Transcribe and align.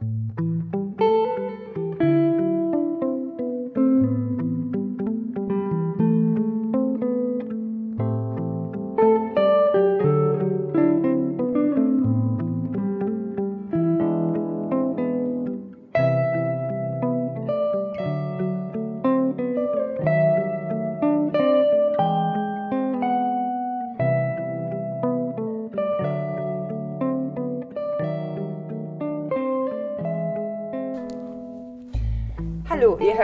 Hallo, 0.00 0.08
ihr 0.74 0.79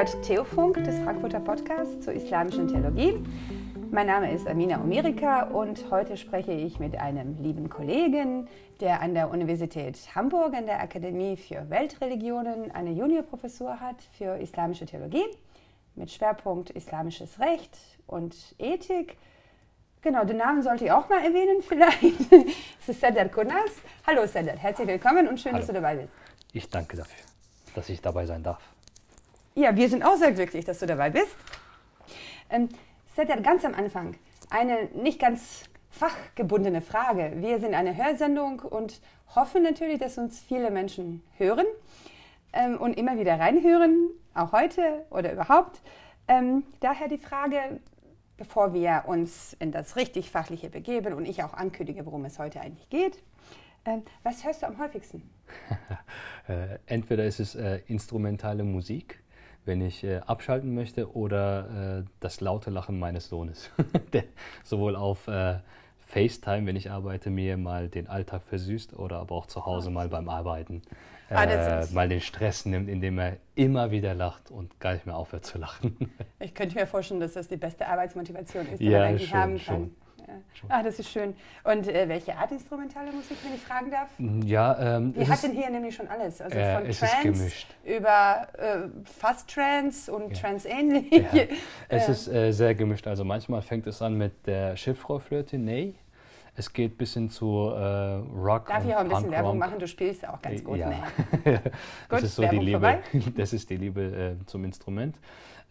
hört 0.07 0.23
Theofunk 0.25 0.85
des 0.85 1.01
Frankfurter 1.01 1.41
Podcasts 1.41 2.05
zur 2.05 2.13
islamischen 2.13 2.69
Theologie. 2.69 3.19
Mein 3.91 4.07
Name 4.07 4.33
ist 4.33 4.47
Amina 4.47 4.81
Omerika 4.81 5.45
und 5.45 5.91
heute 5.91 6.17
spreche 6.17 6.53
ich 6.53 6.79
mit 6.79 6.97
einem 6.97 7.43
lieben 7.43 7.69
Kollegen, 7.69 8.47
der 8.81 9.01
an 9.01 9.15
der 9.15 9.31
Universität 9.31 9.99
Hamburg 10.15 10.55
an 10.55 10.67
der 10.67 10.81
Akademie 10.81 11.37
für 11.37 11.69
Weltreligionen 11.71 12.71
eine 12.71 12.93
Juniorprofessur 12.93 13.81
hat 13.81 13.97
für 14.17 14.37
islamische 14.37 14.87
Theologie 14.87 15.25
mit 15.97 16.13
Schwerpunkt 16.13 16.71
islamisches 16.71 17.41
Recht 17.41 17.77
und 18.07 18.37
Ethik. 18.59 19.17
Genau, 20.03 20.25
den 20.25 20.37
Namen 20.37 20.63
sollte 20.63 20.85
ich 20.85 20.93
auch 20.93 21.09
mal 21.09 21.25
erwähnen 21.25 21.63
vielleicht. 21.63 22.31
Es 22.81 22.89
ist 22.91 23.01
Seder 23.01 23.29
Kunas. 23.29 23.73
Hallo 24.07 24.25
Seder, 24.27 24.53
herzlich 24.53 24.87
willkommen 24.87 25.27
und 25.27 25.41
schön, 25.41 25.51
Hallo. 25.53 25.63
dass 25.63 25.67
du 25.67 25.73
dabei 25.73 25.97
bist. 25.97 26.13
Ich 26.53 26.69
danke 26.71 26.97
dafür, 26.97 27.25
dass 27.75 27.89
ich 27.89 28.01
dabei 28.01 28.25
sein 28.27 28.45
darf. 28.45 28.76
Ja, 29.59 29.75
wir 29.75 29.89
sind 29.89 30.03
auch 30.05 30.17
sehr 30.17 30.33
glücklich, 30.33 30.67
dass 30.67 30.81
du 30.81 30.87
dabei 30.87 31.09
bist. 31.09 31.35
Ähm, 32.51 32.69
Seder, 33.17 33.41
ganz 33.41 33.65
am 33.65 33.73
Anfang 33.73 34.15
eine 34.51 34.91
nicht 34.95 35.19
ganz 35.19 35.65
fachgebundene 35.89 36.83
Frage. 36.83 37.33
Wir 37.37 37.59
sind 37.59 37.73
eine 37.73 37.97
Hörsendung 37.97 38.61
und 38.61 39.01
hoffen 39.35 39.63
natürlich, 39.63 39.99
dass 39.99 40.19
uns 40.19 40.41
viele 40.41 40.71
Menschen 40.71 41.23
hören 41.39 41.65
ähm, 42.53 42.77
und 42.77 42.99
immer 42.99 43.19
wieder 43.19 43.41
reinhören, 43.41 44.11
auch 44.35 44.53
heute 44.53 45.07
oder 45.09 45.33
überhaupt. 45.33 45.81
Ähm, 46.29 46.65
daher 46.81 47.09
die 47.09 47.17
Frage, 47.17 47.81
bevor 48.37 48.75
wir 48.75 49.05
uns 49.07 49.57
in 49.59 49.73
das 49.73 49.97
richtig 49.97 50.31
Fachliche 50.31 50.69
begeben 50.69 51.15
und 51.15 51.25
ich 51.25 51.43
auch 51.43 51.55
ankündige, 51.55 52.05
worum 52.05 52.27
es 52.27 52.39
heute 52.39 52.61
eigentlich 52.61 52.91
geht. 52.91 53.23
Ähm, 53.87 54.03
was 54.23 54.45
hörst 54.45 54.61
du 54.61 54.67
am 54.67 54.79
häufigsten? 54.79 55.23
Äh, 56.49 56.79
entweder 56.87 57.25
ist 57.25 57.41
es 57.41 57.57
äh, 57.57 57.81
instrumentale 57.89 58.63
Musik, 58.63 59.21
wenn 59.67 59.81
ich 59.81 60.05
äh, 60.05 60.19
abschalten 60.27 60.75
möchte, 60.75 61.15
oder 61.15 62.01
äh, 62.01 62.09
das 62.21 62.41
laute 62.41 62.71
Lachen 62.71 62.99
meines 62.99 63.29
Sohnes, 63.29 63.71
der 64.13 64.25
sowohl 64.65 64.97
auf 64.97 65.29
äh, 65.29 65.59
FaceTime, 66.07 66.67
wenn 66.67 66.77
ich 66.77 66.91
arbeite, 66.91 67.31
mir 67.31 67.57
mal 67.57 67.89
den 67.89 68.09
Alltag 68.09 68.43
versüßt 68.45 68.97
oder 68.99 69.19
aber 69.19 69.35
auch 69.35 69.47
zu 69.47 69.67
Hause 69.67 69.91
mal 69.91 70.09
beim 70.09 70.29
Arbeiten 70.29 70.83
Ah, 71.29 71.45
äh, 71.45 71.87
mal 71.93 72.09
den 72.09 72.21
Stress 72.21 72.67
nimmt, 72.67 72.89
indem 72.89 73.19
er 73.19 73.39
immer 73.57 73.91
wieder 73.91 74.15
lacht 74.15 74.51
und 74.53 74.79
gar 74.79 74.93
nicht 74.95 75.07
mehr 75.07 75.17
aufhört 75.17 75.45
zu 75.45 75.59
lachen. 75.59 75.97
Ich 76.39 76.55
könnte 76.55 76.77
mir 76.77 76.87
vorstellen, 76.87 77.21
dass 77.21 77.33
das 77.33 77.49
die 77.49 77.57
beste 77.57 77.87
Arbeitsmotivation 77.87 78.67
ist, 78.69 78.87
die 78.87 78.91
Ja, 78.91 78.99
man 79.01 79.09
eigentlich 79.09 79.29
schon, 79.29 79.41
haben 79.41 79.65
kann. 79.65 79.65
schon. 79.65 79.97
Ah, 80.69 80.83
das 80.83 80.99
ist 80.99 81.09
schön. 81.11 81.35
Und 81.65 81.89
äh, 81.89 82.09
welche 82.09 82.37
Art 82.37 82.51
instrumentale 82.53 83.13
Musik, 83.13 83.37
wenn 83.45 83.55
ich 83.55 83.61
fragen 83.63 83.91
darf? 83.91 84.09
ja, 84.45 84.97
ähm, 84.97 85.15
Wir 85.15 85.29
hatten 85.29 85.47
ist, 85.53 85.53
hier 85.57 85.71
nämlich 85.71 85.95
schon 85.95 86.09
alles. 86.09 86.41
Also 86.41 86.57
Äh, 86.57 86.75
von 86.77 86.87
es 86.87 87.03
ist 87.03 87.11
Trance 87.13 87.23
gemischt. 87.39 87.75
über 87.85 88.49
äh, 88.59 88.89
fast 89.05 89.49
Trance 89.51 90.13
und 90.13 90.31
Ja. 90.37 90.43
Trance-ähnlich. 90.43 91.11
Ja, 91.33 91.43
es 91.89 92.09
ist 92.09 92.29
äh, 92.29 92.53
sehr 92.53 92.75
gemischt. 92.75 93.07
Also 93.07 93.25
manchmal 93.25 93.63
fängt 93.63 93.87
es 93.87 94.03
an 94.03 94.15
mit 94.15 94.47
der 94.47 94.77
Schiffrohrflöte, 94.77 95.59
nee. 95.59 95.95
Es 96.59 96.73
geht 96.73 96.97
bis 96.97 97.13
hin 97.13 97.29
zu 97.29 97.69
äh, 97.71 98.15
Rock 98.35 98.69
Darf 98.69 98.85
ich 98.87 98.95
auch 98.95 99.01
ein 99.01 99.09
bisschen 99.09 99.31
Werbung 99.31 99.59
machen? 99.59 99.79
Du 99.79 99.87
spielst 99.87 100.27
auch 100.27 100.41
ganz 100.41 100.65
gut. 100.65 100.79
Ja. 100.79 100.89
Ne? 100.89 101.03
das 101.45 101.61
Gut, 102.09 102.23
ist 102.23 102.35
so 102.37 102.43
die 102.43 102.49
Werbung 102.49 102.65
Liebe. 102.65 102.81
vorbei. 102.81 102.99
Das 103.37 103.53
ist 103.53 103.69
die 103.69 103.77
Liebe 103.77 104.37
äh, 104.41 104.47
zum 104.47 104.65
Instrument. 104.65 105.19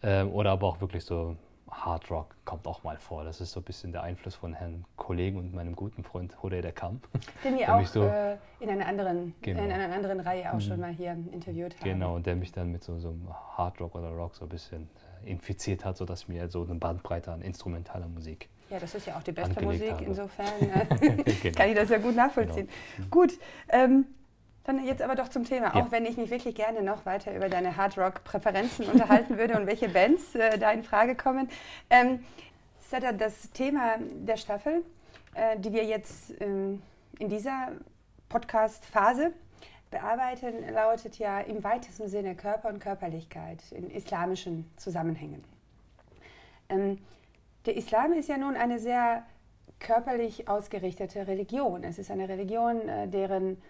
Ähm, 0.02 0.30
oder 0.30 0.52
aber 0.52 0.68
auch 0.68 0.80
wirklich 0.80 1.04
so 1.04 1.36
Hard 1.70 2.10
Rock 2.10 2.34
kommt 2.44 2.66
auch 2.66 2.82
mal 2.84 2.96
vor. 2.96 3.24
Das 3.24 3.40
ist 3.40 3.52
so 3.52 3.60
ein 3.60 3.64
bisschen 3.64 3.92
der 3.92 4.02
Einfluss 4.02 4.34
von 4.36 4.54
Herrn 4.54 4.84
Kollegen 4.96 5.38
und 5.38 5.52
meinem 5.54 5.74
guten 5.74 6.04
Freund 6.04 6.40
Hodey 6.42 6.60
der 6.62 6.72
Kamp. 6.72 7.08
Den 7.44 7.58
Der 7.58 7.74
auch 7.74 7.86
so- 7.86 8.04
äh, 8.04 8.36
in, 8.60 8.70
einer 8.70 8.86
anderen, 8.86 9.34
Genau. 9.42 9.62
in 9.64 9.70
einer 9.72 9.92
anderen 9.94 10.20
Reihe 10.20 10.52
auch 10.52 10.60
schon 10.60 10.80
mal 10.80 10.92
hier 10.92 11.16
interviewt 11.32 11.74
haben. 11.80 11.84
Genau, 11.84 12.14
und 12.16 12.26
der 12.26 12.36
mich 12.36 12.52
dann 12.52 12.70
mit 12.72 12.84
so, 12.84 12.98
so 12.98 13.08
einem 13.08 13.28
Hard 13.56 13.80
Rock 13.80 13.94
oder 13.96 14.10
Rock 14.10 14.34
so 14.36 14.44
ein 14.44 14.48
bisschen 14.48 14.88
äh, 15.24 15.30
infiziert 15.30 15.84
hat, 15.84 15.96
sodass 15.96 16.28
mir 16.28 16.48
so 16.48 16.62
eine 16.64 16.74
Bandbreite 16.76 17.32
an 17.32 17.42
instrumentaler 17.42 18.06
Musik. 18.08 18.48
Ja, 18.70 18.78
das 18.80 18.94
ist 18.94 19.06
ja 19.06 19.16
auch 19.16 19.22
die 19.22 19.32
beste 19.32 19.62
Musik. 19.62 19.90
habe. 19.92 20.04
Insofern 20.04 20.46
äh, 20.60 21.22
Genau. 21.42 21.56
kann 21.58 21.68
ich 21.68 21.74
das 21.74 21.88
ja 21.90 21.98
gut 21.98 22.14
nachvollziehen. 22.16 22.68
Gut, 23.10 23.32
ähm, 23.68 24.06
dann 24.66 24.84
jetzt 24.84 25.02
aber 25.02 25.14
doch 25.14 25.28
zum 25.28 25.44
Thema. 25.44 25.66
Ja. 25.66 25.74
Auch 25.76 25.90
wenn 25.92 26.04
ich 26.04 26.16
mich 26.16 26.30
wirklich 26.30 26.54
gerne 26.54 26.82
noch 26.82 27.06
weiter 27.06 27.34
über 27.34 27.48
deine 27.48 27.76
Hard-Rock-Präferenzen 27.76 28.86
unterhalten 28.86 29.38
würde 29.38 29.56
und 29.58 29.66
welche 29.66 29.88
Bands 29.88 30.34
äh, 30.34 30.58
da 30.58 30.72
in 30.72 30.82
Frage 30.82 31.14
kommen. 31.14 31.48
Ähm, 31.88 32.24
Sada, 32.80 33.12
das 33.12 33.50
Thema 33.50 33.96
der 33.98 34.36
Staffel, 34.36 34.84
äh, 35.34 35.58
die 35.58 35.72
wir 35.72 35.84
jetzt 35.84 36.40
ähm, 36.40 36.82
in 37.18 37.28
dieser 37.28 37.72
Podcast-Phase 38.28 39.32
bearbeiten, 39.90 40.72
lautet 40.72 41.18
ja 41.18 41.40
im 41.40 41.62
weitesten 41.64 42.08
Sinne 42.08 42.34
Körper 42.34 42.68
und 42.68 42.80
Körperlichkeit 42.80 43.60
in 43.72 43.90
islamischen 43.90 44.70
Zusammenhängen. 44.76 45.44
Ähm, 46.68 46.98
der 47.66 47.76
Islam 47.76 48.12
ist 48.12 48.28
ja 48.28 48.36
nun 48.36 48.56
eine 48.56 48.78
sehr 48.78 49.24
körperlich 49.78 50.48
ausgerichtete 50.48 51.26
Religion. 51.26 51.84
Es 51.84 51.98
ist 51.98 52.10
eine 52.10 52.28
Religion, 52.28 52.88
äh, 52.88 53.08
deren 53.08 53.60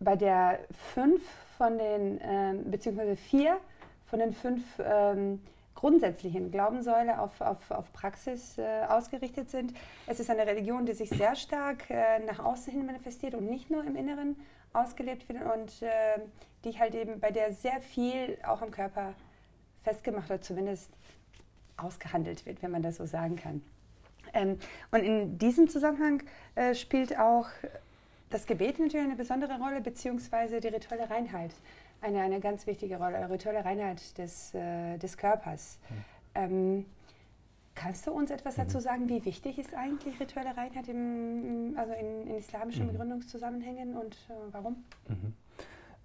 bei 0.00 0.16
der 0.16 0.58
fünf 0.94 1.22
von 1.56 1.78
den, 1.78 2.20
ähm, 2.22 2.70
beziehungsweise 2.70 3.16
vier 3.16 3.58
von 4.06 4.18
den 4.18 4.32
fünf 4.32 4.64
ähm, 4.82 5.40
grundsätzlichen 5.74 6.50
Glaubenssäule 6.50 7.20
auf, 7.20 7.40
auf, 7.40 7.70
auf 7.70 7.92
Praxis 7.92 8.58
äh, 8.58 8.84
ausgerichtet 8.88 9.50
sind. 9.50 9.72
Es 10.06 10.20
ist 10.20 10.28
eine 10.30 10.46
Religion, 10.46 10.84
die 10.84 10.92
sich 10.92 11.10
sehr 11.10 11.36
stark 11.36 11.88
äh, 11.90 12.18
nach 12.20 12.38
außen 12.38 12.72
hin 12.72 12.84
manifestiert 12.84 13.34
und 13.34 13.48
nicht 13.48 13.70
nur 13.70 13.84
im 13.84 13.96
Inneren 13.96 14.36
ausgelebt 14.72 15.28
wird 15.28 15.42
und 15.42 15.82
äh, 15.82 15.88
die 16.64 16.78
halt 16.78 16.94
eben 16.94 17.20
bei 17.20 17.30
der 17.30 17.52
sehr 17.52 17.80
viel 17.80 18.38
auch 18.46 18.62
am 18.62 18.70
Körper 18.70 19.14
festgemacht 19.82 20.30
oder 20.30 20.40
zumindest 20.40 20.90
ausgehandelt 21.76 22.44
wird, 22.46 22.62
wenn 22.62 22.70
man 22.70 22.82
das 22.82 22.96
so 22.96 23.06
sagen 23.06 23.36
kann. 23.36 23.62
Ähm, 24.34 24.58
und 24.90 25.00
in 25.00 25.38
diesem 25.38 25.68
Zusammenhang 25.68 26.22
äh, 26.54 26.74
spielt 26.74 27.18
auch 27.18 27.46
das 28.30 28.46
Gebet 28.46 28.78
natürlich 28.78 29.04
eine 29.04 29.16
besondere 29.16 29.58
Rolle, 29.58 29.80
beziehungsweise 29.80 30.60
die 30.60 30.68
rituelle 30.68 31.10
Reinheit. 31.10 31.52
Eine, 32.00 32.20
eine 32.20 32.40
ganz 32.40 32.66
wichtige 32.66 32.96
Rolle, 32.96 33.28
rituelle 33.28 33.64
Reinheit 33.64 34.16
des, 34.16 34.54
äh, 34.54 34.96
des 34.96 35.18
Körpers. 35.18 35.78
Ähm, 36.34 36.86
kannst 37.74 38.06
du 38.06 38.12
uns 38.12 38.30
etwas 38.30 38.54
dazu 38.54 38.78
sagen, 38.78 39.08
wie 39.08 39.24
wichtig 39.24 39.58
ist 39.58 39.74
eigentlich 39.74 40.18
rituelle 40.20 40.56
Reinheit 40.56 40.88
im, 40.88 41.74
also 41.76 41.92
in, 41.92 42.28
in 42.28 42.36
islamischen 42.36 42.86
Begründungszusammenhängen 42.86 43.96
und 43.96 44.14
äh, 44.14 44.52
warum? 44.52 44.84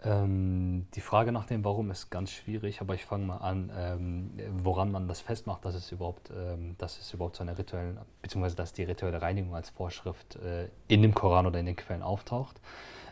Ähm, 0.04 0.88
die 0.94 1.02
Frage 1.02 1.32
nach 1.32 1.46
dem 1.46 1.64
Warum 1.64 1.90
ist 1.90 2.10
ganz 2.10 2.32
schwierig, 2.32 2.82
aber 2.82 2.94
ich 2.96 3.06
fange 3.06 3.26
mal 3.26 3.38
an, 3.38 3.72
ähm, 3.76 4.32
woran 4.58 4.92
man 4.92 5.08
das 5.08 5.22
festmacht, 5.22 5.64
dass 5.66 5.74
es 5.74 5.92
überhaupt, 5.92 6.32
ähm, 6.36 6.76
dass 6.78 7.00
es 7.00 7.14
überhaupt 7.14 7.38
zu 7.38 7.44
einer 7.44 7.58
rituellen, 7.58 7.98
beziehungsweise 8.22 8.56
dass 8.56 8.74
die 8.74 8.84
rituelle 8.84 9.22
Reinigung 9.22 9.56
als 9.56 9.70
Vorschrift 9.70 10.36
äh, 10.36 10.68
in 10.88 11.02
dem 11.02 11.14
Koran 11.14 11.48
oder 11.48 11.60
in 11.60 11.66
den 11.66 11.76
Quellen 11.76 12.04
auftaucht. 12.04 12.60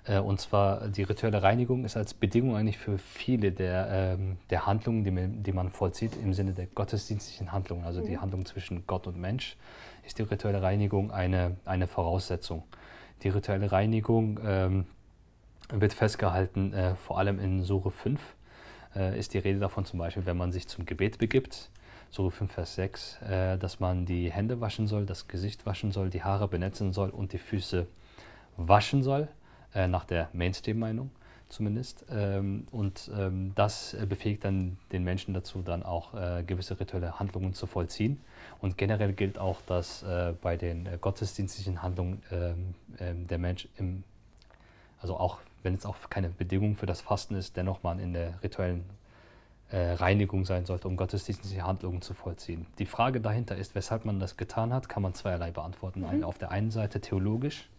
Äh, 0.06 0.20
und 0.20 0.40
zwar 0.40 0.88
die 0.90 1.04
rituelle 1.04 1.42
Reinigung 1.42 1.86
ist 1.86 1.96
als 1.96 2.14
Bedingung 2.14 2.56
eigentlich 2.56 2.78
für 2.78 2.98
viele 2.98 3.52
der, 3.52 3.88
ähm, 3.90 4.38
der 4.50 4.66
Handlungen, 4.66 5.04
die 5.04 5.12
man, 5.12 5.44
die 5.44 5.54
man 5.54 5.70
vollzieht, 5.70 6.12
im 6.22 6.34
Sinne 6.34 6.54
der 6.54 6.68
gottesdienstlichen 6.68 7.52
Handlungen, 7.52 7.86
also 7.86 8.02
die 8.02 8.18
Handlung 8.18 8.46
zwischen 8.46 8.86
Gott 8.88 9.08
und 9.08 9.18
Mensch, 9.18 9.56
ist 10.06 10.20
die 10.20 10.24
rituelle 10.24 10.62
Reinigung 10.62 11.12
eine, 11.12 11.58
eine 11.66 11.88
Voraussetzung. 11.88 12.64
Die 13.24 13.30
rituelle 13.30 13.72
Reinigung 13.72 14.40
ähm, 14.44 14.86
wird 15.70 15.94
festgehalten, 15.94 16.74
äh, 16.74 16.96
vor 16.96 17.20
allem 17.20 17.40
in 17.40 17.64
Sure 17.64 17.92
5 17.92 18.20
äh, 18.96 19.18
ist 19.18 19.34
die 19.34 19.40
Rede 19.40 19.60
davon 19.60 19.86
zum 19.86 20.00
Beispiel, 20.00 20.26
wenn 20.26 20.38
man 20.38 20.52
sich 20.52 20.68
zum 20.68 20.86
Gebet 20.86 21.18
begibt, 21.18 21.70
Sure 22.12 22.32
5, 22.32 22.52
Vers 22.52 22.76
6, 22.76 23.22
äh, 23.24 23.58
dass 23.58 23.80
man 23.80 24.06
die 24.06 24.32
Hände 24.32 24.62
waschen 24.62 24.88
soll, 24.88 25.06
das 25.06 25.28
Gesicht 25.28 25.66
waschen 25.66 25.92
soll, 25.92 26.10
die 26.10 26.24
Haare 26.24 26.48
benetzen 26.48 26.94
soll 26.94 27.10
und 27.10 27.34
die 27.34 27.40
Füße 27.40 27.88
waschen 28.58 29.02
soll, 29.02 29.28
äh, 29.74 29.88
nach 29.88 30.06
der 30.06 30.30
Mainstream-Meinung 30.34 31.10
zumindest. 31.50 32.06
Ähm, 32.12 32.68
und 32.72 33.12
ähm, 33.16 33.54
das 33.56 33.94
äh, 33.94 34.06
befähigt 34.06 34.44
dann 34.44 34.78
den 34.92 35.04
Menschen 35.04 35.34
dazu, 35.34 35.62
dann 35.64 35.84
auch 35.84 36.14
äh, 36.14 36.44
gewisse 36.44 36.80
rituelle 36.80 37.20
Handlungen 37.20 37.54
zu 37.54 37.66
vollziehen. 37.66 38.22
Und 38.62 38.78
generell 38.78 39.14
gilt 39.14 39.40
auch, 39.40 39.62
dass 39.62 40.04
äh, 40.04 40.34
bei 40.42 40.56
den 40.56 40.88
gottesdienstlichen 41.02 41.82
Handlungen 41.82 42.22
ähm, 42.32 42.76
ähm, 43.00 43.28
der 43.28 43.38
Mensch 43.38 43.68
im 43.78 44.04
also 45.04 45.18
auch 45.18 45.40
wenn 45.64 45.76
es 45.76 45.86
auch 45.86 45.96
keine 46.10 46.30
Bedingung 46.30 46.76
für 46.76 46.86
das 46.86 47.02
Fasten 47.02 47.36
ist, 47.36 47.58
dennoch 47.58 47.84
man 47.84 48.00
in 48.00 48.14
der 48.14 48.42
rituellen 48.44 48.84
äh, 49.70 49.94
Reinigung 49.94 50.46
sein 50.46 50.66
sollte, 50.66 50.88
um 50.88 50.98
gottesdienstliche 50.98 51.66
Handlungen 51.66 52.02
zu 52.02 52.14
vollziehen. 52.14 52.68
Die 52.78 52.86
Frage 52.86 53.20
dahinter 53.20 53.56
ist, 53.56 53.74
weshalb 53.74 54.06
man 54.06 54.20
das 54.20 54.38
getan 54.38 54.74
hat, 54.74 54.88
kann 54.88 55.02
man 55.02 55.14
zweierlei 55.14 55.52
beantworten. 55.52 56.02
Mhm. 56.02 56.24
Auf 56.24 56.38
der 56.38 56.52
einen 56.52 56.70
Seite 56.70 57.02
theologisch, 57.02 57.70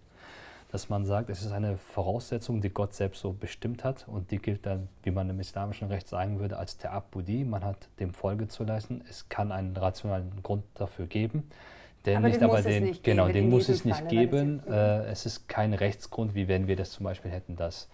dass 0.72 0.88
man 0.88 1.06
sagt, 1.06 1.30
es 1.30 1.42
ist 1.42 1.52
eine 1.52 1.76
Voraussetzung, 1.76 2.60
die 2.60 2.70
Gott 2.70 2.94
selbst 2.94 3.20
so 3.20 3.32
bestimmt 3.32 3.84
hat 3.84 4.08
und 4.08 4.32
die 4.32 4.38
gilt 4.38 4.66
dann, 4.66 4.88
wie 5.04 5.12
man 5.12 5.30
im 5.30 5.38
islamischen 5.38 5.86
Recht 5.86 6.08
sagen 6.08 6.40
würde, 6.40 6.56
als 6.56 6.80
Ta'abbudi. 6.80 7.44
Man 7.44 7.62
hat 7.62 7.88
dem 8.00 8.12
Folge 8.12 8.48
zu 8.48 8.64
leisten. 8.64 9.04
Es 9.08 9.28
kann 9.28 9.52
einen 9.52 9.76
rationalen 9.76 10.42
Grund 10.42 10.64
dafür 10.74 11.06
geben. 11.06 11.48
Der 12.04 12.18
aber 12.18 12.28
nicht, 12.28 12.40
den 12.40 12.50
aber 12.50 12.62
den, 12.62 12.84
nicht 12.84 13.02
genau, 13.02 13.28
den 13.28 13.48
muss 13.48 13.68
es 13.68 13.84
nicht 13.84 13.96
Falle, 13.96 14.08
geben. 14.08 14.62
Es, 14.66 14.72
äh, 14.72 15.04
es 15.10 15.26
ist 15.26 15.48
kein 15.48 15.72
Rechtsgrund, 15.72 16.34
wie 16.34 16.48
wenn 16.48 16.66
wir 16.66 16.76
das 16.76 16.90
zum 16.90 17.04
Beispiel 17.04 17.30
hätten, 17.30 17.56
dass 17.56 17.88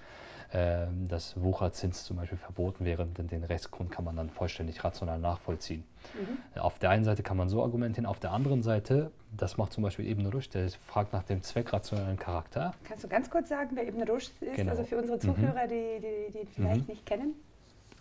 ähm, 0.53 1.07
dass 1.07 1.41
Wucherzins 1.41 2.03
zum 2.03 2.17
Beispiel 2.17 2.37
verboten 2.37 2.85
wäre, 2.85 3.07
denn 3.07 3.29
den 3.29 3.45
Rechtsgrund 3.45 3.93
kann 3.93 4.05
man 4.05 4.17
dann 4.17 4.31
vollständig 4.31 4.83
rational 4.83 5.21
nachvollziehen. 5.21 5.85
Mhm. 6.15 6.61
Auf 6.61 6.81
der 6.81 6.91
einen 6.91 7.05
Seite 7.05 7.23
kann 7.23 7.37
man 7.37 7.49
so 7.49 7.63
argumentieren, 7.63 8.05
auf 8.05 8.19
der 8.19 8.33
anderen 8.33 8.65
Seite, 8.65 9.13
das 9.37 9.59
macht 9.59 9.73
zum 9.73 9.85
Beispiel 9.85 10.09
Ibn 10.09 10.27
Rushd, 10.27 10.55
der 10.55 10.69
fragt 10.71 11.13
nach 11.13 11.23
dem 11.23 11.41
zweckrationalen 11.45 12.19
Charakter. 12.19 12.75
Kannst 12.83 13.05
du 13.05 13.09
ganz 13.09 13.31
kurz 13.31 13.49
sagen, 13.49 13.71
wer 13.75 13.87
Ibn 13.87 14.03
Rushd 14.03 14.33
ist, 14.41 14.57
genau. 14.57 14.73
also 14.73 14.83
für 14.83 14.97
unsere 14.97 15.19
mhm. 15.19 15.21
Zuhörer, 15.21 15.67
mhm. 15.67 15.69
die, 15.69 16.01
die, 16.01 16.39
die 16.41 16.47
vielleicht 16.47 16.81
mhm. 16.81 16.87
nicht 16.89 17.07
kennen? 17.07 17.35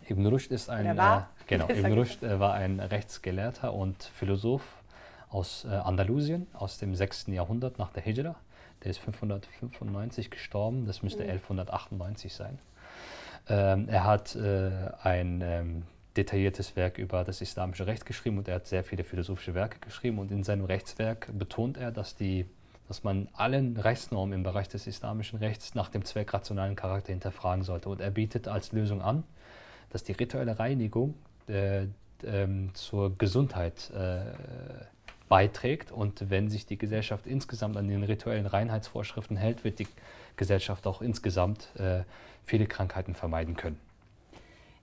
Ibn 0.10 0.26
Rushd 0.26 0.52
ist 0.52 0.72
ein, 0.72 0.88
äh, 0.88 1.22
genau, 1.46 1.70
Ibn 1.70 1.94
Rushd 1.94 2.24
äh, 2.24 2.40
war 2.40 2.56
ein 2.56 2.80
Rechtsgelehrter 2.80 3.76
und 3.76 4.02
Philosoph 4.02 4.79
aus 5.30 5.66
äh, 5.66 5.70
Andalusien 5.70 6.48
aus 6.54 6.78
dem 6.78 6.96
6. 6.96 7.28
Jahrhundert 7.28 7.80
nach 7.80 7.92
der 7.92 8.04
Hijra. 8.04 8.36
Der 8.84 8.92
ist 8.92 9.00
595 9.00 10.32
gestorben, 10.32 10.86
das 10.86 11.04
müsste 11.04 11.24
mhm. 11.24 11.32
1198 11.32 12.34
sein. 12.34 12.60
Ähm, 13.48 13.90
er 13.90 14.06
hat 14.06 14.36
äh, 14.36 14.72
ein 15.02 15.42
ähm, 15.44 15.84
detailliertes 16.16 16.76
Werk 16.76 16.98
über 16.98 17.24
das 17.24 17.42
islamische 17.42 17.88
Recht 17.88 18.06
geschrieben 18.06 18.38
und 18.38 18.48
er 18.48 18.56
hat 18.56 18.68
sehr 18.68 18.84
viele 18.84 19.04
philosophische 19.04 19.54
Werke 19.54 19.80
geschrieben 19.80 20.20
und 20.20 20.32
in 20.32 20.44
seinem 20.44 20.66
Rechtswerk 20.66 21.30
betont 21.38 21.78
er, 21.78 21.92
dass, 21.92 22.16
die, 22.16 22.46
dass 22.88 23.04
man 23.04 23.28
allen 23.34 23.78
Rechtsnormen 23.78 24.34
im 24.34 24.44
Bereich 24.44 24.68
des 24.68 24.88
islamischen 24.88 25.40
Rechts 25.40 25.76
nach 25.76 25.90
dem 25.90 26.06
zweckrationalen 26.06 26.76
Charakter 26.76 27.12
hinterfragen 27.12 27.64
sollte. 27.64 27.90
Und 27.90 28.02
er 28.02 28.12
bietet 28.12 28.48
als 28.48 28.72
Lösung 28.72 29.02
an, 29.02 29.24
dass 29.90 30.04
die 30.04 30.12
rituelle 30.14 30.60
Reinigung 30.60 31.16
äh, 31.48 31.84
äh, 31.84 31.88
zur 32.74 33.18
Gesundheit 33.18 33.92
äh, 33.92 34.22
beiträgt. 35.30 35.92
Und 35.92 36.30
wenn 36.30 36.50
sich 36.50 36.66
die 36.66 36.78
Gesellschaft 36.78 37.26
insgesamt 37.28 37.78
an 37.78 37.88
den 37.88 38.04
rituellen 38.04 38.46
Reinheitsvorschriften 38.46 39.38
hält, 39.38 39.64
wird 39.64 39.80
die 39.80 39.88
Gesellschaft 40.36 40.88
auch 40.88 41.02
insgesamt 41.02 41.70
äh, 41.78 42.02
viele 42.44 42.66
Krankheiten 42.66 43.16
vermeiden 43.16 43.56
können. 43.56 43.80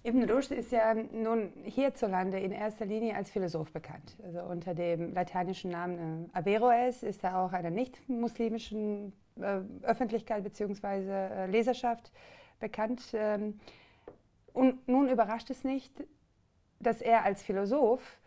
Ibn 0.04 0.30
Rushd 0.30 0.52
ist 0.52 0.70
ja 0.70 0.94
nun 0.94 1.52
hierzulande 1.64 2.38
in 2.38 2.52
erster 2.52 2.86
Linie 2.86 3.16
als 3.16 3.28
Philosoph 3.28 3.72
bekannt. 3.72 4.16
Also 4.22 4.40
unter 4.42 4.72
dem 4.72 5.12
lateinischen 5.12 5.72
Namen 5.72 6.30
äh, 6.32 6.38
Averroes 6.38 7.02
ist 7.02 7.24
er 7.24 7.38
auch 7.38 7.52
einer 7.52 7.70
nicht-muslimischen 7.70 9.12
äh, 9.40 9.58
Öffentlichkeit 9.82 10.44
bzw. 10.44 11.10
Äh, 11.10 11.46
Leserschaft 11.46 12.12
bekannt. 12.60 13.02
Ähm, 13.14 13.58
und 14.52 14.86
nun 14.86 15.08
überrascht 15.08 15.50
es 15.50 15.64
nicht, 15.64 15.92
dass 16.78 17.02
er 17.02 17.24
als 17.24 17.42
Philosoph 17.42 18.18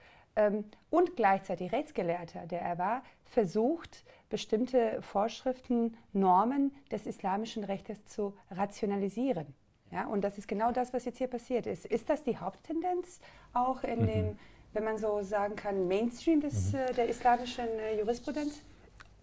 und 0.90 1.16
gleichzeitig 1.18 1.72
Rechtsgelehrter, 1.72 2.48
der 2.48 2.62
er 2.62 2.78
war, 2.78 3.04
versucht, 3.26 4.04
bestimmte 4.30 5.02
Vorschriften, 5.02 5.98
Normen 6.14 6.74
des 6.92 7.06
islamischen 7.06 7.64
Rechtes 7.64 8.06
zu 8.06 8.34
rationalisieren. 8.52 9.54
Ja, 9.92 10.06
und 10.06 10.22
das 10.22 10.38
ist 10.38 10.48
genau 10.48 10.72
das, 10.72 10.94
was 10.94 11.06
jetzt 11.06 11.18
hier 11.18 11.28
passiert 11.28 11.66
ist. 11.66 11.86
Ist 11.86 12.10
das 12.10 12.24
die 12.24 12.38
Haupttendenz 12.38 13.20
auch 13.54 13.84
in 13.84 14.02
mhm. 14.02 14.08
dem, 14.08 14.40
wenn 14.74 14.84
man 14.84 14.98
so 14.98 15.24
sagen 15.24 15.56
kann, 15.56 15.88
Mainstream 15.88 16.42
des, 16.42 16.74
mhm. 16.74 16.80
äh, 16.80 16.94
der 16.94 17.10
islamischen 17.10 17.68
äh, 17.68 18.00
Jurisprudenz? 18.00 18.62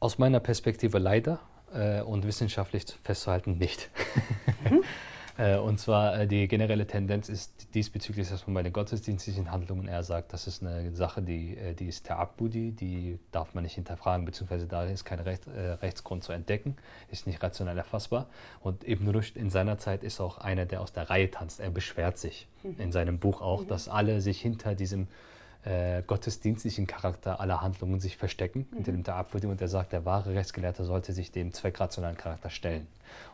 Aus 0.01 0.19
meiner 0.19 0.41
Perspektive 0.41 0.99
leider 0.99 1.39
äh, 1.73 2.03
und 2.03 2.27
wissenschaftlich 2.27 2.85
festzuhalten 3.05 3.59
nicht. 3.59 3.91
Mhm. 4.69 4.83
Äh, 5.39 5.59
und 5.59 5.79
zwar 5.79 6.21
äh, 6.21 6.27
die 6.27 6.49
generelle 6.49 6.87
Tendenz 6.87 7.29
ist 7.29 7.75
diesbezüglich, 7.75 8.29
dass 8.29 8.47
man 8.47 8.55
bei 8.55 8.63
den 8.63 8.73
gottesdienstlichen 8.73 9.51
Handlungen 9.51 9.87
eher 9.87 10.03
sagt, 10.03 10.33
das 10.33 10.47
ist 10.47 10.63
eine 10.63 10.95
Sache, 10.95 11.23
die, 11.23 11.57
äh, 11.57 11.75
die 11.75 11.87
ist 11.87 12.11
Ta'abbudi, 12.11 12.75
die 12.75 13.19
darf 13.33 13.55
man 13.55 13.65
nicht 13.65 13.75
hinterfragen, 13.75 14.25
beziehungsweise 14.25 14.67
da 14.67 14.85
ist 14.85 15.05
kein 15.05 15.21
Recht, 15.21 15.47
Rechtsgrund 15.47 16.25
zu 16.25 16.33
entdecken, 16.33 16.77
ist 17.11 17.27
nicht 17.27 17.43
rational 17.43 17.77
erfassbar. 17.77 18.27
Und 18.61 18.87
Ibn 18.87 19.09
Rushd 19.09 19.37
in 19.37 19.51
seiner 19.51 19.79
Zeit 19.79 20.03
ist 20.03 20.21
auch 20.21 20.39
einer, 20.39 20.65
der 20.65 20.81
aus 20.81 20.93
der 20.93 21.11
Reihe 21.11 21.31
tanzt. 21.31 21.61
Er 21.61 21.71
beschwert 21.71 22.19
sich 22.19 22.49
mhm. 22.63 22.77
in 22.79 22.93
seinem 22.93 23.19
Buch 23.19 23.43
auch, 23.43 23.63
mhm. 23.63 23.69
dass 23.69 23.89
alle 23.89 24.21
sich 24.21 24.41
hinter 24.41 24.75
diesem 24.75 25.09
äh, 25.67 26.03
gottesdienstlichen 26.07 26.87
Charakter 26.87 27.41
aller 27.41 27.61
Handlungen 27.61 27.99
sich 27.99 28.17
verstecken, 28.17 28.67
mhm. 28.71 28.77
hinter 28.77 28.93
dem 28.93 29.03
Ta'abbudi. 29.03 29.47
Und 29.47 29.61
er 29.61 29.69
sagt, 29.69 29.93
der 29.93 30.05
wahre 30.05 30.35
Rechtsgelehrte 30.35 30.85
sollte 30.85 31.13
sich 31.13 31.33
dem 31.33 31.53
zweckrationalen 31.53 32.17
Charakter 32.17 32.51
stellen. 32.51 32.87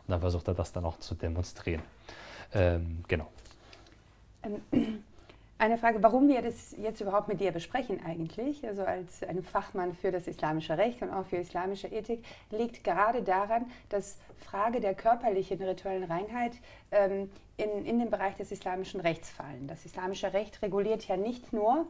Und 0.07 0.11
dann 0.11 0.19
versucht 0.19 0.47
er 0.47 0.55
das 0.55 0.71
dann 0.71 0.83
auch 0.83 0.97
zu 0.97 1.13
demonstrieren. 1.13 1.83
Ähm, 2.53 3.03
genau. 3.07 3.27
Ähm, 4.43 5.03
eine 5.59 5.77
Frage, 5.77 6.01
warum 6.01 6.27
wir 6.27 6.41
das 6.41 6.75
jetzt 6.77 7.01
überhaupt 7.01 7.27
mit 7.27 7.39
dir 7.39 7.51
besprechen 7.51 8.03
eigentlich, 8.03 8.65
also 8.67 8.83
als 8.83 9.21
einem 9.23 9.43
Fachmann 9.43 9.93
für 9.93 10.11
das 10.11 10.27
islamische 10.27 10.77
Recht 10.77 11.03
und 11.03 11.11
auch 11.11 11.25
für 11.27 11.37
islamische 11.37 11.87
Ethik, 11.87 12.25
liegt 12.49 12.83
gerade 12.83 13.21
daran, 13.21 13.65
dass 13.89 14.17
Frage 14.39 14.81
der 14.81 14.95
körperlichen 14.95 15.61
rituellen 15.61 16.03
Reinheit 16.03 16.53
ähm, 16.91 17.29
in, 17.57 17.85
in 17.85 17.99
den 17.99 18.09
Bereich 18.09 18.35
des 18.35 18.51
islamischen 18.51 18.99
Rechts 18.99 19.29
fallen. 19.29 19.67
Das 19.67 19.85
islamische 19.85 20.33
Recht 20.33 20.61
reguliert 20.63 21.07
ja 21.07 21.15
nicht 21.15 21.53
nur 21.53 21.85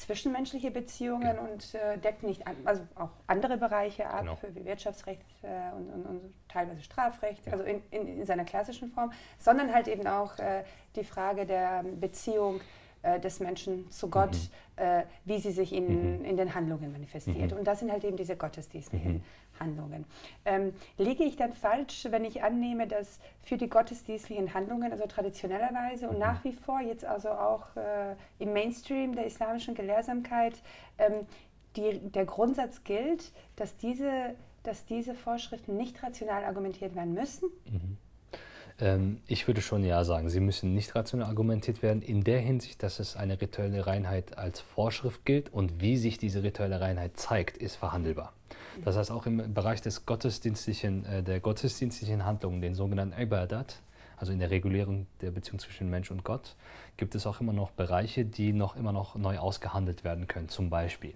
zwischenmenschliche 0.00 0.70
Beziehungen 0.70 1.36
genau. 1.36 1.42
und 1.42 1.74
äh, 1.74 1.98
deckt 1.98 2.22
nicht 2.22 2.46
an, 2.46 2.56
also 2.64 2.82
auch 2.94 3.10
andere 3.26 3.58
Bereiche 3.58 4.08
ab, 4.08 4.20
genau. 4.20 4.38
wie 4.54 4.64
Wirtschaftsrecht 4.64 5.22
äh, 5.42 5.74
und, 5.76 5.90
und, 5.90 6.06
und, 6.06 6.34
teilweise 6.48 6.82
Strafrecht, 6.82 7.46
ja. 7.46 7.52
also 7.52 7.64
in, 7.64 7.82
in, 7.90 8.08
in, 8.08 8.24
seiner 8.24 8.44
klassischen 8.44 8.90
Form, 8.90 9.12
sondern 9.38 9.72
halt 9.72 9.88
eben 9.88 10.06
auch 10.06 10.38
äh, 10.38 10.64
die 10.96 11.04
Frage 11.04 11.44
der 11.46 11.84
Beziehung 11.84 12.60
äh, 13.02 13.18
des 13.18 13.40
Menschen 13.40 13.90
zu 13.90 14.08
Gott, 14.08 14.32
mhm. 14.32 14.82
äh, 14.82 15.04
wie 15.24 15.38
sie 15.38 15.52
sich 15.52 15.72
in, 15.72 16.18
mhm. 16.18 16.24
in 16.24 16.36
den 16.36 16.54
Handlungen 16.54 16.92
manifestiert. 16.92 17.52
Mhm. 17.52 17.58
Und 17.58 17.64
das 17.66 17.80
sind 17.80 17.90
halt 17.90 18.04
eben 18.04 18.16
diese 18.16 18.36
gottesdienstlichen 18.36 19.14
mhm. 19.14 19.22
Handlungen. 19.58 20.04
Ähm, 20.44 20.74
liege 20.98 21.24
ich 21.24 21.36
dann 21.36 21.52
falsch, 21.52 22.06
wenn 22.10 22.24
ich 22.24 22.42
annehme, 22.42 22.86
dass 22.86 23.18
für 23.42 23.56
die 23.56 23.68
gottesdienstlichen 23.68 24.52
Handlungen, 24.52 24.92
also 24.92 25.06
traditionellerweise 25.06 26.08
und 26.08 26.14
mhm. 26.14 26.20
nach 26.20 26.44
wie 26.44 26.52
vor 26.52 26.80
jetzt 26.80 27.04
also 27.04 27.30
auch 27.30 27.74
äh, 27.76 28.16
im 28.38 28.52
Mainstream 28.52 29.14
der 29.14 29.26
islamischen 29.26 29.74
Gelehrsamkeit, 29.74 30.60
ähm, 30.98 31.26
die, 31.76 32.00
der 32.10 32.24
Grundsatz 32.24 32.84
gilt, 32.84 33.32
dass 33.56 33.76
diese, 33.76 34.34
dass 34.62 34.84
diese 34.84 35.14
Vorschriften 35.14 35.76
nicht 35.76 36.02
rational 36.02 36.44
argumentiert 36.44 36.94
werden 36.94 37.14
müssen? 37.14 37.48
Ähm, 38.80 39.20
ich 39.26 39.46
würde 39.46 39.60
schon 39.60 39.84
ja 39.84 40.04
sagen, 40.04 40.28
sie 40.28 40.40
müssen 40.40 40.74
nicht 40.74 40.94
rational 40.94 41.28
argumentiert 41.28 41.82
werden, 41.82 42.02
in 42.02 42.24
der 42.24 42.40
Hinsicht, 42.40 42.82
dass 42.82 42.98
es 42.98 43.16
eine 43.16 43.40
rituelle 43.40 43.86
Reinheit 43.86 44.38
als 44.38 44.60
Vorschrift 44.60 45.24
gilt 45.24 45.52
und 45.52 45.80
wie 45.80 45.96
sich 45.96 46.18
diese 46.18 46.42
rituelle 46.42 46.80
Reinheit 46.80 47.16
zeigt, 47.16 47.58
ist 47.58 47.76
verhandelbar. 47.76 48.32
Das 48.84 48.96
heißt, 48.96 49.10
auch 49.10 49.26
im 49.26 49.52
Bereich 49.52 49.82
des 49.82 50.06
gottesdienstlichen, 50.06 51.04
äh, 51.04 51.22
der 51.22 51.40
gottesdienstlichen 51.40 52.24
Handlungen, 52.24 52.60
den 52.60 52.74
sogenannten 52.74 53.20
Ibadat, 53.20 53.80
also 54.16 54.32
in 54.32 54.38
der 54.38 54.50
Regulierung 54.50 55.06
der 55.20 55.30
Beziehung 55.30 55.58
zwischen 55.58 55.88
Mensch 55.88 56.10
und 56.10 56.24
Gott, 56.24 56.56
gibt 56.96 57.14
es 57.14 57.26
auch 57.26 57.40
immer 57.40 57.52
noch 57.52 57.70
Bereiche, 57.70 58.24
die 58.24 58.52
noch 58.52 58.76
immer 58.76 58.92
noch 58.92 59.16
neu 59.16 59.38
ausgehandelt 59.38 60.04
werden 60.04 60.28
können. 60.28 60.48
Zum 60.48 60.68
Beispiel 60.68 61.14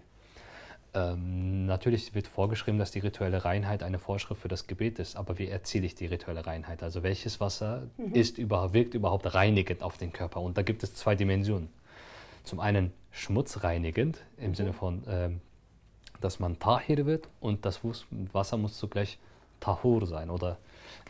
ähm, 0.95 1.67
natürlich 1.67 2.15
wird 2.15 2.29
vorgeschrieben, 2.29 2.79
dass 2.79 2.93
die 2.93 3.01
rituelle 3.01 3.45
Reinheit 3.45 3.83
eine 3.83 3.99
Vorschrift 3.99 4.41
für 4.41 4.49
das 4.49 4.67
Gebet 4.67 4.99
ist, 4.99 5.17
aber 5.17 5.39
wie 5.39 5.49
erziele 5.49 5.87
ich 5.87 5.95
die 5.95 6.07
rituelle 6.07 6.47
Reinheit? 6.47 6.83
Also 6.83 7.03
welches 7.03 7.41
Wasser 7.41 7.83
mhm. 7.97 8.15
ist 8.15 8.39
über, 8.39 8.73
wirkt 8.73 8.95
überhaupt 8.95 9.35
reinigend 9.35 9.83
auf 9.83 9.99
den 9.99 10.13
Körper? 10.13 10.41
Und 10.41 10.57
da 10.57 10.63
gibt 10.63 10.83
es 10.85 10.95
zwei 10.95 11.17
Dimensionen. 11.17 11.69
Zum 12.45 12.61
einen 12.61 12.93
schmutzreinigend 13.11 14.19
im 14.39 14.51
mhm. 14.51 14.55
Sinne 14.55 14.73
von, 14.73 15.03
ähm, 15.09 15.41
dass 16.21 16.39
man 16.39 16.59
Tahir 16.59 17.07
wird 17.07 17.29
und 17.41 17.65
das 17.67 17.81
Wasser 18.33 18.57
muss 18.57 18.79
zugleich 18.79 19.19
Tahur 19.61 20.07
sein 20.07 20.31
oder 20.31 20.59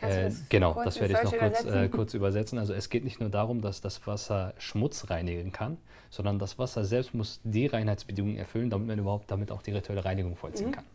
äh, 0.01 0.31
genau, 0.49 0.81
das 0.83 0.99
werde 0.99 1.13
ich 1.13 1.23
noch 1.23 1.37
kurz, 1.37 1.65
äh, 1.65 1.89
kurz, 1.89 2.13
übersetzen. 2.13 2.59
Also 2.59 2.73
es 2.73 2.89
geht 2.89 3.03
nicht 3.03 3.19
nur 3.19 3.29
darum, 3.29 3.61
dass 3.61 3.81
das 3.81 4.05
Wasser 4.07 4.53
Schmutz 4.57 5.09
reinigen 5.09 5.51
kann, 5.51 5.77
sondern 6.09 6.39
das 6.39 6.59
Wasser 6.59 6.83
selbst 6.83 7.13
muss 7.13 7.39
die 7.43 7.67
Reinheitsbedingungen 7.67 8.37
erfüllen, 8.37 8.69
damit 8.69 8.87
man 8.87 8.99
überhaupt 8.99 9.31
damit 9.31 9.51
auch 9.51 9.61
die 9.61 9.71
rituelle 9.71 10.03
Reinigung 10.03 10.35
vollziehen 10.35 10.67
mhm. 10.67 10.73
kann. 10.73 10.85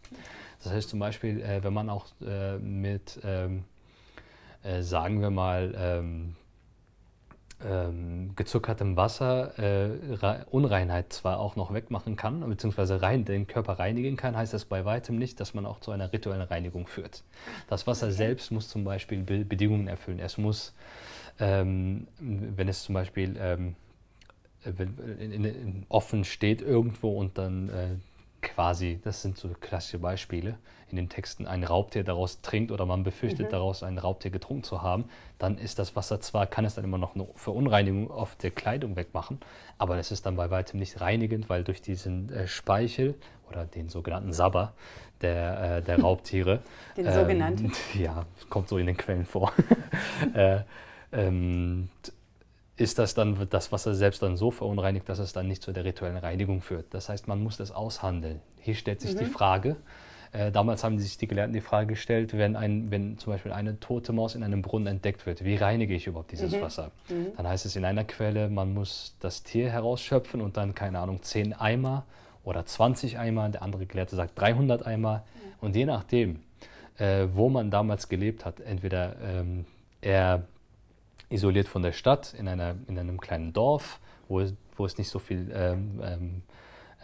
Das 0.62 0.72
heißt 0.72 0.88
zum 0.90 0.98
Beispiel, 0.98 1.40
äh, 1.40 1.64
wenn 1.64 1.72
man 1.72 1.88
auch 1.88 2.06
äh, 2.26 2.58
mit, 2.58 3.18
ähm, 3.24 3.64
äh, 4.62 4.82
sagen 4.82 5.22
wir 5.22 5.30
mal, 5.30 5.74
ähm, 5.76 6.36
ähm, 7.64 8.32
gezuckertem 8.36 8.96
Wasser 8.96 9.58
äh, 9.58 10.44
Unreinheit 10.50 11.12
zwar 11.12 11.38
auch 11.40 11.56
noch 11.56 11.72
wegmachen 11.74 12.16
kann, 12.16 12.48
beziehungsweise 12.48 13.02
rein, 13.02 13.24
den 13.24 13.46
Körper 13.46 13.78
reinigen 13.78 14.16
kann, 14.16 14.36
heißt 14.36 14.54
das 14.54 14.64
bei 14.64 14.84
weitem 14.84 15.18
nicht, 15.18 15.40
dass 15.40 15.54
man 15.54 15.66
auch 15.66 15.80
zu 15.80 15.90
einer 15.90 16.12
rituellen 16.12 16.42
Reinigung 16.42 16.86
führt. 16.86 17.22
Das 17.68 17.86
Wasser 17.86 18.06
okay. 18.06 18.16
selbst 18.16 18.50
muss 18.50 18.68
zum 18.68 18.84
Beispiel 18.84 19.22
Be 19.22 19.44
Bedingungen 19.44 19.88
erfüllen. 19.88 20.18
Es 20.20 20.38
muss, 20.38 20.74
ähm, 21.38 22.06
wenn 22.18 22.68
es 22.68 22.82
zum 22.84 22.94
Beispiel 22.94 23.36
ähm, 23.38 23.74
in, 24.64 25.32
in, 25.32 25.44
in, 25.44 25.86
offen 25.88 26.24
steht 26.24 26.62
irgendwo 26.62 27.18
und 27.18 27.38
dann 27.38 27.68
äh, 27.68 27.88
quasi, 28.42 29.00
das 29.02 29.22
sind 29.22 29.38
so 29.38 29.48
klassische 29.60 29.98
Beispiele, 29.98 30.56
in 30.90 30.96
den 30.96 31.08
Texten 31.08 31.46
ein 31.46 31.62
Raubtier 31.64 32.04
daraus 32.04 32.40
trinkt 32.40 32.72
oder 32.72 32.84
man 32.84 33.04
befürchtet 33.04 33.46
mhm. 33.46 33.50
daraus 33.50 33.82
ein 33.82 33.98
Raubtier 33.98 34.30
getrunken 34.30 34.64
zu 34.64 34.82
haben, 34.82 35.04
dann 35.38 35.58
ist 35.58 35.78
das 35.78 35.94
Wasser 35.96 36.20
zwar, 36.20 36.46
kann 36.46 36.64
es 36.64 36.74
dann 36.74 36.84
immer 36.84 36.98
noch 36.98 37.14
eine 37.14 37.26
Verunreinigung 37.34 38.10
auf 38.10 38.36
der 38.36 38.50
Kleidung 38.50 38.96
wegmachen, 38.96 39.40
aber 39.78 39.98
es 39.98 40.10
ist 40.10 40.26
dann 40.26 40.36
bei 40.36 40.50
weitem 40.50 40.78
nicht 40.78 41.00
reinigend, 41.00 41.48
weil 41.48 41.64
durch 41.64 41.80
diesen 41.82 42.30
äh, 42.32 42.46
Speichel 42.46 43.14
oder 43.48 43.66
den 43.66 43.88
sogenannten 43.88 44.32
Sabber 44.32 44.74
der, 45.22 45.78
äh, 45.78 45.82
der 45.82 46.00
Raubtiere. 46.02 46.60
den 46.96 47.06
ähm, 47.06 47.12
sogenannten? 47.12 47.72
Ja, 47.94 48.26
kommt 48.48 48.68
so 48.68 48.78
in 48.78 48.86
den 48.86 48.96
Quellen 48.96 49.26
vor. 49.26 49.52
äh, 50.34 50.60
ähm, 51.12 51.88
ist 52.80 52.98
das 52.98 53.14
dann 53.14 53.46
das 53.50 53.72
Wasser 53.72 53.94
selbst 53.94 54.22
dann 54.22 54.36
so 54.36 54.50
verunreinigt, 54.50 55.08
dass 55.08 55.18
es 55.18 55.32
dann 55.32 55.46
nicht 55.46 55.62
zu 55.62 55.72
der 55.72 55.84
rituellen 55.84 56.16
Reinigung 56.16 56.62
führt. 56.62 56.86
Das 56.94 57.10
heißt, 57.10 57.28
man 57.28 57.42
muss 57.42 57.58
das 57.58 57.72
aushandeln. 57.72 58.40
Hier 58.58 58.74
stellt 58.74 59.02
sich 59.02 59.14
mhm. 59.14 59.18
die 59.18 59.24
Frage, 59.26 59.76
äh, 60.32 60.50
damals 60.50 60.82
haben 60.82 60.98
sich 60.98 61.18
die 61.18 61.26
Gelehrten 61.26 61.52
die 61.52 61.60
Frage 61.60 61.88
gestellt, 61.88 62.36
wenn, 62.38 62.56
ein, 62.56 62.90
wenn 62.90 63.18
zum 63.18 63.34
Beispiel 63.34 63.52
eine 63.52 63.78
tote 63.80 64.12
Maus 64.12 64.34
in 64.34 64.42
einem 64.42 64.62
Brunnen 64.62 64.86
entdeckt 64.86 65.26
wird, 65.26 65.44
wie 65.44 65.56
reinige 65.56 65.94
ich 65.94 66.06
überhaupt 66.06 66.32
dieses 66.32 66.52
mhm. 66.52 66.62
Wasser? 66.62 66.90
Mhm. 67.10 67.32
Dann 67.36 67.46
heißt 67.46 67.66
es 67.66 67.76
in 67.76 67.84
einer 67.84 68.04
Quelle, 68.04 68.48
man 68.48 68.72
muss 68.72 69.14
das 69.20 69.42
Tier 69.42 69.70
herausschöpfen 69.70 70.40
und 70.40 70.56
dann, 70.56 70.74
keine 70.74 71.00
Ahnung, 71.00 71.22
10 71.22 71.52
Eimer 71.52 72.04
oder 72.44 72.64
20 72.64 73.18
Eimer, 73.18 73.50
der 73.50 73.62
andere 73.62 73.84
Gelehrte 73.84 74.16
sagt 74.16 74.40
300 74.40 74.86
Eimer. 74.86 75.24
Und 75.60 75.76
je 75.76 75.84
nachdem, 75.84 76.40
äh, 76.96 77.26
wo 77.34 77.50
man 77.50 77.70
damals 77.70 78.08
gelebt 78.08 78.46
hat, 78.46 78.60
entweder 78.60 79.16
ähm, 79.22 79.66
er 80.00 80.44
isoliert 81.30 81.68
von 81.68 81.82
der 81.82 81.92
Stadt 81.92 82.34
in, 82.34 82.48
einer, 82.48 82.76
in 82.86 82.98
einem 82.98 83.20
kleinen 83.20 83.52
Dorf, 83.52 84.00
wo 84.28 84.40
es, 84.40 84.54
wo 84.76 84.84
es 84.84 84.98
nicht 84.98 85.08
so 85.08 85.18
viel 85.18 85.50
ähm, 85.54 86.00
ähm, 86.02 86.42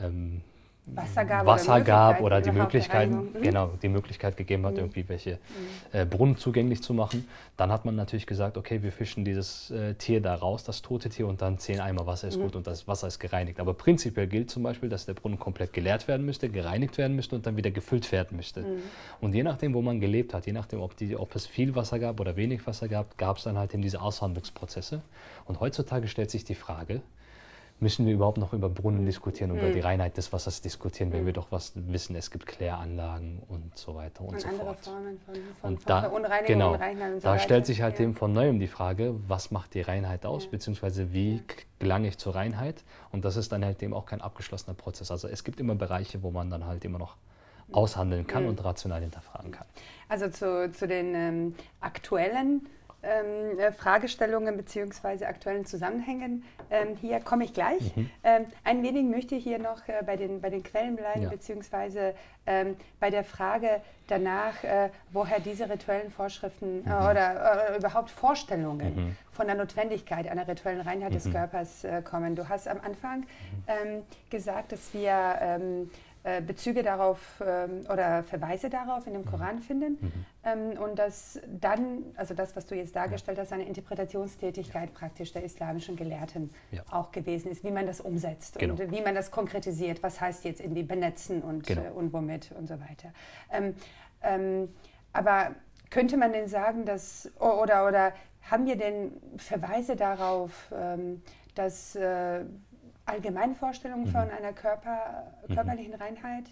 ähm 0.00 0.42
Wasser 0.86 1.24
gab, 1.24 1.46
Wasser 1.46 1.74
oder, 1.74 1.84
gab 1.84 2.20
oder 2.20 2.40
die 2.40 2.52
Möglichkeit, 2.52 3.10
mhm. 3.10 3.42
genau, 3.42 3.72
die 3.82 3.88
Möglichkeit 3.88 4.36
gegeben 4.36 4.64
hat, 4.66 4.74
mhm. 4.74 4.78
irgendwie 4.78 5.08
welche 5.08 5.32
mhm. 5.32 5.38
äh, 5.92 6.04
Brunnen 6.04 6.36
zugänglich 6.36 6.80
zu 6.80 6.94
machen. 6.94 7.26
Dann 7.56 7.72
hat 7.72 7.84
man 7.84 7.96
natürlich 7.96 8.26
gesagt, 8.26 8.56
okay, 8.56 8.84
wir 8.84 8.92
fischen 8.92 9.24
dieses 9.24 9.72
äh, 9.72 9.94
Tier 9.94 10.22
da 10.22 10.36
raus, 10.36 10.62
das 10.62 10.82
tote 10.82 11.08
Tier, 11.08 11.26
und 11.26 11.42
dann 11.42 11.58
zehn 11.58 11.80
Eimer 11.80 12.06
Wasser 12.06 12.28
ist 12.28 12.36
mhm. 12.36 12.42
gut 12.42 12.56
und 12.56 12.68
das 12.68 12.86
Wasser 12.86 13.08
ist 13.08 13.18
gereinigt. 13.18 13.58
Aber 13.58 13.74
prinzipiell 13.74 14.28
gilt 14.28 14.48
zum 14.48 14.62
Beispiel, 14.62 14.88
dass 14.88 15.06
der 15.06 15.14
Brunnen 15.14 15.40
komplett 15.40 15.72
geleert 15.72 16.06
werden 16.06 16.24
müsste, 16.24 16.48
gereinigt 16.48 16.98
werden 16.98 17.16
müsste 17.16 17.34
und 17.34 17.46
dann 17.46 17.56
wieder 17.56 17.72
gefüllt 17.72 18.12
werden 18.12 18.36
müsste. 18.36 18.60
Mhm. 18.60 18.82
Und 19.20 19.34
je 19.34 19.42
nachdem, 19.42 19.74
wo 19.74 19.82
man 19.82 19.98
gelebt 19.98 20.34
hat, 20.34 20.46
je 20.46 20.52
nachdem, 20.52 20.80
ob, 20.80 20.96
die, 20.96 21.16
ob 21.16 21.34
es 21.34 21.46
viel 21.46 21.74
Wasser 21.74 21.98
gab 21.98 22.20
oder 22.20 22.36
wenig 22.36 22.64
Wasser 22.64 22.86
gab, 22.86 23.18
gab 23.18 23.38
es 23.38 23.42
dann 23.42 23.58
halt 23.58 23.74
eben 23.74 23.82
diese 23.82 24.00
Aushandlungsprozesse. 24.00 25.02
Und 25.46 25.58
heutzutage 25.58 26.06
stellt 26.06 26.30
sich 26.30 26.44
die 26.44 26.54
Frage, 26.54 27.02
müssen 27.78 28.06
wir 28.06 28.14
überhaupt 28.14 28.38
noch 28.38 28.52
über 28.52 28.68
Brunnen 28.68 29.04
diskutieren, 29.04 29.52
mhm. 29.52 29.58
über 29.58 29.70
die 29.70 29.80
Reinheit 29.80 30.16
des 30.16 30.32
Wassers 30.32 30.62
diskutieren, 30.62 31.12
wenn 31.12 31.22
mhm. 31.22 31.26
wir 31.26 31.32
doch 31.34 31.52
was 31.52 31.72
wissen, 31.74 32.16
es 32.16 32.30
gibt 32.30 32.46
Kläranlagen 32.46 33.42
und 33.48 33.76
so 33.76 33.94
weiter 33.94 34.22
und, 34.22 34.34
und 34.34 34.40
so 34.40 34.48
fort. 34.48 34.78
Formen 34.80 35.20
von, 35.24 35.34
von, 35.60 35.70
und 35.72 35.88
da, 35.88 36.10
genau, 36.46 36.74
und 36.74 37.24
da 37.24 37.34
so 37.34 37.38
stellt 37.38 37.66
sich 37.66 37.82
halt 37.82 37.98
ja. 37.98 38.04
eben 38.04 38.14
von 38.14 38.32
neuem 38.32 38.58
die 38.60 38.66
Frage, 38.66 39.14
was 39.28 39.50
macht 39.50 39.74
die 39.74 39.82
Reinheit 39.82 40.24
aus, 40.24 40.44
ja. 40.44 40.50
beziehungsweise 40.50 41.12
wie 41.12 41.42
gelange 41.78 42.08
ich 42.08 42.18
zur 42.18 42.34
Reinheit? 42.34 42.82
Und 43.12 43.24
das 43.24 43.36
ist 43.36 43.52
dann 43.52 43.64
halt 43.64 43.82
eben 43.82 43.92
auch 43.92 44.06
kein 44.06 44.22
abgeschlossener 44.22 44.74
Prozess. 44.74 45.10
Also 45.10 45.28
es 45.28 45.44
gibt 45.44 45.60
immer 45.60 45.74
Bereiche, 45.74 46.22
wo 46.22 46.30
man 46.30 46.50
dann 46.50 46.66
halt 46.66 46.84
immer 46.84 46.98
noch 46.98 47.16
aushandeln 47.72 48.26
kann 48.26 48.44
mhm. 48.44 48.50
und 48.50 48.64
rational 48.64 49.00
hinterfragen 49.00 49.50
kann. 49.50 49.66
Also 50.08 50.28
zu, 50.28 50.70
zu 50.70 50.86
den 50.86 51.14
ähm, 51.14 51.54
aktuellen 51.80 52.66
ähm, 53.02 53.58
äh, 53.58 53.72
Fragestellungen 53.72 54.56
bzw. 54.56 55.24
aktuellen 55.24 55.66
Zusammenhängen. 55.66 56.44
Ähm, 56.70 56.96
hier 57.00 57.20
komme 57.20 57.44
ich 57.44 57.52
gleich. 57.52 57.96
Mhm. 57.96 58.10
Ähm, 58.24 58.46
ein 58.64 58.82
wenig 58.82 59.04
möchte 59.04 59.34
ich 59.34 59.44
hier 59.44 59.58
noch 59.58 59.86
äh, 59.88 60.02
bei, 60.04 60.16
den, 60.16 60.40
bei 60.40 60.50
den 60.50 60.62
Quellen 60.62 60.96
bleiben, 60.96 61.22
ja. 61.22 61.28
beziehungsweise 61.28 62.14
ähm, 62.46 62.76
bei 63.00 63.10
der 63.10 63.24
Frage 63.24 63.80
danach, 64.08 64.62
äh, 64.64 64.90
woher 65.12 65.40
diese 65.40 65.68
rituellen 65.68 66.10
Vorschriften 66.10 66.84
äh, 66.86 66.88
mhm. 66.88 67.10
oder 67.10 67.74
äh, 67.74 67.78
überhaupt 67.78 68.10
Vorstellungen 68.10 68.96
mhm. 68.96 69.16
von 69.30 69.46
der 69.46 69.56
Notwendigkeit 69.56 70.28
einer 70.28 70.46
rituellen 70.46 70.80
Reinheit 70.80 71.14
des 71.14 71.26
mhm. 71.26 71.32
Körpers 71.32 71.84
äh, 71.84 72.02
kommen. 72.02 72.34
Du 72.36 72.48
hast 72.48 72.68
am 72.68 72.80
Anfang 72.80 73.20
mhm. 73.20 73.26
ähm, 73.66 74.02
gesagt, 74.30 74.72
dass 74.72 74.92
wir 74.94 75.36
ähm, 75.40 75.90
äh, 76.26 76.42
Bezüge 76.42 76.82
darauf 76.82 77.40
ähm, 77.40 77.86
oder 77.88 78.24
Verweise 78.24 78.68
darauf 78.68 79.06
in 79.06 79.12
dem 79.12 79.22
mhm. 79.22 79.26
Koran 79.26 79.60
finden 79.60 79.92
mhm. 80.00 80.12
ähm, 80.42 80.82
und 80.82 80.98
dass 80.98 81.40
dann, 81.46 82.02
also 82.16 82.34
das, 82.34 82.56
was 82.56 82.66
du 82.66 82.74
jetzt 82.74 82.96
dargestellt 82.96 83.38
hast, 83.38 83.52
eine 83.52 83.64
Interpretationstätigkeit 83.64 84.92
praktisch 84.92 85.32
der 85.32 85.44
islamischen 85.44 85.94
Gelehrten 85.94 86.50
ja. 86.72 86.82
auch 86.90 87.12
gewesen 87.12 87.52
ist, 87.52 87.62
wie 87.62 87.70
man 87.70 87.86
das 87.86 88.00
umsetzt 88.00 88.58
genau. 88.58 88.74
und 88.74 88.90
wie 88.90 89.02
man 89.02 89.14
das 89.14 89.30
konkretisiert, 89.30 90.02
was 90.02 90.20
heißt 90.20 90.44
jetzt 90.44 90.60
in 90.60 90.74
die 90.74 90.82
benetzen 90.82 91.42
und, 91.42 91.64
genau. 91.64 91.82
äh, 91.82 91.90
und 91.90 92.12
womit 92.12 92.50
und 92.58 92.66
so 92.66 92.74
weiter. 92.80 93.12
Ähm, 93.52 93.76
ähm 94.22 94.68
aber 95.12 95.54
könnte 95.90 96.16
man 96.16 96.32
denn 96.32 96.48
sagen, 96.48 96.84
dass, 96.84 97.30
oder, 97.38 97.86
oder 97.86 98.12
haben 98.50 98.66
wir 98.66 98.76
denn 98.76 99.12
Verweise 99.36 99.94
darauf, 99.94 100.72
ähm, 100.74 101.22
dass 101.54 101.94
äh, 101.94 102.44
allgemeine 103.06 103.54
Vorstellungen 103.54 104.04
mhm. 104.04 104.10
von 104.10 104.30
einer 104.30 104.52
Körper, 104.52 105.32
mhm. 105.46 105.54
körperlichen 105.54 105.92
mhm. 105.92 106.02
Reinheit 106.02 106.44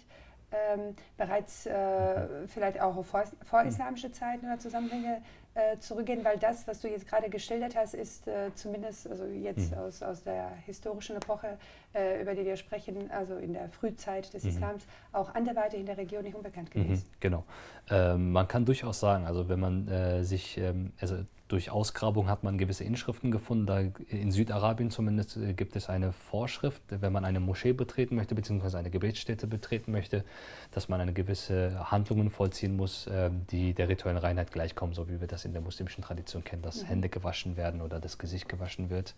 ähm, 0.51 0.95
bereits 1.17 1.65
äh, 1.65 1.71
mhm. 1.71 2.47
vielleicht 2.47 2.79
auch 2.79 2.95
auf 2.95 3.07
vor, 3.07 3.23
vorislamische 3.43 4.11
Zeiten 4.11 4.45
oder 4.45 4.59
Zusammenhänge 4.59 5.21
äh, 5.55 5.79
zurückgehen, 5.79 6.23
weil 6.23 6.37
das, 6.37 6.67
was 6.67 6.81
du 6.81 6.89
jetzt 6.89 7.07
gerade 7.07 7.29
geschildert 7.29 7.75
hast, 7.75 7.93
ist 7.93 8.27
äh, 8.27 8.53
zumindest 8.55 9.09
also 9.09 9.25
jetzt 9.25 9.71
mhm. 9.71 9.77
aus, 9.77 10.03
aus 10.03 10.23
der 10.23 10.49
historischen 10.65 11.15
Epoche, 11.15 11.57
äh, 11.93 12.21
über 12.21 12.35
die 12.35 12.45
wir 12.45 12.57
sprechen, 12.57 13.09
also 13.09 13.37
in 13.37 13.53
der 13.53 13.69
Frühzeit 13.69 14.33
des 14.33 14.43
mhm. 14.43 14.49
Islams, 14.49 14.85
auch 15.13 15.33
anderweitig 15.33 15.79
in 15.79 15.85
der 15.85 15.97
Region 15.97 16.23
nicht 16.23 16.35
unbekannt 16.35 16.71
gewesen. 16.71 17.05
genau. 17.19 17.45
Ähm, 17.89 18.31
man 18.31 18.47
kann 18.47 18.65
durchaus 18.65 18.99
sagen, 18.99 19.25
also 19.25 19.47
wenn 19.47 19.59
man 19.59 19.87
äh, 19.87 20.23
sich, 20.23 20.57
ähm, 20.57 20.91
also 20.99 21.17
durch 21.47 21.69
Ausgrabung 21.69 22.27
hat 22.27 22.43
man 22.43 22.57
gewisse 22.57 22.83
Inschriften 22.83 23.29
gefunden. 23.29 23.67
Da 23.67 23.79
in 24.09 24.31
Südarabien 24.31 24.89
zumindest 24.89 25.37
äh, 25.37 25.53
gibt 25.53 25.75
es 25.75 25.89
eine 25.89 26.11
Vorschrift, 26.11 26.81
wenn 26.89 27.13
man 27.13 27.23
eine 27.23 27.39
Moschee 27.39 27.73
betreten 27.73 28.15
möchte, 28.15 28.33
beziehungsweise 28.33 28.79
eine 28.79 28.89
Gebetsstätte 28.89 29.45
betreten 29.45 29.91
möchte, 29.91 30.23
dass 30.71 30.89
man 30.89 31.01
eine 31.01 31.13
gewisse 31.13 31.91
Handlungen 31.91 32.31
vollziehen 32.31 32.75
muss, 32.75 33.07
ähm, 33.11 33.45
die 33.51 33.73
der 33.73 33.89
rituellen 33.89 34.17
Reinheit 34.17 34.51
gleichkommen, 34.51 34.95
so 34.95 35.07
wie 35.07 35.19
wir 35.19 35.27
das 35.27 35.45
in 35.45 35.53
der 35.53 35.61
muslimischen 35.61 36.03
Tradition 36.03 36.43
kennen, 36.43 36.63
dass 36.63 36.81
mhm. 36.81 36.87
Hände 36.87 37.09
gewaschen 37.09 37.57
werden 37.57 37.81
oder 37.81 37.99
das 37.99 38.17
Gesicht 38.17 38.49
gewaschen 38.49 38.89
wird. 38.89 39.13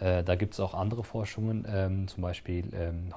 Äh, 0.00 0.24
da 0.24 0.36
gibt 0.36 0.54
es 0.54 0.60
auch 0.60 0.72
andere 0.72 1.04
Forschungen, 1.04 1.66
ähm, 1.68 2.08
zum 2.08 2.22
Beispiel 2.22 2.64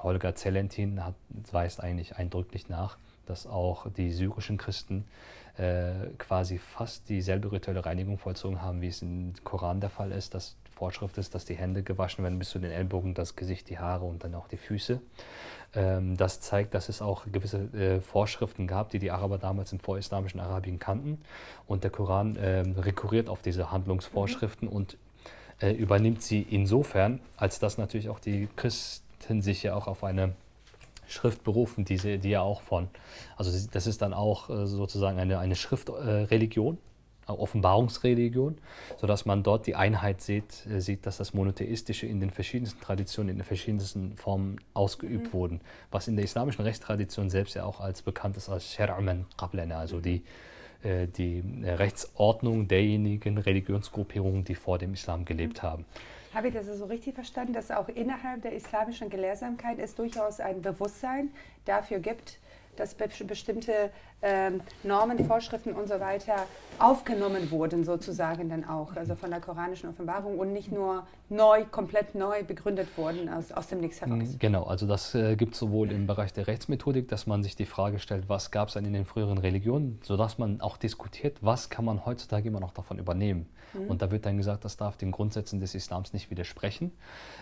Holger 0.02 0.34
Zellentin 0.34 1.04
hat, 1.04 1.14
weist 1.50 1.82
eigentlich 1.82 2.16
eindrücklich 2.16 2.68
nach, 2.68 2.98
dass 3.26 3.46
auch 3.46 3.90
die 3.90 4.12
syrischen 4.12 4.56
Christen 4.56 5.04
äh, 5.58 6.08
quasi 6.18 6.58
fast 6.58 7.08
dieselbe 7.08 7.52
rituelle 7.52 7.84
Reinigung 7.84 8.18
vollzogen 8.18 8.62
haben, 8.62 8.80
wie 8.82 8.88
es 8.88 9.02
im 9.02 9.32
Koran 9.44 9.80
der 9.80 9.90
Fall 9.90 10.12
ist. 10.12 10.34
dass 10.34 10.56
Vorschrift 10.76 11.16
ist, 11.16 11.34
dass 11.34 11.46
die 11.46 11.54
Hände 11.54 11.82
gewaschen 11.82 12.22
werden 12.22 12.38
bis 12.38 12.50
zu 12.50 12.58
den 12.58 12.70
Ellbogen, 12.70 13.14
das 13.14 13.34
Gesicht, 13.34 13.70
die 13.70 13.78
Haare 13.78 14.04
und 14.04 14.22
dann 14.22 14.34
auch 14.34 14.46
die 14.46 14.58
Füße. 14.58 15.00
Ähm, 15.74 16.16
das 16.18 16.40
zeigt, 16.40 16.74
dass 16.74 16.90
es 16.90 17.00
auch 17.00 17.24
gewisse 17.32 17.58
äh, 17.74 18.00
Vorschriften 18.02 18.66
gab, 18.66 18.90
die 18.90 18.98
die 18.98 19.10
Araber 19.10 19.38
damals 19.38 19.72
im 19.72 19.80
vorislamischen 19.80 20.38
Arabien 20.38 20.78
kannten. 20.78 21.18
Und 21.66 21.82
der 21.82 21.90
Koran 21.90 22.36
äh, 22.36 22.60
rekurriert 22.76 23.30
auf 23.30 23.40
diese 23.40 23.72
Handlungsvorschriften 23.72 24.68
mhm. 24.68 24.74
und 24.74 24.98
äh, 25.60 25.72
übernimmt 25.72 26.22
sie 26.22 26.42
insofern, 26.42 27.20
als 27.38 27.58
dass 27.58 27.78
natürlich 27.78 28.10
auch 28.10 28.20
die 28.20 28.48
Christen 28.56 29.40
sich 29.40 29.62
ja 29.62 29.74
auch 29.74 29.86
auf 29.86 30.04
eine 30.04 30.34
Schrift 31.06 31.44
berufen, 31.44 31.84
die, 31.84 31.98
sie, 31.98 32.18
die 32.18 32.30
ja 32.30 32.40
auch 32.40 32.60
von, 32.62 32.88
also 33.36 33.50
das 33.72 33.86
ist 33.86 34.02
dann 34.02 34.12
auch 34.12 34.50
äh, 34.50 34.66
sozusagen 34.66 35.18
eine, 35.18 35.38
eine 35.38 35.54
Schriftreligion, 35.54 36.78
äh, 37.28 37.32
Offenbarungsreligion, 37.32 38.58
sodass 38.98 39.24
man 39.24 39.42
dort 39.42 39.66
die 39.66 39.74
Einheit 39.74 40.20
sieht, 40.20 40.66
äh, 40.66 40.80
sieht, 40.80 41.06
dass 41.06 41.16
das 41.16 41.34
Monotheistische 41.34 42.06
in 42.06 42.20
den 42.20 42.30
verschiedensten 42.30 42.80
Traditionen, 42.80 43.30
in 43.30 43.36
den 43.38 43.44
verschiedensten 43.44 44.16
Formen 44.16 44.60
ausgeübt 44.74 45.28
mhm. 45.28 45.32
wurden, 45.32 45.60
was 45.90 46.08
in 46.08 46.16
der 46.16 46.24
islamischen 46.24 46.62
Rechtstradition 46.64 47.30
selbst 47.30 47.54
ja 47.54 47.64
auch 47.64 47.80
als 47.80 48.02
bekannt 48.02 48.36
ist 48.36 48.48
als 48.48 48.76
Shar'man 48.76 49.24
Qablana, 49.36 49.78
also 49.78 50.00
die, 50.00 50.22
die 50.84 51.42
Rechtsordnung 51.64 52.68
derjenigen 52.68 53.38
Religionsgruppierungen, 53.38 54.44
die 54.44 54.54
vor 54.54 54.78
dem 54.78 54.92
Islam 54.92 55.24
gelebt 55.24 55.62
mhm. 55.62 55.66
haben. 55.66 55.84
Habe 56.36 56.48
ich 56.48 56.54
das 56.54 56.66
so 56.66 56.84
richtig 56.84 57.14
verstanden, 57.14 57.54
dass 57.54 57.70
auch 57.70 57.88
innerhalb 57.88 58.42
der 58.42 58.52
islamischen 58.52 59.08
Gelehrsamkeit 59.08 59.78
es 59.78 59.94
durchaus 59.94 60.38
ein 60.38 60.60
Bewusstsein 60.60 61.30
dafür 61.64 61.98
gibt, 61.98 62.38
dass 62.76 62.94
be 62.94 63.08
bestimmte 63.26 63.90
ähm, 64.22 64.60
Normen, 64.82 65.24
Vorschriften 65.26 65.72
und 65.72 65.88
so 65.88 66.00
weiter 66.00 66.46
aufgenommen 66.78 67.50
wurden, 67.50 67.84
sozusagen 67.84 68.48
dann 68.48 68.64
auch, 68.64 68.96
also 68.96 69.14
von 69.14 69.30
der 69.30 69.40
koranischen 69.40 69.90
Offenbarung 69.90 70.38
und 70.38 70.52
nicht 70.52 70.72
nur 70.72 71.06
neu, 71.28 71.64
komplett 71.64 72.14
neu 72.14 72.42
begründet 72.44 72.88
wurden 72.96 73.28
aus, 73.28 73.52
aus 73.52 73.68
dem 73.68 73.80
Nichts 73.80 74.00
heraus. 74.00 74.34
Mm, 74.34 74.38
genau, 74.38 74.64
also 74.64 74.86
das 74.86 75.14
äh, 75.14 75.36
gibt 75.36 75.54
es 75.54 75.60
sowohl 75.60 75.90
im 75.90 76.06
Bereich 76.06 76.32
der 76.32 76.46
Rechtsmethodik, 76.46 77.08
dass 77.08 77.26
man 77.26 77.42
sich 77.42 77.56
die 77.56 77.66
Frage 77.66 77.98
stellt, 77.98 78.28
was 78.28 78.50
gab 78.50 78.68
es 78.68 78.74
denn 78.74 78.84
in 78.84 78.92
den 78.92 79.04
früheren 79.04 79.38
Religionen, 79.38 80.00
sodass 80.02 80.38
man 80.38 80.60
auch 80.60 80.76
diskutiert, 80.76 81.38
was 81.40 81.70
kann 81.70 81.84
man 81.84 82.04
heutzutage 82.04 82.48
immer 82.48 82.60
noch 82.60 82.72
davon 82.72 82.98
übernehmen. 82.98 83.46
Mhm. 83.74 83.88
Und 83.88 84.02
da 84.02 84.10
wird 84.10 84.26
dann 84.26 84.36
gesagt, 84.36 84.64
das 84.64 84.76
darf 84.76 84.96
den 84.96 85.12
Grundsätzen 85.12 85.60
des 85.60 85.74
Islams 85.74 86.12
nicht 86.12 86.30
widersprechen. 86.30 86.92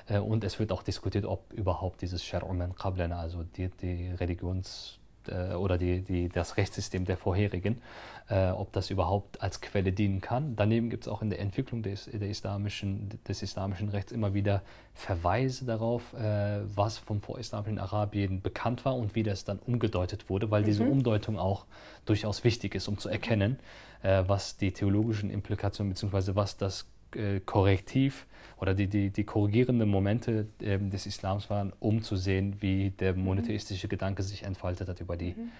Äh, 0.06 0.18
und 0.18 0.44
es 0.44 0.58
wird 0.58 0.72
auch 0.72 0.82
diskutiert, 0.82 1.24
ob 1.24 1.52
überhaupt 1.52 2.02
dieses 2.02 2.22
Shar'u 2.22 2.54
Qablana, 2.74 3.20
also 3.20 3.42
die, 3.42 3.68
die 3.68 4.10
Religions- 4.10 4.98
äh, 5.28 5.54
oder 5.54 5.78
die, 5.78 6.02
die, 6.02 6.28
das 6.28 6.56
Rechtssystem 6.56 7.04
der 7.04 7.16
vorherigen, 7.16 7.80
äh, 8.28 8.50
ob 8.50 8.72
das 8.72 8.90
überhaupt 8.90 9.40
als 9.42 9.60
Quelle 9.60 9.92
dienen 9.92 10.20
kann. 10.20 10.56
Daneben 10.56 10.90
gibt 10.90 11.04
es 11.04 11.08
auch 11.08 11.22
in 11.22 11.30
der 11.30 11.40
Entwicklung 11.40 11.82
des, 11.82 12.06
der 12.06 12.28
islamischen, 12.28 13.10
des 13.26 13.42
islamischen 13.42 13.88
Rechts 13.88 14.12
immer 14.12 14.34
wieder 14.34 14.62
Verweise 14.94 15.64
darauf, 15.64 16.14
äh, 16.14 16.60
was 16.74 16.98
vom 16.98 17.20
vorislamischen 17.20 17.78
Arabien 17.78 18.40
bekannt 18.40 18.84
war 18.84 18.96
und 18.96 19.14
wie 19.14 19.22
das 19.22 19.44
dann 19.44 19.58
umgedeutet 19.58 20.30
wurde, 20.30 20.50
weil 20.50 20.62
mhm. 20.62 20.66
diese 20.66 20.84
Umdeutung 20.84 21.38
auch 21.38 21.66
durchaus 22.04 22.44
wichtig 22.44 22.74
ist, 22.74 22.88
um 22.88 22.98
zu 22.98 23.08
erkennen, 23.08 23.58
äh, 24.02 24.24
was 24.26 24.56
die 24.56 24.72
theologischen 24.72 25.30
Implikationen 25.30 25.92
bzw. 25.92 26.34
was 26.34 26.56
das 26.56 26.86
äh, 27.16 27.40
Korrektiv 27.40 28.26
oder 28.58 28.74
die, 28.74 28.86
die, 28.86 29.10
die 29.10 29.24
korrigierenden 29.24 29.88
Momente 29.88 30.46
äh, 30.60 30.78
des 30.78 31.06
Islams 31.06 31.50
waren, 31.50 31.72
um 31.80 32.02
zu 32.02 32.16
sehen, 32.16 32.56
wie 32.60 32.90
der 32.90 33.14
mhm. 33.14 33.24
monotheistische 33.24 33.88
Gedanke 33.88 34.22
sich 34.22 34.42
entfaltet 34.42 34.88
hat 34.88 35.00
über, 35.00 35.16
die, 35.16 35.34
mhm. 35.34 35.50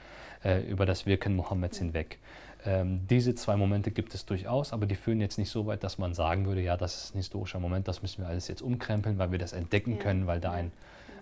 äh, 0.45 0.61
über 0.63 0.87
das 0.87 1.07
Wirken 1.07 1.37
Mohammeds 1.37 1.81
mhm. 1.81 1.87
hinweg. 1.87 2.19
Ähm, 2.67 3.07
diese 3.09 3.35
zwei 3.35 3.57
Momente 3.57 3.91
gibt 3.91 4.15
es 4.15 4.25
durchaus, 4.25 4.73
aber 4.73 4.87
die 4.87 4.95
führen 4.95 5.21
jetzt 5.21 5.37
nicht 5.37 5.51
so 5.51 5.67
weit, 5.67 5.85
dass 5.85 5.99
man 5.99 6.15
sagen 6.15 6.47
würde, 6.47 6.63
ja, 6.63 6.77
das 6.77 7.05
ist 7.05 7.15
ein 7.15 7.19
historischer 7.19 7.61
Moment, 7.61 7.89
das 7.89 8.01
müssen 8.01 8.23
wir 8.23 8.29
alles 8.29 8.49
jetzt 8.49 8.63
umkrempeln, 8.63 9.19
weil 9.19 9.33
wir 9.33 9.39
das 9.39 9.53
entdecken 9.53 9.93
ja. 9.93 9.99
können, 9.99 10.27
weil 10.27 10.41
da 10.41 10.53
ein 10.53 10.73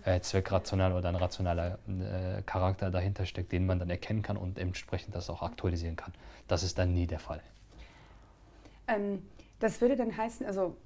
äh, 0.04 0.20
zweckrationaler 0.20 0.96
oder 0.96 1.08
ein 1.08 1.16
rationaler 1.16 1.78
äh, 1.88 2.42
Charakter 2.42 2.90
dahinter 2.90 3.26
steckt, 3.26 3.50
den 3.50 3.66
man 3.66 3.78
dann 3.78 3.90
erkennen 3.90 4.22
kann 4.22 4.36
und 4.36 4.58
entsprechend 4.58 5.14
das 5.14 5.30
auch 5.30 5.42
aktualisieren 5.42 5.96
kann. 5.96 6.12
Das 6.48 6.62
ist 6.62 6.78
dann 6.78 6.94
nie 6.94 7.06
der 7.06 7.18
Fall. 7.18 7.40
Ähm, 8.88 9.22
das 9.62 9.80
würde 9.80 9.96
dann 9.96 10.16
heißen, 10.16 10.44
also 10.46 10.76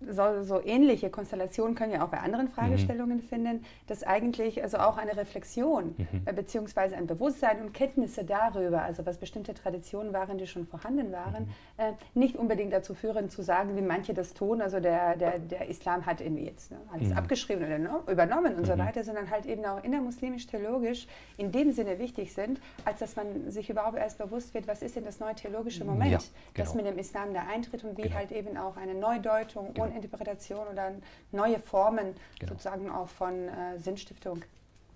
so, 0.00 0.42
so, 0.42 0.62
ähnliche 0.62 1.08
Konstellationen 1.08 1.74
können 1.74 1.92
wir 1.92 2.04
auch 2.04 2.08
bei 2.08 2.18
anderen 2.18 2.48
Fragestellungen 2.48 3.18
mhm. 3.18 3.22
finden, 3.22 3.64
dass 3.86 4.02
eigentlich 4.02 4.62
also 4.62 4.76
auch 4.76 4.98
eine 4.98 5.16
Reflexion 5.16 5.94
mhm. 5.96 6.22
äh, 6.26 6.32
beziehungsweise 6.34 6.96
ein 6.96 7.06
Bewusstsein 7.06 7.62
und 7.62 7.72
Kenntnisse 7.72 8.24
darüber, 8.24 8.82
also 8.82 9.06
was 9.06 9.16
bestimmte 9.16 9.54
Traditionen 9.54 10.12
waren, 10.12 10.36
die 10.36 10.46
schon 10.46 10.66
vorhanden 10.66 11.12
waren, 11.12 11.44
mhm. 11.44 11.50
äh, 11.78 11.92
nicht 12.14 12.36
unbedingt 12.36 12.74
dazu 12.74 12.94
führen 12.94 13.30
zu 13.30 13.42
sagen, 13.42 13.74
wie 13.74 13.80
manche 13.80 14.12
das 14.12 14.34
tun, 14.34 14.60
also 14.60 14.80
der, 14.80 15.16
der, 15.16 15.38
der 15.38 15.68
Islam 15.68 16.04
hat 16.04 16.20
irgendwie 16.20 16.44
jetzt 16.44 16.72
ne, 16.72 16.78
alles 16.92 17.08
mhm. 17.08 17.16
abgeschrieben 17.16 17.64
oder 17.64 17.78
no, 17.78 18.02
übernommen 18.06 18.54
und 18.54 18.66
so 18.66 18.74
mhm. 18.74 18.80
weiter, 18.80 19.02
sondern 19.02 19.30
halt 19.30 19.46
eben 19.46 19.64
auch 19.64 19.82
innermuslimisch-theologisch 19.82 21.06
in 21.38 21.52
dem 21.52 21.72
Sinne 21.72 21.98
wichtig 21.98 22.34
sind, 22.34 22.60
als 22.84 22.98
dass 22.98 23.16
man 23.16 23.50
sich 23.50 23.70
überhaupt 23.70 23.96
erst 23.96 24.18
bewusst 24.18 24.52
wird, 24.52 24.68
was 24.68 24.82
ist 24.82 24.96
denn 24.96 25.04
das 25.04 25.20
neue 25.20 25.34
theologische 25.34 25.86
Moment, 25.86 26.12
ja, 26.12 26.18
genau. 26.18 26.66
das 26.66 26.74
mit 26.74 26.84
dem 26.84 26.98
Islam 26.98 27.32
da 27.32 27.46
eintritt 27.50 27.82
und 27.82 27.96
wie 27.96 28.02
genau. 28.02 28.16
halt 28.16 28.30
eben 28.30 28.58
auch 28.58 28.76
eine 28.76 28.94
Neudeutung 28.94 29.72
genau 29.72 29.85
Interpretation 29.92 30.66
oder 30.68 30.92
neue 31.32 31.58
Formen 31.60 32.14
genau. 32.38 32.52
sozusagen 32.52 32.90
auch 32.90 33.08
von 33.08 33.48
äh, 33.48 33.78
Sinnstiftung 33.78 34.42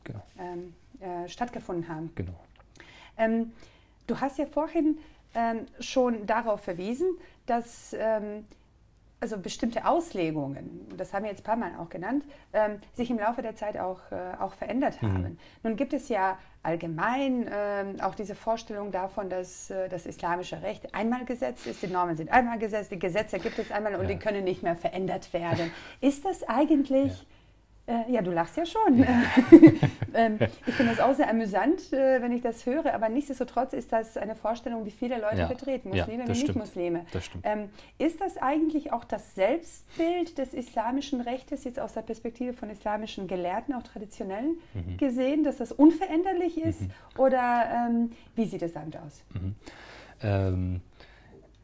genau. 0.04 0.23
ähm, 0.38 0.75
äh, 1.00 1.28
stattgefunden 1.28 1.88
haben. 1.88 2.12
Genau. 2.14 2.35
Ähm, 3.16 3.52
du 4.06 4.20
hast 4.20 4.38
ja 4.38 4.47
vorhin 4.47 4.99
ähm, 5.35 5.66
schon 5.78 6.26
darauf 6.26 6.62
verwiesen, 6.62 7.16
dass 7.47 7.94
ähm, 7.99 8.47
also 9.21 9.39
bestimmte 9.39 9.87
Auslegungen, 9.87 10.89
das 10.97 11.12
haben 11.12 11.25
wir 11.25 11.31
jetzt 11.31 11.41
ein 11.41 11.45
paar 11.45 11.57
Mal 11.57 11.73
auch 11.79 11.91
genannt, 11.91 12.25
ähm, 12.53 12.79
sich 12.95 13.11
im 13.11 13.19
Laufe 13.19 13.43
der 13.43 13.55
Zeit 13.55 13.79
auch, 13.79 14.00
äh, 14.11 14.17
auch 14.41 14.55
verändert 14.55 15.00
mhm. 15.03 15.12
haben. 15.12 15.23
Mhm. 15.23 15.39
Nun 15.62 15.77
gibt 15.77 15.93
es 15.93 16.09
ja 16.09 16.39
allgemein 16.62 17.49
ähm, 17.53 18.00
auch 18.00 18.15
diese 18.15 18.35
Vorstellung 18.35 18.93
davon, 18.93 19.29
dass 19.29 19.71
äh, 19.71 19.89
das 19.89 20.07
islamische 20.07 20.62
Recht 20.62 20.95
einmal 20.95 21.25
gesetzt 21.25 21.67
ist, 21.67 21.83
die 21.83 21.87
Normen 21.87 22.17
sind 22.17 22.31
einmal 22.31 22.59
gesetzt, 22.59 22.91
die 22.91 22.99
Gesetze 22.99 23.39
gibt 23.39 23.59
es 23.59 23.71
einmal 23.71 23.95
und 23.95 24.03
ja. 24.03 24.09
die 24.09 24.19
können 24.19 24.45
nicht 24.45 24.62
mehr 24.62 24.77
verändert 24.77 25.33
werden. 25.33 25.71
Ist 26.00 26.25
das 26.25 26.43
eigentlich... 26.49 27.12
Ja 27.12 27.27
äh, 27.90 28.12
ja, 28.12 28.22
du 28.22 28.31
lachst 28.31 28.57
ja 28.57 28.64
schon. 28.64 29.05
ähm, 30.14 30.38
ich 30.66 30.74
finde 30.74 30.94
das 30.94 31.00
auch 31.00 31.14
sehr 31.14 31.29
amüsant, 31.29 31.92
äh, 31.92 32.22
wenn 32.22 32.33
ich 32.33 32.42
das 32.42 32.66
höre, 32.66 32.94
aber 32.94 33.09
nichtsdestotrotz 33.09 33.72
ist 33.72 33.92
das 33.92 34.16
eine 34.16 34.37
Vorstellung, 34.37 34.85
die 34.85 34.90
viele 34.90 35.20
Leute 35.20 35.38
ja. 35.38 35.46
vertreten, 35.46 35.90
Muslime 35.90 36.24
ja, 36.24 36.29
wie 36.29 36.33
Nicht-Muslime. 36.33 37.07
Ähm, 37.42 37.68
ist 37.98 38.20
das 38.20 38.37
eigentlich 38.37 38.92
auch 38.92 39.05
das 39.05 39.35
Selbstbild 39.35 40.38
des 40.38 40.55
islamischen 40.55 41.20
Rechtes, 41.20 41.64
jetzt 41.64 41.81
aus 41.81 41.94
der 41.94 42.03
Perspektive 42.03 42.53
von 42.53 42.70
islamischen 42.70 43.26
Gelehrten, 43.26 43.74
auch 43.74 43.83
traditionell 43.83 44.50
mhm. 44.74 44.96
gesehen, 44.96 45.44
dass 45.44 45.57
das 45.57 45.72
unveränderlich 45.72 46.59
ist? 46.59 46.83
Mhm. 46.83 46.90
Oder 47.18 47.88
ähm, 47.88 48.12
wie 48.37 48.46
sieht 48.46 48.62
es 48.62 48.72
damit 48.72 48.96
aus? 48.96 49.22
Mhm. 49.35 50.81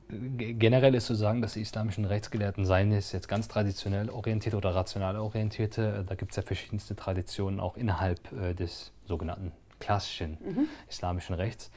Generell 0.09 0.95
ist 0.95 1.07
zu 1.07 1.15
sagen, 1.15 1.43
dass 1.43 1.55
die 1.55 1.63
islamischen 1.63 2.05
Rechtsgelehrten, 2.05 2.65
seien 2.65 2.93
es 2.93 3.11
jetzt 3.13 3.29
ganz 3.29 3.49
traditionell 3.49 4.09
orientierte 4.09 4.57
oder 4.57 4.75
rational 4.75 5.17
orientierte, 5.17 6.01
äh, 6.03 6.05
da 6.05 6.15
gibt 6.15 6.33
es 6.33 6.37
ja 6.37 6.43
verschiedenste 6.43 6.95
Traditionen 6.95 7.59
auch 7.59 7.77
innerhalb 7.77 8.21
äh, 8.33 8.55
des 8.55 8.93
sogenannten 9.05 9.53
klassischen 9.81 10.39
mhm. 10.45 10.69
islamischen 10.89 11.35
Rechts, 11.35 11.71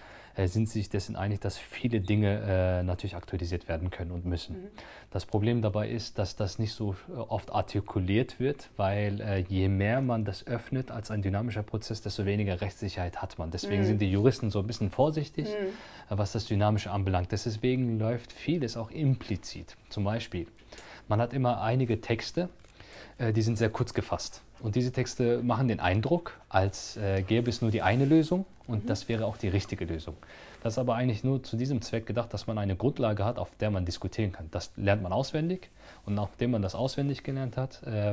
sind 0.48 0.70
sich 0.70 0.90
dessen 0.90 1.16
einig, 1.16 1.42
dass 1.42 1.58
viele 1.58 2.02
Dinge 2.02 2.42
äh, 2.80 2.84
natürlich 2.84 3.16
aktualisiert 3.16 3.68
werden 3.68 3.90
können 3.90 4.12
und 4.12 4.26
müssen. 4.26 4.56
Mhm. 4.56 4.68
Das 5.12 5.26
Problem 5.26 5.62
dabei 5.62 5.90
ist, 5.90 6.20
dass 6.20 6.36
das 6.36 6.60
nicht 6.60 6.74
so 6.74 6.96
äh, 7.10 7.14
oft 7.14 7.52
artikuliert 7.52 8.40
wird, 8.40 8.70
weil 8.78 9.22
äh, 9.22 9.40
je 9.40 9.68
mehr 9.68 10.02
man 10.02 10.26
das 10.26 10.46
öffnet 10.48 10.92
als 10.92 11.12
ein 11.12 11.22
dynamischer 11.22 11.64
Prozess, 11.64 12.02
desto 12.02 12.26
weniger 12.26 12.62
Rechtssicherheit 12.62 13.22
hat 13.22 13.38
man. 13.38 13.52
Deswegen 13.52 13.82
mhm. 13.82 13.88
sind 13.88 14.02
die 14.02 14.12
Juristen 14.12 14.52
so 14.52 14.60
ein 14.60 14.68
bisschen 14.68 14.92
vorsichtig, 14.92 15.48
mhm. 15.48 16.18
was 16.18 16.32
das 16.32 16.46
Dynamische 16.46 16.92
anbelangt. 16.92 17.32
Deswegen 17.32 17.98
läuft 18.00 18.32
vieles 18.32 18.78
auch 18.78 18.92
implizit. 18.92 19.76
Zum 19.90 20.04
Beispiel, 20.04 20.48
man 21.08 21.20
hat 21.20 21.34
immer 21.34 21.62
einige 21.62 22.02
Texte, 22.02 22.44
äh, 22.44 22.59
die 23.20 23.42
sind 23.42 23.58
sehr 23.58 23.70
kurz 23.70 23.94
gefasst. 23.94 24.42
Und 24.62 24.76
diese 24.76 24.92
Texte 24.92 25.42
machen 25.42 25.68
den 25.68 25.80
Eindruck, 25.80 26.38
als 26.50 26.98
äh, 26.98 27.22
gäbe 27.22 27.50
es 27.50 27.62
nur 27.62 27.72
die 27.72 27.82
eine 27.82 28.06
Lösung 28.06 28.46
und 28.68 28.84
mhm. 28.84 28.88
das 28.88 29.08
wäre 29.08 29.26
auch 29.26 29.38
die 29.38 29.48
richtige 29.48 29.86
Lösung. 29.86 30.16
Das 30.64 30.74
ist 30.74 30.80
aber 30.80 30.96
eigentlich 30.96 31.24
nur 31.24 31.42
zu 31.44 31.56
diesem 31.56 31.82
Zweck 31.82 32.06
gedacht, 32.06 32.34
dass 32.34 32.48
man 32.48 32.58
eine 32.58 32.76
Grundlage 32.76 33.24
hat, 33.24 33.38
auf 33.38 33.50
der 33.60 33.72
man 33.72 33.86
diskutieren 33.86 34.34
kann. 34.34 34.50
Das 34.52 34.72
lernt 34.76 35.02
man 35.02 35.14
auswendig 35.14 35.70
und 36.06 36.16
nachdem 36.16 36.52
man 36.52 36.62
das 36.62 36.76
auswendig 36.76 37.24
gelernt 37.24 37.56
hat, 37.56 37.82
äh, 37.84 38.12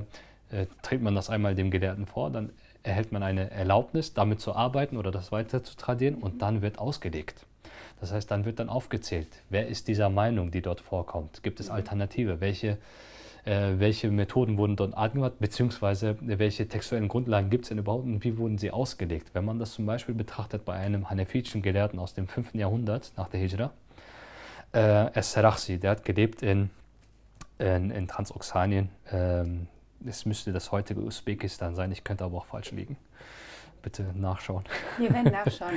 äh, 0.51 0.67
trägt 0.83 1.03
man 1.03 1.15
das 1.15 1.31
einmal 1.31 1.57
dem 1.57 1.71
Gelehrten 1.71 2.07
vor, 2.07 2.31
dann 2.31 2.51
erhält 2.85 3.11
man 3.11 3.25
eine 3.25 3.51
Erlaubnis, 3.51 4.15
damit 4.15 4.41
zu 4.41 4.55
arbeiten 4.55 4.97
oder 4.97 5.11
das 5.11 5.33
weiter 5.33 5.65
zu 5.65 5.77
tradieren 5.77 6.15
und 6.17 6.41
dann 6.41 6.63
wird 6.63 6.79
ausgelegt. 6.79 7.45
Das 8.01 8.13
heißt, 8.13 8.31
dann 8.31 8.45
wird 8.45 8.61
dann 8.61 8.69
aufgezählt, 8.69 9.29
wer 9.51 9.67
ist 9.67 9.89
dieser 9.89 10.11
Meinung, 10.11 10.53
die 10.53 10.63
dort 10.63 10.81
vorkommt? 10.81 11.43
Gibt 11.43 11.59
es 11.59 11.69
mhm. 11.69 11.75
Alternative? 11.75 12.41
Welche 12.41 12.69
äh, 12.69 12.77
welche 13.47 14.11
Methoden 14.11 14.59
wurden 14.59 14.75
dort 14.75 14.97
angewandt, 14.97 15.39
beziehungsweise 15.39 16.17
welche 16.21 16.67
textuellen 16.67 17.07
Grundlagen 17.07 17.49
gibt 17.49 17.65
es 17.65 17.69
denn 17.69 17.79
überhaupt 17.79 18.05
und 18.05 18.25
wie 18.25 18.37
wurden 18.39 18.59
sie 18.59 18.73
ausgelegt. 18.73 19.31
Wenn 19.35 19.45
man 19.45 19.61
das 19.61 19.73
zum 19.73 19.87
Beispiel 19.87 20.17
betrachtet 20.17 20.65
bei 20.65 20.75
einem 20.75 21.09
hanefitischen 21.09 21.63
Gelehrten 21.63 22.01
aus 22.01 22.13
dem 22.13 22.27
5. 22.27 22.55
Jahrhundert 22.55 23.13
nach 23.17 23.29
der 23.29 23.39
Hijra, 23.39 23.71
äh, 24.75 25.13
Es-Sarakhsi, 25.15 25.79
der 25.79 25.93
hat 25.93 26.05
gelebt 26.05 26.43
in, 26.43 26.71
in, 27.59 27.93
in 27.93 28.09
Transoxanien. 28.09 28.89
Ähm, 29.13 29.69
es 30.05 30.27
müsste 30.27 30.53
das 30.53 30.73
heutige 30.73 31.01
Usbekistan 31.01 31.77
sein, 31.77 31.93
ich 31.93 32.03
könnte 32.03 32.25
aber 32.25 32.39
auch 32.39 32.47
falsch 32.47 32.73
liegen 32.73 32.97
bitte 33.87 34.05
nachschauen. 34.17 34.65
Wir 34.99 35.13
werden 35.13 35.31
nachschauen. 35.31 35.75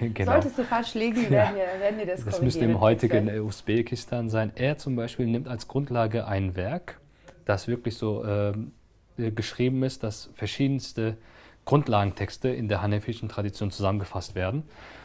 genau. 0.14 0.32
Solltest 0.32 0.58
du 0.58 0.64
falsch 0.64 0.94
liegen, 0.94 1.30
werden, 1.30 1.54
wir, 1.54 1.80
werden 1.80 1.96
wir 1.96 2.06
das 2.06 2.24
Das 2.24 2.42
müsste 2.42 2.64
im 2.64 2.80
heutigen 2.80 3.28
Usbekistan 3.40 4.28
sein. 4.28 4.50
Er 4.56 4.78
zum 4.78 4.96
Beispiel 4.96 5.26
nimmt 5.26 5.46
als 5.46 5.68
Grundlage 5.68 6.26
ein 6.26 6.56
Werk, 6.56 7.00
das 7.44 7.68
wirklich 7.68 7.96
so 7.96 8.24
äh, 8.24 8.52
geschrieben 9.30 9.84
ist, 9.84 10.02
dass 10.02 10.30
verschiedenste 10.34 11.18
Grundlagentexte 11.66 12.48
in 12.48 12.66
der 12.66 12.82
hanefischen 12.82 13.28
Tradition 13.28 13.70
zusammengefasst 13.70 14.34
werden 14.34 14.64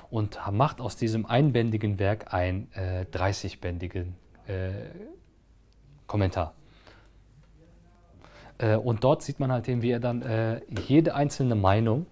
und 0.10 0.40
macht 0.52 0.82
aus 0.82 0.96
diesem 0.96 1.28
einbändigen 1.28 2.00
Werk 2.00 2.34
ein 2.34 2.70
äh, 2.74 3.06
30-bändigen 3.14 4.16
äh, 4.48 4.72
Kommentar. 6.08 6.56
Äh, 8.58 8.78
und 8.78 9.04
dort 9.04 9.22
sieht 9.22 9.40
man 9.40 9.52
halt 9.52 9.68
eben, 9.68 9.84
wie 9.84 9.92
er 9.92 10.00
dann 10.00 10.24
äh, 10.24 10.62
jede 10.88 11.14
einzelne 11.14 11.54
Meinung 11.54 12.08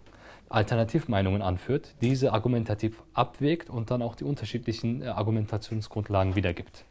Alternativmeinungen 0.49 1.41
anführt, 1.41 1.95
diese 2.01 2.33
argumentativ 2.33 3.01
abwägt 3.13 3.69
und 3.69 3.91
dann 3.91 4.01
auch 4.01 4.15
die 4.15 4.23
unterschiedlichen 4.23 5.01
äh, 5.01 5.07
Argumentationsgrundlagen 5.07 6.35
wiedergibt. 6.35 6.85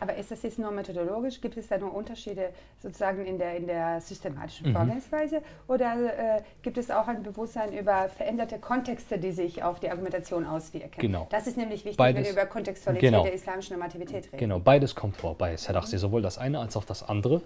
Aber 0.00 0.16
ist 0.16 0.30
das 0.30 0.42
jetzt 0.42 0.58
nur 0.58 0.70
methodologisch? 0.70 1.40
Gibt 1.40 1.56
es 1.56 1.68
da 1.68 1.78
nur 1.78 1.94
Unterschiede 1.94 2.50
sozusagen 2.82 3.24
in 3.24 3.38
der, 3.38 3.56
in 3.56 3.66
der 3.66 4.00
systematischen 4.00 4.68
mhm. 4.68 4.74
Vorgehensweise? 4.74 5.42
Oder 5.68 6.36
äh, 6.36 6.42
gibt 6.62 6.78
es 6.78 6.90
auch 6.90 7.08
ein 7.08 7.22
Bewusstsein 7.22 7.72
über 7.72 8.08
veränderte 8.08 8.58
Kontexte, 8.58 9.18
die 9.18 9.32
sich 9.32 9.62
auf 9.62 9.80
die 9.80 9.90
Argumentation 9.90 10.44
auswirken? 10.46 11.00
Genau. 11.00 11.26
Das 11.30 11.46
ist 11.46 11.56
nämlich 11.56 11.84
wichtig, 11.84 11.96
beides, 11.96 12.16
wenn 12.16 12.24
wir 12.24 12.42
über 12.42 12.50
Kontextualität 12.50 13.10
genau. 13.10 13.22
der 13.22 13.34
islamischen 13.34 13.76
Normativität 13.76 14.26
reden. 14.26 14.36
Genau, 14.36 14.58
beides 14.58 14.94
kommt 14.94 15.16
vor 15.16 15.36
bei 15.36 15.56
Sadachi, 15.56 15.96
mhm. 15.96 16.00
sowohl 16.00 16.22
das 16.22 16.38
eine 16.38 16.58
als 16.60 16.76
auch 16.76 16.84
das 16.84 17.02
andere. 17.02 17.42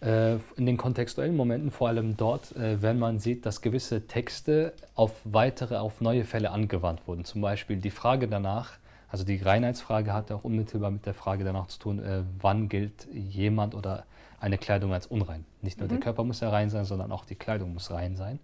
Äh, 0.00 0.34
in 0.56 0.66
den 0.66 0.76
kontextuellen 0.76 1.36
Momenten, 1.36 1.70
vor 1.70 1.88
allem 1.88 2.16
dort, 2.16 2.56
äh, 2.56 2.82
wenn 2.82 2.98
man 2.98 3.20
sieht, 3.20 3.46
dass 3.46 3.60
gewisse 3.60 4.06
Texte 4.08 4.72
auf 4.96 5.12
weitere, 5.24 5.76
auf 5.76 6.00
neue 6.00 6.24
Fälle 6.24 6.50
angewandt 6.50 7.06
wurden. 7.06 7.24
Zum 7.24 7.40
Beispiel 7.40 7.76
die 7.76 7.90
Frage 7.90 8.26
danach, 8.26 8.78
also 9.12 9.24
die 9.24 9.36
Reinheitsfrage 9.36 10.14
hat 10.14 10.32
auch 10.32 10.42
unmittelbar 10.42 10.90
mit 10.90 11.04
der 11.04 11.12
Frage 11.12 11.44
danach 11.44 11.66
zu 11.66 11.78
tun, 11.78 11.98
äh, 11.98 12.22
wann 12.40 12.70
gilt 12.70 13.06
jemand 13.12 13.74
oder 13.74 14.04
eine 14.40 14.56
Kleidung 14.56 14.94
als 14.94 15.06
unrein. 15.06 15.44
Nicht 15.60 15.78
nur 15.78 15.86
mhm. 15.86 15.90
der 15.90 16.00
Körper 16.00 16.24
muss 16.24 16.40
ja 16.40 16.48
rein 16.48 16.70
sein, 16.70 16.86
sondern 16.86 17.12
auch 17.12 17.26
die 17.26 17.34
Kleidung 17.34 17.74
muss 17.74 17.90
rein 17.90 18.16
sein. 18.16 18.40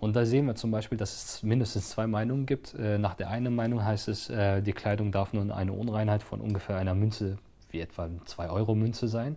Und 0.00 0.16
da 0.16 0.24
sehen 0.24 0.46
wir 0.46 0.54
zum 0.54 0.70
Beispiel, 0.70 0.96
dass 0.96 1.12
es 1.12 1.42
mindestens 1.42 1.90
zwei 1.90 2.06
Meinungen 2.06 2.46
gibt. 2.46 2.72
Äh, 2.72 2.96
nach 2.96 3.14
der 3.14 3.28
einen 3.28 3.54
Meinung 3.54 3.84
heißt 3.84 4.08
es, 4.08 4.30
äh, 4.30 4.62
die 4.62 4.72
Kleidung 4.72 5.12
darf 5.12 5.34
nun 5.34 5.50
eine 5.50 5.74
Unreinheit 5.74 6.22
von 6.22 6.40
ungefähr 6.40 6.78
einer 6.78 6.94
Münze, 6.94 7.36
wie 7.70 7.80
etwa 7.80 8.04
2-Euro-Münze 8.04 9.08
sein. 9.08 9.36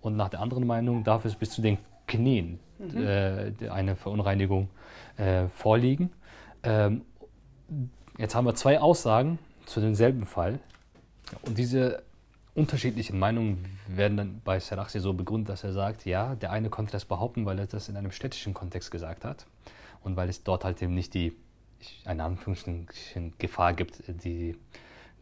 Und 0.00 0.16
nach 0.16 0.30
der 0.30 0.40
anderen 0.40 0.66
Meinung 0.66 1.04
darf 1.04 1.26
es 1.26 1.36
bis 1.36 1.50
zu 1.50 1.62
den 1.62 1.78
Knien 2.08 2.58
mhm. 2.80 3.06
äh, 3.06 3.68
eine 3.68 3.94
Verunreinigung 3.94 4.68
äh, 5.16 5.46
vorliegen. 5.46 6.10
Ähm, 6.64 7.02
jetzt 8.18 8.34
haben 8.34 8.46
wir 8.46 8.56
zwei 8.56 8.80
Aussagen 8.80 9.38
zu 9.68 9.80
demselben 9.80 10.26
Fall. 10.26 10.58
Und 11.42 11.58
diese 11.58 12.02
unterschiedlichen 12.54 13.18
Meinungen 13.18 13.78
werden 13.86 14.16
dann 14.16 14.40
bei 14.44 14.58
Sarachi 14.58 14.98
so 14.98 15.12
begründet, 15.12 15.50
dass 15.50 15.64
er 15.64 15.72
sagt, 15.72 16.04
ja, 16.04 16.34
der 16.34 16.50
eine 16.50 16.70
konnte 16.70 16.92
das 16.92 17.04
behaupten, 17.04 17.46
weil 17.46 17.58
er 17.58 17.66
das 17.66 17.88
in 17.88 17.96
einem 17.96 18.10
städtischen 18.10 18.54
Kontext 18.54 18.90
gesagt 18.90 19.24
hat 19.24 19.46
und 20.02 20.16
weil 20.16 20.28
es 20.28 20.42
dort 20.42 20.64
halt 20.64 20.82
eben 20.82 20.94
nicht 20.94 21.14
die, 21.14 21.32
eine 22.04 22.24
Anführungsstrichen, 22.24 23.34
Gefahr 23.38 23.74
gibt, 23.74 24.02
die, 24.08 24.56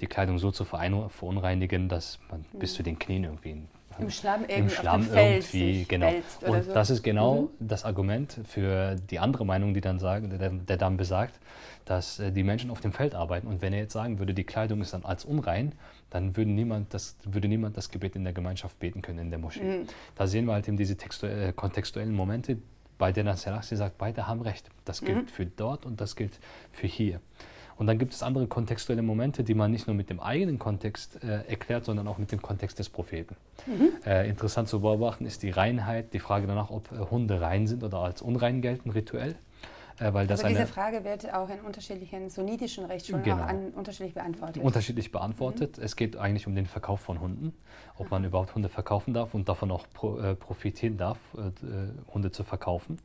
die 0.00 0.06
Kleidung 0.06 0.38
so 0.38 0.50
zu 0.50 0.64
verunreinigen, 0.64 1.88
dass 1.88 2.18
man 2.30 2.46
mhm. 2.52 2.58
bis 2.58 2.74
zu 2.74 2.82
den 2.82 2.98
Knien 2.98 3.24
irgendwie 3.24 3.62
im 3.98 4.10
Schlamm 4.10 4.42
irgendwie, 4.42 4.54
im 4.54 4.68
Schlamm 4.70 5.08
irgendwie 5.12 5.84
genau. 5.84 6.12
Und 6.42 6.64
so. 6.64 6.72
das 6.72 6.90
ist 6.90 7.02
genau 7.02 7.42
mhm. 7.42 7.48
das 7.60 7.84
Argument 7.84 8.40
für 8.44 8.96
die 8.96 9.18
andere 9.18 9.46
Meinung, 9.46 9.74
die 9.74 9.80
dann 9.80 9.98
sagen, 9.98 10.30
der, 10.30 10.50
der 10.50 10.76
dann 10.76 10.96
besagt, 10.96 11.38
dass 11.84 12.18
äh, 12.18 12.30
die 12.32 12.42
Menschen 12.42 12.70
auf 12.70 12.80
dem 12.80 12.92
Feld 12.92 13.14
arbeiten. 13.14 13.46
Und 13.46 13.62
wenn 13.62 13.72
er 13.72 13.80
jetzt 13.80 13.92
sagen 13.92 14.18
würde, 14.18 14.34
die 14.34 14.44
Kleidung 14.44 14.80
ist 14.82 14.92
dann 14.92 15.04
als 15.04 15.24
unrein, 15.24 15.72
dann 16.10 16.36
würde 16.36 16.50
niemand 16.50 16.92
das, 16.92 17.16
würde 17.24 17.48
niemand 17.48 17.76
das 17.76 17.90
Gebet 17.90 18.16
in 18.16 18.24
der 18.24 18.32
Gemeinschaft 18.32 18.78
beten 18.78 19.02
können 19.02 19.18
in 19.18 19.30
der 19.30 19.38
Moschee. 19.38 19.78
Mhm. 19.78 19.86
Da 20.14 20.26
sehen 20.26 20.44
wir 20.46 20.52
halt 20.52 20.68
eben 20.68 20.76
diese 20.76 20.96
äh, 21.26 21.52
kontextuellen 21.52 22.14
Momente, 22.14 22.58
bei 22.98 23.12
denen 23.12 23.36
Serachi 23.36 23.76
sagt, 23.76 23.98
beide 23.98 24.26
haben 24.26 24.40
recht. 24.40 24.70
Das 24.84 25.00
gilt 25.00 25.24
mhm. 25.24 25.28
für 25.28 25.46
dort 25.46 25.86
und 25.86 26.00
das 26.00 26.16
gilt 26.16 26.38
für 26.72 26.86
hier. 26.86 27.20
Und 27.76 27.86
dann 27.86 27.98
gibt 27.98 28.14
es 28.14 28.22
andere 28.22 28.46
kontextuelle 28.46 29.02
Momente, 29.02 29.44
die 29.44 29.54
man 29.54 29.70
nicht 29.70 29.86
nur 29.86 29.94
mit 29.94 30.08
dem 30.08 30.18
eigenen 30.20 30.58
Kontext 30.58 31.22
äh, 31.22 31.46
erklärt, 31.46 31.84
sondern 31.84 32.08
auch 32.08 32.18
mit 32.18 32.32
dem 32.32 32.40
Kontext 32.40 32.78
des 32.78 32.88
Propheten. 32.88 33.36
Mhm. 33.66 33.90
Äh, 34.04 34.28
interessant 34.28 34.68
zu 34.68 34.80
beobachten 34.80 35.26
ist 35.26 35.42
die 35.42 35.50
Reinheit, 35.50 36.14
die 36.14 36.18
Frage 36.18 36.46
danach, 36.46 36.70
ob 36.70 36.90
äh, 36.92 36.96
Hunde 37.10 37.40
rein 37.40 37.66
sind 37.66 37.84
oder 37.84 37.98
als 37.98 38.22
unrein 38.22 38.62
gelten 38.62 38.90
rituell. 38.90 39.36
Äh, 39.98 40.12
weil 40.12 40.26
das 40.26 40.44
also 40.44 40.54
diese 40.54 40.66
Frage 40.66 41.04
wird 41.04 41.32
auch 41.32 41.48
in 41.48 41.60
unterschiedlichen 41.60 42.28
sunnitischen 42.28 42.84
Rechtsschulen 42.84 43.22
genau. 43.22 43.42
auch 43.42 43.48
an, 43.48 43.70
unterschiedlich 43.70 44.14
beantwortet. 44.14 44.62
Unterschiedlich 44.62 45.12
beantwortet. 45.12 45.78
Mhm. 45.78 45.84
Es 45.84 45.96
geht 45.96 46.16
eigentlich 46.16 46.46
um 46.46 46.54
den 46.54 46.66
Verkauf 46.66 47.00
von 47.00 47.20
Hunden, 47.20 47.54
ob 47.96 48.10
man 48.10 48.24
überhaupt 48.24 48.54
Hunde 48.54 48.68
verkaufen 48.68 49.14
darf 49.14 49.34
und 49.34 49.48
davon 49.48 49.70
auch 49.70 49.86
pro, 49.92 50.18
äh, 50.18 50.34
profitieren 50.34 50.96
darf, 50.96 51.18
äh, 51.36 51.66
äh 51.66 51.90
Hunde 52.12 52.30
zu 52.30 52.42
verkaufen. 52.42 52.98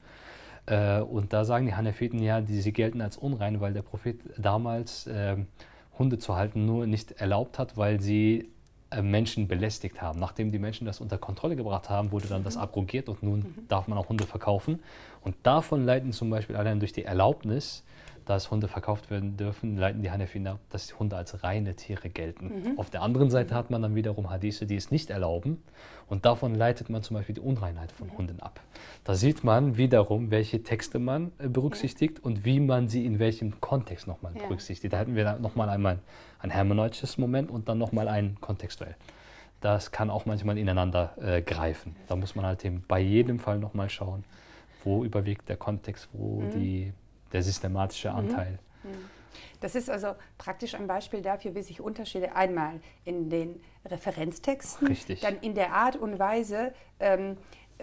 Äh, 0.65 1.01
und 1.01 1.33
da 1.33 1.45
sagen 1.45 1.65
die 1.65 1.73
Hanefiten, 1.73 2.21
ja, 2.21 2.41
die, 2.41 2.61
sie 2.61 2.73
gelten 2.73 3.01
als 3.01 3.17
unrein, 3.17 3.61
weil 3.61 3.73
der 3.73 3.81
Prophet 3.81 4.19
damals 4.37 5.09
ähm, 5.11 5.47
Hunde 5.97 6.19
zu 6.19 6.35
halten 6.35 6.65
nur 6.65 6.87
nicht 6.87 7.13
erlaubt 7.13 7.59
hat, 7.59 7.77
weil 7.77 7.99
sie 7.99 8.49
äh, 8.91 9.01
Menschen 9.01 9.47
belästigt 9.47 10.01
haben. 10.01 10.19
Nachdem 10.19 10.51
die 10.51 10.59
Menschen 10.59 10.85
das 10.85 10.99
unter 10.99 11.17
Kontrolle 11.17 11.55
gebracht 11.55 11.89
haben, 11.89 12.11
wurde 12.11 12.27
dann 12.27 12.43
das 12.43 12.55
mhm. 12.55 12.61
abrogiert 12.61 13.09
und 13.09 13.23
nun 13.23 13.39
mhm. 13.39 13.67
darf 13.67 13.87
man 13.87 13.97
auch 13.97 14.09
Hunde 14.09 14.25
verkaufen. 14.25 14.79
Und 15.21 15.35
davon 15.43 15.85
leiten 15.85 16.11
zum 16.11 16.29
Beispiel 16.29 16.55
allein 16.55 16.79
durch 16.79 16.93
die 16.93 17.05
Erlaubnis 17.05 17.83
dass 18.31 18.49
Hunde 18.49 18.67
verkauft 18.67 19.11
werden 19.11 19.35
dürfen, 19.35 19.75
leiten 19.75 20.01
die 20.01 20.09
Hanefin 20.09 20.47
ab, 20.47 20.59
dass 20.69 20.87
die 20.87 20.93
Hunde 20.93 21.17
als 21.17 21.43
reine 21.43 21.75
Tiere 21.75 22.09
gelten. 22.09 22.45
Mhm. 22.45 22.79
Auf 22.79 22.89
der 22.89 23.01
anderen 23.01 23.29
Seite 23.29 23.53
hat 23.55 23.69
man 23.69 23.81
dann 23.81 23.93
wiederum 23.93 24.29
Hadithe, 24.29 24.65
die 24.65 24.77
es 24.77 24.89
nicht 24.89 25.09
erlauben. 25.09 25.61
Und 26.07 26.25
davon 26.25 26.55
leitet 26.55 26.89
man 26.89 27.03
zum 27.03 27.17
Beispiel 27.17 27.35
die 27.35 27.41
Unreinheit 27.41 27.91
von 27.91 28.07
mhm. 28.07 28.17
Hunden 28.17 28.39
ab. 28.39 28.61
Da 29.03 29.15
sieht 29.15 29.43
man 29.43 29.75
wiederum, 29.75 30.31
welche 30.31 30.63
Texte 30.63 30.97
man 30.97 31.33
äh, 31.39 31.49
berücksichtigt 31.49 32.19
ja. 32.19 32.23
und 32.23 32.45
wie 32.45 32.61
man 32.61 32.87
sie 32.87 33.05
in 33.05 33.19
welchem 33.19 33.59
Kontext 33.59 34.07
nochmal 34.07 34.33
ja. 34.35 34.43
berücksichtigt. 34.43 34.93
Da 34.93 34.99
hätten 34.99 35.15
wir 35.15 35.37
nochmal 35.39 35.69
einmal 35.69 35.99
ein 36.39 36.49
hermeneutisches 36.49 37.17
Moment 37.17 37.51
und 37.51 37.67
dann 37.67 37.77
nochmal 37.77 38.07
ein 38.07 38.37
kontextuell. 38.39 38.95
Das 39.59 39.91
kann 39.91 40.09
auch 40.09 40.25
manchmal 40.25 40.57
ineinander 40.57 41.15
äh, 41.21 41.41
greifen. 41.41 41.97
Da 42.07 42.15
muss 42.15 42.35
man 42.35 42.45
halt 42.45 42.63
eben 42.63 42.83
bei 42.87 42.99
jedem 42.99 43.39
Fall 43.39 43.59
nochmal 43.59 43.89
schauen, 43.89 44.23
wo 44.85 45.03
überwiegt 45.03 45.49
der 45.49 45.57
Kontext, 45.57 46.09
wo 46.13 46.41
mhm. 46.41 46.49
die 46.51 46.93
der 47.33 47.43
systematische 47.43 48.09
mhm. 48.09 48.17
Anteil. 48.17 48.59
Mhm. 48.83 49.09
Das 49.61 49.75
ist 49.75 49.89
also 49.89 50.15
praktisch 50.37 50.73
ein 50.75 50.87
Beispiel 50.87 51.21
dafür, 51.21 51.55
wie 51.55 51.61
sich 51.61 51.81
Unterschiede 51.81 52.35
einmal 52.35 52.81
in 53.05 53.29
den 53.29 53.61
Referenztexten, 53.85 54.87
Richtig. 54.87 55.21
dann 55.21 55.37
in 55.39 55.55
der 55.55 55.73
Art 55.73 55.95
und 55.95 56.19
Weise, 56.19 56.73
ähm, 56.99 57.37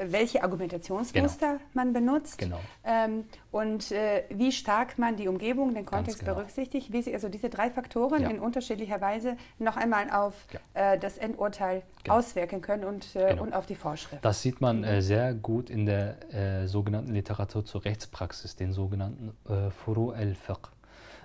welche 0.06 0.42
Argumentationsmuster 0.42 1.52
genau. 1.52 1.60
man 1.74 1.92
benutzt 1.92 2.38
genau. 2.38 2.60
ähm, 2.84 3.24
und 3.50 3.90
äh, 3.92 4.24
wie 4.30 4.52
stark 4.52 4.98
man 4.98 5.16
die 5.16 5.28
Umgebung, 5.28 5.74
den 5.74 5.86
Kontext 5.86 6.20
genau. 6.20 6.34
berücksichtigt, 6.34 6.92
wie 6.92 7.02
sich 7.02 7.14
also 7.14 7.28
diese 7.28 7.48
drei 7.48 7.70
Faktoren 7.70 8.22
ja. 8.22 8.28
in 8.28 8.38
unterschiedlicher 8.38 9.00
Weise 9.00 9.36
noch 9.58 9.76
einmal 9.76 10.10
auf 10.10 10.34
ja. 10.52 10.92
äh, 10.92 10.98
das 10.98 11.18
Endurteil 11.18 11.82
genau. 12.04 12.18
auswirken 12.18 12.60
können 12.60 12.84
und, 12.84 13.16
äh, 13.16 13.30
genau. 13.30 13.42
und 13.42 13.54
auf 13.54 13.66
die 13.66 13.74
Vorschrift. 13.74 14.24
Das 14.24 14.42
sieht 14.42 14.60
man 14.60 14.84
äh, 14.84 15.02
sehr 15.02 15.34
gut 15.34 15.70
in 15.70 15.86
der 15.86 16.32
äh, 16.32 16.66
sogenannten 16.66 17.12
Literatur 17.12 17.64
zur 17.64 17.84
Rechtspraxis, 17.84 18.56
den 18.56 18.72
sogenannten 18.72 19.32
äh, 19.48 19.70
Furu 19.70 20.12
el-Fiqh. 20.12 20.70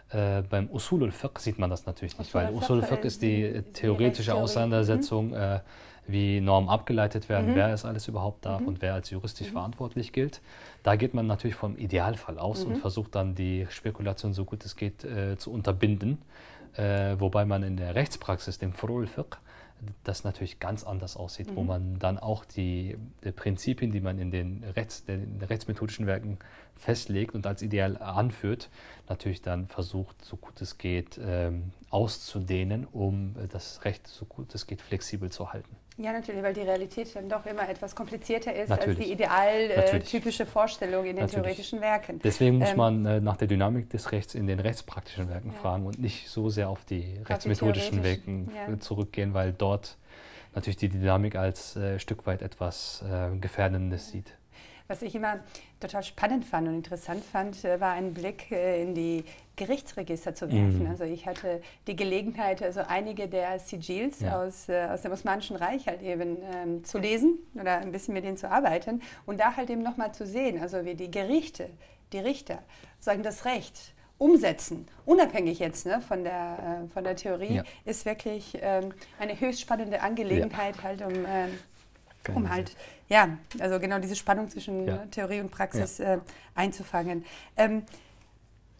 Äh, 0.09 0.43
beim 0.43 0.69
Usul 0.69 1.03
al-Fiqh 1.03 1.39
sieht 1.39 1.59
man 1.59 1.69
das 1.69 1.85
natürlich 1.85 2.17
nicht, 2.19 2.33
weil 2.33 2.53
Usul 2.53 2.81
al-Fiqh 2.81 3.05
ist 3.05 3.21
die 3.21 3.63
theoretische 3.73 4.35
Auseinandersetzung 4.35 5.31
mhm 5.31 5.61
wie 6.07 6.41
Normen 6.41 6.69
abgeleitet 6.69 7.29
werden, 7.29 7.51
mhm. 7.51 7.55
wer 7.55 7.69
es 7.69 7.85
alles 7.85 8.07
überhaupt 8.07 8.45
darf 8.45 8.61
mhm. 8.61 8.67
und 8.67 8.81
wer 8.81 8.93
als 8.93 9.09
juristisch 9.09 9.47
mhm. 9.47 9.53
verantwortlich 9.53 10.11
gilt. 10.11 10.41
Da 10.83 10.95
geht 10.95 11.13
man 11.13 11.27
natürlich 11.27 11.55
vom 11.55 11.77
Idealfall 11.77 12.37
aus 12.37 12.63
und 12.63 12.73
mhm. 12.73 12.81
versucht 12.81 13.15
dann 13.15 13.35
die 13.35 13.67
Spekulation 13.69 14.33
so 14.33 14.45
gut 14.45 14.65
es 14.65 14.75
geht 14.75 15.03
äh, 15.03 15.37
zu 15.37 15.51
unterbinden, 15.51 16.21
äh, 16.75 17.15
wobei 17.19 17.45
man 17.45 17.63
in 17.63 17.77
der 17.77 17.95
Rechtspraxis, 17.95 18.57
dem 18.57 18.73
Furul 18.73 19.07
Fiqh, 19.07 19.37
das 20.03 20.23
natürlich 20.23 20.59
ganz 20.59 20.83
anders 20.83 21.17
aussieht, 21.17 21.51
mhm. 21.51 21.55
wo 21.55 21.63
man 21.63 21.99
dann 21.99 22.17
auch 22.17 22.45
die, 22.45 22.97
die, 23.23 23.31
Prinzipien, 23.31 23.91
die 23.91 24.01
man 24.01 24.19
in 24.19 24.31
den, 24.31 24.63
Rechts, 24.75 25.05
den 25.05 25.41
rechtsmethodischen 25.41 26.05
Werken 26.05 26.39
festlegt 26.75 27.35
und 27.35 27.45
als 27.45 27.61
ideal 27.61 27.97
anführt, 27.97 28.69
natürlich 29.09 29.41
dann 29.41 29.67
versucht, 29.67 30.23
so 30.23 30.37
gut 30.37 30.61
es 30.61 30.77
geht, 30.77 31.19
ähm, 31.21 31.71
auszudehnen, 31.89 32.87
um 32.91 33.35
das 33.51 33.85
Recht 33.85 34.07
so 34.07 34.25
gut 34.25 34.55
es 34.55 34.67
geht 34.67 34.81
flexibel 34.81 35.31
zu 35.31 35.53
halten. 35.53 35.75
Ja, 35.97 36.11
natürlich, 36.11 36.41
weil 36.41 36.53
die 36.53 36.61
Realität 36.61 37.15
dann 37.15 37.29
doch 37.29 37.45
immer 37.45 37.69
etwas 37.69 37.95
komplizierter 37.95 38.53
ist 38.55 38.69
natürlich. 38.69 38.97
als 38.97 39.07
die 39.07 39.11
idealtypische 39.13 40.43
äh, 40.43 40.45
Vorstellung 40.45 41.05
in 41.05 41.15
den 41.15 41.25
natürlich. 41.25 41.43
theoretischen 41.43 41.81
Werken. 41.81 42.19
Deswegen 42.23 42.57
muss 42.57 42.71
ähm, 42.71 42.77
man 42.77 43.05
äh, 43.05 43.21
nach 43.21 43.37
der 43.37 43.47
Dynamik 43.47 43.89
des 43.89 44.11
Rechts 44.11 44.33
in 44.33 44.47
den 44.47 44.59
rechtspraktischen 44.59 45.29
Werken 45.29 45.51
ja. 45.53 45.59
fragen 45.59 45.85
und 45.85 45.99
nicht 45.99 46.29
so 46.29 46.49
sehr 46.49 46.69
auf 46.69 46.83
die 46.85 47.19
auf 47.21 47.29
rechtsmethodischen 47.29 47.97
die 47.97 48.03
Werken 48.03 48.51
ja. 48.55 48.79
zurückgehen, 48.79 49.33
weil 49.33 49.53
dort 49.53 49.97
natürlich 50.55 50.77
die 50.77 50.89
Dynamik 50.89 51.35
als 51.35 51.75
äh, 51.75 51.99
Stück 51.99 52.25
weit 52.25 52.41
etwas 52.41 53.03
äh, 53.07 53.35
Gefährdendes 53.37 54.09
sieht. 54.09 54.33
Was 54.87 55.01
ich 55.01 55.15
immer 55.15 55.39
total 55.79 56.03
spannend 56.03 56.45
fand 56.45 56.67
und 56.67 56.75
interessant 56.75 57.23
fand, 57.23 57.63
äh, 57.63 57.79
war 57.79 57.93
ein 57.93 58.13
Blick 58.13 58.51
äh, 58.51 58.81
in 58.81 58.93
die 58.93 59.23
Gerichtsregister 59.55 60.33
zu 60.33 60.51
werfen. 60.51 60.83
Mhm. 60.83 60.89
Also 60.89 61.03
ich 61.03 61.25
hatte 61.25 61.61
die 61.87 61.95
Gelegenheit, 61.95 62.61
also 62.63 62.81
einige 62.87 63.27
der 63.27 63.59
Sigils 63.59 64.21
ja. 64.21 64.41
aus, 64.41 64.67
äh, 64.67 64.87
aus 64.91 65.01
dem 65.03 65.11
Osmanischen 65.11 65.55
Reich 65.55 65.87
halt 65.87 66.01
eben 66.01 66.37
ähm, 66.53 66.83
zu 66.83 66.97
lesen 66.97 67.37
oder 67.53 67.77
ein 67.77 67.91
bisschen 67.91 68.13
mit 68.13 68.25
denen 68.25 68.37
zu 68.37 68.49
arbeiten 68.49 69.01
und 69.25 69.39
da 69.39 69.55
halt 69.55 69.69
eben 69.69 69.83
nochmal 69.83 70.13
zu 70.13 70.25
sehen, 70.25 70.61
also 70.61 70.85
wie 70.85 70.95
die 70.95 71.11
Gerichte, 71.11 71.69
die 72.11 72.19
Richter, 72.19 72.59
sagen 72.99 73.23
das 73.23 73.45
Recht 73.45 73.93
umsetzen, 74.17 74.87
unabhängig 75.05 75.59
jetzt 75.59 75.85
ne, 75.85 76.01
von, 76.01 76.23
der, 76.23 76.83
äh, 76.85 76.89
von 76.89 77.03
der 77.03 77.15
Theorie, 77.15 77.55
ja. 77.55 77.63
ist 77.85 78.05
wirklich 78.05 78.57
ähm, 78.61 78.93
eine 79.19 79.39
höchst 79.39 79.61
spannende 79.61 80.01
Angelegenheit 80.01 80.77
ja. 80.77 80.83
halt 80.83 81.01
um... 81.01 81.13
Ähm, 81.27 81.59
um 82.29 82.49
halt, 82.49 82.75
ja, 83.09 83.37
also 83.59 83.79
genau 83.79 83.99
diese 83.99 84.15
Spannung 84.15 84.49
zwischen 84.49 84.87
ja. 84.87 85.05
Theorie 85.11 85.41
und 85.41 85.51
Praxis 85.51 85.97
ja. 85.97 86.15
äh, 86.15 86.19
einzufangen. 86.55 87.25
Ähm, 87.57 87.83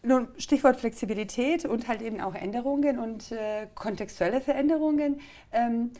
nun, 0.02 0.28
Stichwort 0.36 0.76
Flexibilität 0.76 1.64
und 1.64 1.88
halt 1.88 2.02
eben 2.02 2.20
auch 2.20 2.34
Änderungen 2.34 2.98
und 2.98 3.32
äh, 3.32 3.66
kontextuelle 3.74 4.40
Veränderungen. 4.40 5.20
Ähm, 5.52 5.92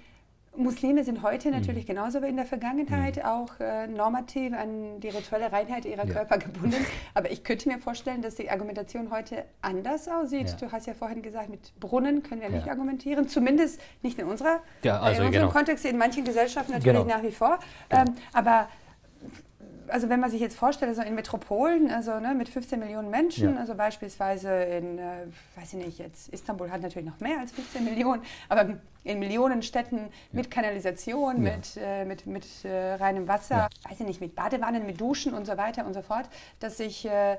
Muslime 0.56 1.04
sind 1.04 1.22
heute 1.22 1.48
mhm. 1.48 1.54
natürlich 1.54 1.86
genauso 1.86 2.22
wie 2.22 2.28
in 2.28 2.36
der 2.36 2.44
Vergangenheit 2.44 3.16
mhm. 3.16 3.22
auch 3.22 3.60
äh, 3.60 3.86
normativ 3.86 4.52
an 4.52 5.00
die 5.00 5.08
rituelle 5.08 5.52
Reinheit 5.52 5.84
ihrer 5.84 6.06
ja. 6.06 6.12
Körper 6.12 6.38
gebunden. 6.38 6.84
Aber 7.14 7.30
ich 7.30 7.44
könnte 7.44 7.68
mir 7.68 7.78
vorstellen, 7.78 8.22
dass 8.22 8.36
die 8.36 8.50
Argumentation 8.50 9.10
heute 9.10 9.44
anders 9.62 10.08
aussieht. 10.08 10.50
Ja. 10.50 10.56
Du 10.56 10.72
hast 10.72 10.86
ja 10.86 10.94
vorhin 10.94 11.22
gesagt, 11.22 11.48
mit 11.48 11.78
Brunnen 11.80 12.22
können 12.22 12.40
wir 12.40 12.48
nicht 12.48 12.68
argumentieren, 12.68 13.28
zumindest 13.28 13.80
nicht 14.02 14.18
in, 14.18 14.26
unserer, 14.26 14.60
ja, 14.82 15.00
also 15.00 15.20
in 15.20 15.28
unserem 15.28 15.46
genau. 15.46 15.52
Kontext, 15.52 15.84
in 15.84 15.98
manchen 15.98 16.24
Gesellschaften 16.24 16.72
natürlich 16.72 17.02
genau. 17.02 17.16
nach 17.16 17.22
wie 17.22 17.32
vor. 17.32 17.58
Genau. 17.88 18.02
Ähm, 18.02 18.14
aber 18.32 18.68
also 19.94 20.08
wenn 20.08 20.18
man 20.18 20.28
sich 20.28 20.40
jetzt 20.40 20.56
vorstellt, 20.56 20.88
also 20.88 21.02
in 21.02 21.14
Metropolen, 21.14 21.88
also 21.88 22.18
ne, 22.18 22.34
mit 22.34 22.48
15 22.48 22.80
Millionen 22.80 23.10
Menschen, 23.10 23.54
ja. 23.54 23.60
also 23.60 23.76
beispielsweise 23.76 24.50
in, 24.50 24.98
äh, 24.98 25.26
weiß 25.54 25.72
ich 25.74 25.86
nicht, 25.86 25.98
jetzt 26.00 26.30
Istanbul 26.30 26.68
hat 26.68 26.82
natürlich 26.82 27.08
noch 27.08 27.20
mehr 27.20 27.38
als 27.38 27.52
15 27.52 27.84
Millionen, 27.84 28.20
aber 28.48 28.76
in 29.04 29.20
Millionen 29.20 29.62
Städten 29.62 29.98
ja. 29.98 30.04
mit 30.32 30.50
Kanalisation, 30.50 31.44
ja. 31.44 31.52
mit, 31.52 31.78
äh, 31.80 32.04
mit, 32.06 32.26
mit 32.26 32.64
äh, 32.64 32.94
reinem 32.94 33.28
Wasser, 33.28 33.68
weiß 33.88 34.00
ich 34.00 34.06
nicht, 34.06 34.20
mit 34.20 34.34
Badewannen, 34.34 34.84
mit 34.84 35.00
Duschen 35.00 35.32
und 35.32 35.46
so 35.46 35.56
weiter 35.56 35.86
und 35.86 35.94
so 35.94 36.02
fort, 36.02 36.28
dass 36.58 36.78
sich 36.78 37.06
äh, 37.06 37.38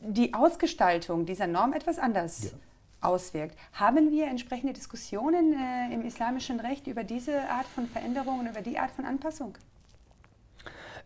die 0.00 0.32
Ausgestaltung 0.32 1.26
dieser 1.26 1.46
Norm 1.46 1.74
etwas 1.74 1.98
anders 1.98 2.54
auswirkt. 3.02 3.58
Haben 3.74 4.10
wir 4.10 4.28
entsprechende 4.28 4.72
Diskussionen 4.72 5.52
äh, 5.52 5.92
im 5.92 6.06
islamischen 6.06 6.58
Recht 6.58 6.86
über 6.86 7.04
diese 7.04 7.50
Art 7.50 7.66
von 7.66 7.86
Veränderungen, 7.86 8.46
über 8.46 8.62
die 8.62 8.78
Art 8.78 8.92
von 8.92 9.04
Anpassung? 9.04 9.58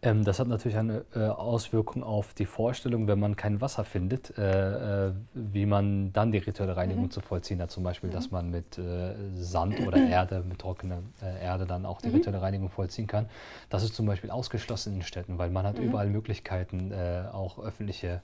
Ähm, 0.02 0.24
das 0.24 0.38
hat 0.38 0.48
natürlich 0.48 0.76
eine 0.76 1.04
äh, 1.14 1.20
Auswirkung 1.20 2.02
auf 2.02 2.34
die 2.34 2.46
Vorstellung, 2.46 3.06
wenn 3.08 3.18
man 3.18 3.36
kein 3.36 3.60
Wasser 3.60 3.84
findet, 3.84 4.36
äh, 4.36 5.08
äh, 5.08 5.12
wie 5.34 5.66
man 5.66 6.12
dann 6.12 6.32
die 6.32 6.38
rituelle 6.38 6.76
Reinigung 6.76 7.04
mhm. 7.04 7.10
zu 7.10 7.20
vollziehen 7.20 7.60
hat. 7.60 7.70
Zum 7.70 7.82
Beispiel, 7.82 8.10
mhm. 8.10 8.14
dass 8.14 8.30
man 8.30 8.50
mit 8.50 8.78
äh, 8.78 9.14
Sand 9.34 9.80
oder 9.86 9.98
Erde, 9.98 10.42
mit 10.46 10.58
trockener 10.58 11.02
äh, 11.22 11.42
Erde 11.42 11.66
dann 11.66 11.86
auch 11.86 12.00
die 12.00 12.08
mhm. 12.08 12.16
rituelle 12.16 12.42
Reinigung 12.42 12.68
vollziehen 12.68 13.06
kann. 13.06 13.28
Das 13.70 13.82
ist 13.82 13.94
zum 13.94 14.06
Beispiel 14.06 14.30
ausgeschlossen 14.30 14.92
in 14.92 14.98
den 15.00 15.04
Städten, 15.04 15.38
weil 15.38 15.50
man 15.50 15.66
hat 15.66 15.78
mhm. 15.78 15.84
überall 15.84 16.08
Möglichkeiten, 16.08 16.92
äh, 16.92 17.24
auch 17.32 17.58
öffentliche 17.58 18.22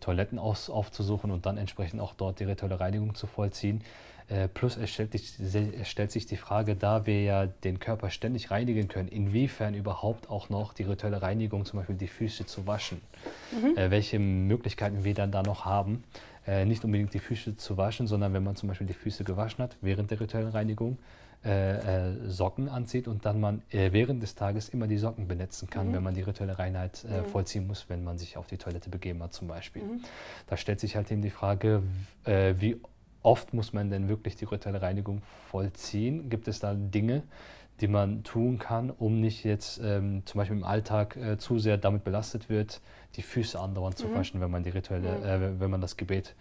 Toiletten 0.00 0.40
aus, 0.40 0.68
aufzusuchen 0.70 1.30
und 1.30 1.46
dann 1.46 1.56
entsprechend 1.56 2.00
auch 2.00 2.14
dort 2.14 2.40
die 2.40 2.44
rituelle 2.44 2.80
Reinigung 2.80 3.14
zu 3.14 3.28
vollziehen. 3.28 3.80
Äh, 4.30 4.46
plus 4.46 4.76
es 4.76 4.90
stellt, 4.90 5.14
es 5.14 5.88
stellt, 5.88 6.12
sich 6.12 6.24
die 6.24 6.36
Frage, 6.36 6.76
da 6.76 7.04
wir 7.04 7.22
ja 7.22 7.46
den 7.46 7.80
Körper 7.80 8.10
ständig 8.10 8.50
reinigen 8.52 8.86
können, 8.86 9.08
inwiefern 9.08 9.74
überhaupt 9.74 10.30
auch 10.30 10.48
noch 10.48 10.72
die 10.72 10.84
rituelle 10.84 11.20
Reinigung, 11.20 11.64
zum 11.64 11.80
Beispiel 11.80 11.96
die 11.96 12.06
Füße 12.06 12.46
zu 12.46 12.66
waschen, 12.66 13.00
mhm. 13.50 13.76
äh, 13.76 13.90
welche 13.90 14.20
Möglichkeiten 14.20 15.02
wir 15.02 15.14
dann 15.14 15.32
da 15.32 15.42
noch 15.42 15.64
haben. 15.64 16.04
Äh, 16.46 16.64
nicht 16.64 16.84
unbedingt 16.84 17.12
die 17.12 17.18
Füße 17.18 17.56
zu 17.56 17.76
waschen, 17.76 18.06
sondern 18.06 18.32
wenn 18.32 18.44
man 18.44 18.54
zum 18.54 18.68
Beispiel 18.68 18.86
die 18.86 18.94
Füße 18.94 19.24
gewaschen 19.24 19.64
hat 19.64 19.76
während 19.80 20.10
der 20.12 20.20
rituellen 20.20 20.48
Reinigung, 20.48 20.98
äh, 21.42 22.10
äh, 22.10 22.28
Socken 22.28 22.68
anzieht 22.68 23.08
und 23.08 23.24
dann 23.24 23.40
man 23.40 23.62
äh, 23.70 23.92
während 23.92 24.22
des 24.22 24.34
Tages 24.34 24.68
immer 24.68 24.86
die 24.86 24.98
Socken 24.98 25.26
benetzen 25.26 25.70
kann, 25.70 25.88
mhm. 25.88 25.94
wenn 25.94 26.02
man 26.02 26.14
die 26.14 26.20
rituelle 26.20 26.58
Reinheit 26.58 27.02
mhm. 27.02 27.24
vollziehen 27.30 27.66
muss, 27.66 27.86
wenn 27.88 28.04
man 28.04 28.18
sich 28.18 28.36
auf 28.36 28.46
die 28.46 28.58
Toilette 28.58 28.90
begeben 28.90 29.22
hat 29.22 29.32
zum 29.32 29.48
Beispiel. 29.48 29.82
Mhm. 29.82 30.00
Da 30.48 30.58
stellt 30.58 30.80
sich 30.80 30.96
halt 30.96 31.10
eben 31.10 31.22
die 31.22 31.30
Frage, 31.30 31.82
wie 32.26 32.76
oft 33.22 33.52
muss 33.54 33.72
man 33.72 33.90
denn 33.90 34.08
wirklich 34.08 34.36
die 34.36 34.44
rituelle 34.44 34.82
Reinigung 34.82 35.22
vollziehen? 35.50 36.30
Gibt 36.30 36.48
es 36.48 36.60
da 36.60 36.74
Dinge, 36.74 37.22
die 37.80 37.88
man 37.88 38.22
tun 38.24 38.58
kann, 38.58 38.90
um 38.90 39.20
nicht 39.20 39.44
jetzt 39.44 39.80
ähm, 39.82 40.22
zum 40.26 40.38
Beispiel 40.38 40.56
im 40.56 40.64
Alltag 40.64 41.16
äh, 41.16 41.38
zu 41.38 41.58
sehr 41.58 41.78
damit 41.78 42.04
belastet 42.04 42.48
wird, 42.48 42.80
die 43.16 43.22
Füße 43.22 43.58
andauernd 43.58 43.98
mhm. 43.98 44.02
zu 44.02 44.14
waschen, 44.14 44.40
wenn 44.40 44.50
man 44.50 44.62
die 44.62 44.70
rituelle, 44.70 45.18
mhm. 45.18 45.24
äh, 45.24 45.60
wenn 45.60 45.70
man 45.70 45.80
das 45.80 45.96
Gebet 45.96 46.34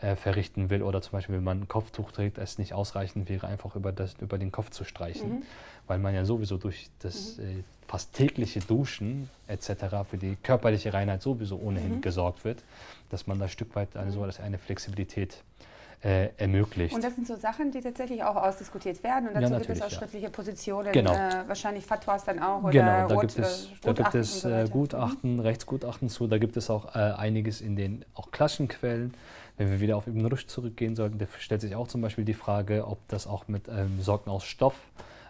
äh, 0.00 0.16
verrichten 0.16 0.70
will 0.70 0.82
oder 0.82 1.02
zum 1.02 1.12
Beispiel, 1.12 1.36
wenn 1.36 1.44
man 1.44 1.62
ein 1.62 1.68
Kopftuch 1.68 2.12
trägt, 2.12 2.38
es 2.38 2.58
nicht 2.58 2.72
ausreichend 2.72 3.28
wäre, 3.28 3.46
einfach 3.46 3.76
über, 3.76 3.92
das, 3.92 4.14
über 4.20 4.38
den 4.38 4.50
Kopf 4.50 4.70
zu 4.70 4.84
streichen, 4.84 5.30
mhm. 5.30 5.42
weil 5.86 5.98
man 5.98 6.14
ja 6.14 6.24
sowieso 6.24 6.56
durch 6.56 6.88
das 7.00 7.36
mhm. 7.36 7.44
äh, 7.44 7.62
fast 7.86 8.14
tägliche 8.14 8.60
Duschen 8.60 9.28
etc. 9.46 9.70
für 10.08 10.18
die 10.18 10.36
körperliche 10.42 10.94
Reinheit 10.94 11.22
sowieso 11.22 11.58
ohnehin 11.58 11.96
mhm. 11.96 12.00
gesorgt 12.00 12.44
wird, 12.44 12.62
dass 13.10 13.26
man 13.26 13.38
da 13.38 13.44
ein 13.44 13.50
Stück 13.50 13.74
weit 13.76 13.96
eine, 13.96 14.12
so 14.12 14.22
eine 14.22 14.58
Flexibilität 14.58 15.34
äh, 15.34 15.67
ermöglicht. 16.00 16.94
Und 16.94 17.02
das 17.02 17.16
sind 17.16 17.26
so 17.26 17.34
Sachen, 17.34 17.72
die 17.72 17.80
tatsächlich 17.80 18.22
auch 18.22 18.36
ausdiskutiert 18.36 19.02
werden 19.02 19.28
und 19.28 19.34
dazu 19.34 19.52
ja, 19.52 19.58
gibt 19.58 19.70
es 19.70 19.82
auch 19.82 19.90
schriftliche 19.90 20.30
Positionen, 20.30 20.92
genau. 20.92 21.12
äh, 21.12 21.48
wahrscheinlich 21.48 21.84
Fatwas 21.84 22.24
dann 22.24 22.38
auch 22.38 22.62
oder 22.62 22.70
genau, 22.70 23.08
da 23.08 23.14
Rot, 23.14 23.20
gibt 23.22 23.38
es, 23.38 23.68
da 23.82 23.92
gibt 23.92 24.14
es 24.14 24.42
so 24.42 24.48
äh, 24.48 24.68
Gutachten, 24.70 25.34
mhm. 25.34 25.40
Rechtsgutachten 25.40 26.08
zu, 26.08 26.28
da 26.28 26.38
gibt 26.38 26.56
es 26.56 26.70
auch 26.70 26.94
äh, 26.94 26.98
einiges 26.98 27.60
in 27.60 27.74
den 27.74 28.04
auch 28.14 28.30
klassischen 28.30 28.68
Quellen. 28.68 29.14
Wenn 29.56 29.72
wir 29.72 29.80
wieder 29.80 29.96
auf 29.96 30.06
Ibn 30.06 30.24
Rushd 30.26 30.48
zurückgehen 30.48 30.94
sollten, 30.94 31.18
da 31.18 31.26
stellt 31.38 31.62
sich 31.62 31.74
auch 31.74 31.88
zum 31.88 32.00
Beispiel 32.00 32.24
die 32.24 32.34
Frage, 32.34 32.86
ob 32.86 32.98
das 33.08 33.26
auch 33.26 33.48
mit 33.48 33.66
ähm, 33.66 34.00
Socken 34.00 34.30
aus 34.30 34.44
Stoff 34.44 34.76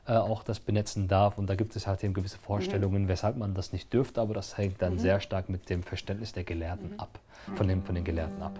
äh, 0.06 0.12
auch 0.12 0.42
das 0.42 0.60
benetzen 0.60 1.08
darf. 1.08 1.38
Und 1.38 1.48
da 1.48 1.54
gibt 1.54 1.76
es 1.76 1.86
halt 1.86 2.04
eben 2.04 2.12
gewisse 2.12 2.38
Vorstellungen, 2.38 3.04
mhm. 3.04 3.08
weshalb 3.08 3.36
man 3.36 3.54
das 3.54 3.72
nicht 3.72 3.92
dürfte, 3.92 4.20
aber 4.20 4.34
das 4.34 4.58
hängt 4.58 4.82
dann 4.82 4.94
mhm. 4.94 4.98
sehr 4.98 5.20
stark 5.20 5.48
mit 5.48 5.70
dem 5.70 5.82
Verständnis 5.82 6.32
der 6.32 6.44
Gelehrten 6.44 6.92
mhm. 6.92 7.00
ab, 7.00 7.18
von, 7.54 7.68
dem, 7.68 7.82
von 7.82 7.94
den 7.94 8.04
Gelehrten 8.04 8.42
ab. 8.42 8.58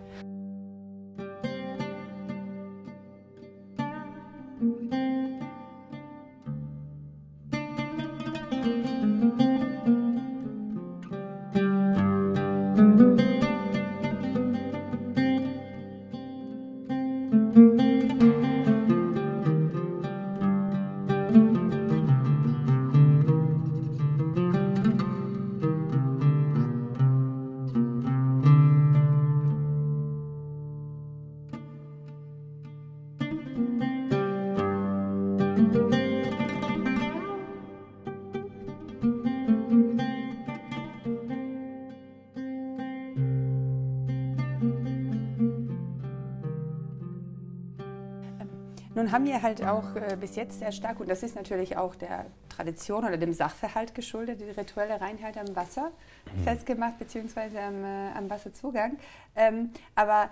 Nun 48.98 49.12
haben 49.12 49.26
wir 49.26 49.42
halt 49.42 49.64
auch 49.64 49.94
äh, 49.94 50.16
bis 50.16 50.34
jetzt 50.34 50.58
sehr 50.58 50.72
stark, 50.72 50.98
und 50.98 51.08
das 51.08 51.22
ist 51.22 51.36
natürlich 51.36 51.76
auch 51.76 51.94
der 51.94 52.26
Tradition 52.48 53.04
oder 53.04 53.16
dem 53.16 53.32
Sachverhalt 53.32 53.94
geschuldet, 53.94 54.40
die 54.40 54.50
rituelle 54.50 55.00
Reinheit 55.00 55.38
am 55.38 55.54
Wasser 55.54 55.92
mhm. 56.34 56.42
festgemacht, 56.42 56.98
beziehungsweise 56.98 57.60
am, 57.60 57.84
äh, 57.84 58.10
am 58.16 58.28
Wasserzugang. 58.28 58.98
Ähm, 59.36 59.70
aber 59.94 60.30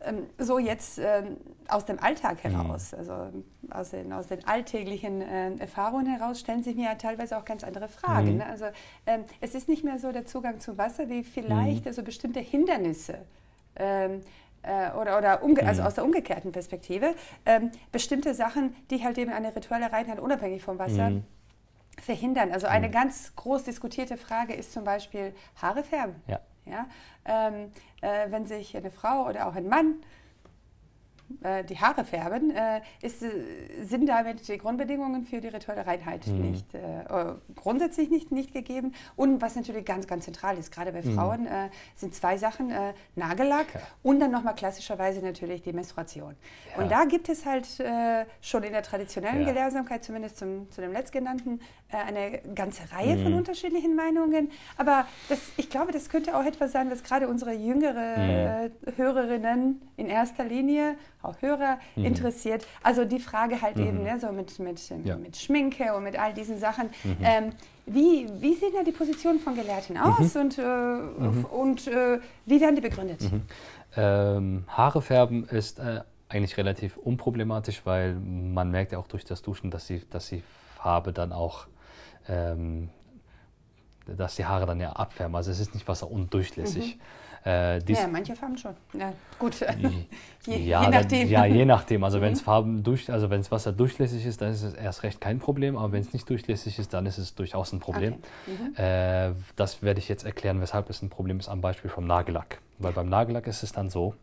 ähm, 0.00 0.26
so 0.38 0.58
jetzt 0.58 0.98
ähm, 0.98 1.36
aus 1.68 1.84
dem 1.84 1.98
Alltag 1.98 2.42
mhm. 2.42 2.48
heraus, 2.48 2.92
mhm. 2.92 2.98
also 2.98 3.12
aus 3.72 3.90
den, 3.90 4.10
aus 4.14 4.28
den 4.28 4.48
alltäglichen 4.48 5.20
äh, 5.20 5.56
Erfahrungen 5.56 6.06
heraus, 6.06 6.40
stellen 6.40 6.62
sich 6.62 6.76
mir 6.76 6.86
ja 6.86 6.94
teilweise 6.94 7.36
auch 7.36 7.44
ganz 7.44 7.62
andere 7.62 7.88
Fragen. 7.88 8.32
Mhm. 8.32 8.36
Ne? 8.38 8.46
Also 8.46 8.64
ähm, 9.06 9.24
es 9.42 9.54
ist 9.54 9.68
nicht 9.68 9.84
mehr 9.84 9.98
so 9.98 10.12
der 10.12 10.24
Zugang 10.24 10.60
zum 10.60 10.78
Wasser 10.78 11.10
wie 11.10 11.24
vielleicht 11.24 11.86
also 11.86 12.02
bestimmte 12.02 12.40
Hindernisse. 12.40 13.18
Äh, 14.68 14.90
oder, 14.92 15.16
oder 15.16 15.42
umge 15.42 15.66
also 15.66 15.80
mhm. 15.80 15.86
aus 15.86 15.94
der 15.94 16.04
umgekehrten 16.04 16.52
Perspektive, 16.52 17.14
ähm, 17.46 17.70
bestimmte 17.90 18.34
Sachen, 18.34 18.76
die 18.90 19.02
halt 19.02 19.16
eben 19.16 19.32
eine 19.32 19.56
rituelle 19.56 19.90
Reinheit 19.90 20.20
unabhängig 20.20 20.62
vom 20.62 20.78
Wasser 20.78 21.08
mhm. 21.08 21.24
verhindern. 21.98 22.52
Also 22.52 22.66
eine 22.66 22.88
mhm. 22.88 22.92
ganz 22.92 23.34
groß 23.34 23.64
diskutierte 23.64 24.18
Frage 24.18 24.52
ist 24.52 24.72
zum 24.72 24.84
Beispiel 24.84 25.34
Haare 25.56 25.82
färben. 25.84 26.16
Ja. 26.26 26.40
Ja? 26.66 26.86
Ähm, 27.24 27.72
äh, 28.02 28.30
wenn 28.30 28.44
sich 28.44 28.76
eine 28.76 28.90
Frau 28.90 29.26
oder 29.26 29.48
auch 29.48 29.54
ein 29.54 29.68
Mann 29.68 29.94
äh, 31.42 31.62
die 31.64 31.78
Haare 31.78 32.04
färben, 32.04 32.50
äh, 32.50 32.80
ist, 33.02 33.22
äh, 33.22 33.28
sind 33.84 34.08
damit 34.08 34.48
die 34.48 34.58
Grundbedingungen 34.58 35.24
für 35.24 35.40
die 35.40 35.48
rituelle 35.48 35.86
Reinheit 35.86 36.26
mhm. 36.26 36.50
nicht, 36.50 36.74
äh, 36.74 36.78
grundsätzlich 37.54 38.10
nicht, 38.10 38.32
nicht 38.32 38.52
gegeben. 38.52 38.92
Und 39.14 39.40
was 39.40 39.54
natürlich 39.54 39.84
ganz, 39.84 40.06
ganz 40.06 40.24
zentral 40.24 40.58
ist, 40.58 40.72
gerade 40.72 40.92
bei 40.92 41.02
mhm. 41.02 41.14
Frauen, 41.14 41.42
mhm. 41.42 41.70
sind 41.94 42.14
zwei 42.14 42.36
Sachen, 42.38 42.72
Nagellack 43.14 43.74
ja. 43.74 43.80
und 44.02 44.20
dann 44.20 44.30
nochmal 44.30 44.54
klassischerweise 44.54 45.20
natürlich 45.20 45.62
die 45.62 45.72
Menstruation. 45.72 46.34
Ja. 46.74 46.82
Und 46.82 46.90
da 46.90 47.04
gibt 47.04 47.28
es 47.28 47.44
halt 47.46 47.66
schon 48.40 48.62
in 48.62 48.72
der 48.72 48.82
traditionellen 48.82 49.42
ja. 49.42 49.48
Gelehrsamkeit, 49.48 50.04
zumindest 50.04 50.38
zum, 50.38 50.70
zu 50.70 50.80
dem 50.80 50.92
letztgenannten, 50.92 51.60
eine 51.90 52.40
ganze 52.54 52.82
Reihe 52.92 53.16
mhm. 53.16 53.22
von 53.22 53.34
unterschiedlichen 53.34 53.94
Meinungen. 53.94 54.50
Aber 54.76 55.06
das, 55.28 55.40
ich 55.56 55.70
glaube, 55.70 55.92
das 55.92 56.08
könnte 56.08 56.36
auch 56.36 56.44
etwas 56.44 56.72
sein, 56.72 56.90
was 56.90 57.02
gerade 57.02 57.28
unsere 57.28 57.52
jüngere 57.52 58.68
mhm. 58.68 58.96
Hörerinnen 58.96 59.82
in 59.96 60.06
erster 60.06 60.44
Linie 60.44 60.96
auch 61.22 61.40
Hörer 61.40 61.78
mhm. 61.96 62.04
interessiert. 62.04 62.66
Also 62.82 63.04
die 63.04 63.18
Frage 63.18 63.60
halt 63.60 63.76
mhm. 63.76 63.86
eben, 63.86 64.02
ne, 64.02 64.18
so 64.20 64.32
mit, 64.32 64.58
mit, 64.58 64.80
ja. 65.04 65.16
mit 65.16 65.36
Schminke 65.36 65.94
und 65.94 66.04
mit 66.04 66.18
all 66.18 66.32
diesen 66.32 66.58
Sachen. 66.58 66.90
Mhm. 67.04 67.16
Ähm, 67.22 67.52
wie, 67.86 68.28
wie 68.40 68.54
sehen 68.54 68.72
da 68.74 68.82
die 68.82 68.92
Positionen 68.92 69.40
von 69.40 69.54
Gelehrten 69.54 69.96
mhm. 69.96 70.02
aus 70.02 70.36
und, 70.36 70.58
äh, 70.58 70.62
mhm. 70.62 71.44
und 71.44 71.86
äh, 71.86 72.20
wie 72.46 72.60
werden 72.60 72.76
die 72.76 72.82
begründet? 72.82 73.20
Mhm. 73.20 73.42
Ähm, 73.96 74.64
Haare 74.68 75.02
färben 75.02 75.44
ist 75.48 75.78
äh, 75.78 76.02
eigentlich 76.28 76.56
relativ 76.56 76.96
unproblematisch, 76.96 77.82
weil 77.84 78.14
man 78.14 78.70
merkt 78.70 78.92
ja 78.92 78.98
auch 78.98 79.08
durch 79.08 79.24
das 79.24 79.42
Duschen, 79.42 79.70
dass 79.70 79.86
die, 79.86 80.02
dass 80.10 80.28
die 80.28 80.42
Farbe 80.76 81.12
dann 81.12 81.32
auch, 81.32 81.66
ähm, 82.28 82.90
dass 84.06 84.36
die 84.36 84.44
Haare 84.44 84.66
dann 84.66 84.80
ja 84.80 84.92
abfärben. 84.92 85.34
Also 85.34 85.50
es 85.50 85.58
ist 85.58 85.74
nicht 85.74 85.88
wasserundurchlässig. 85.88 86.96
Mhm. 86.96 87.00
Äh, 87.48 87.78
ja, 87.90 88.06
manche 88.08 88.36
Farben 88.36 88.58
schon. 88.58 88.74
Ja, 88.92 89.14
gut. 89.38 89.60
je, 90.46 90.56
ja, 90.58 90.82
je 90.82 90.88
nachdem. 90.90 91.28
Ja, 91.28 91.46
je 91.46 91.64
nachdem. 91.64 92.04
Also 92.04 92.18
mhm. 92.18 92.22
wenn 92.22 92.32
es 92.34 92.42
Farben 92.42 92.82
durch, 92.82 93.10
also 93.10 93.30
wenn 93.30 93.40
es 93.40 93.50
Wasser 93.50 93.72
durchlässig 93.72 94.26
ist, 94.26 94.42
dann 94.42 94.52
ist 94.52 94.62
es 94.62 94.74
erst 94.74 95.02
recht 95.02 95.18
kein 95.18 95.38
Problem. 95.38 95.78
Aber 95.78 95.92
wenn 95.92 96.02
es 96.02 96.12
nicht 96.12 96.28
durchlässig 96.28 96.78
ist, 96.78 96.92
dann 96.92 97.06
ist 97.06 97.16
es 97.16 97.34
durchaus 97.34 97.72
ein 97.72 97.80
Problem. 97.80 98.16
Okay. 98.76 99.30
Mhm. 99.30 99.32
Äh, 99.32 99.34
das 99.56 99.82
werde 99.82 99.98
ich 99.98 100.10
jetzt 100.10 100.26
erklären, 100.26 100.60
weshalb 100.60 100.90
es 100.90 101.00
ein 101.00 101.08
Problem 101.08 101.38
ist 101.38 101.48
am 101.48 101.62
Beispiel 101.62 101.90
vom 101.90 102.06
Nagellack. 102.06 102.58
Weil 102.78 102.92
beim 102.92 103.08
Nagellack 103.08 103.46
ist 103.46 103.62
es 103.62 103.72
dann 103.72 103.88
so, 103.88 104.14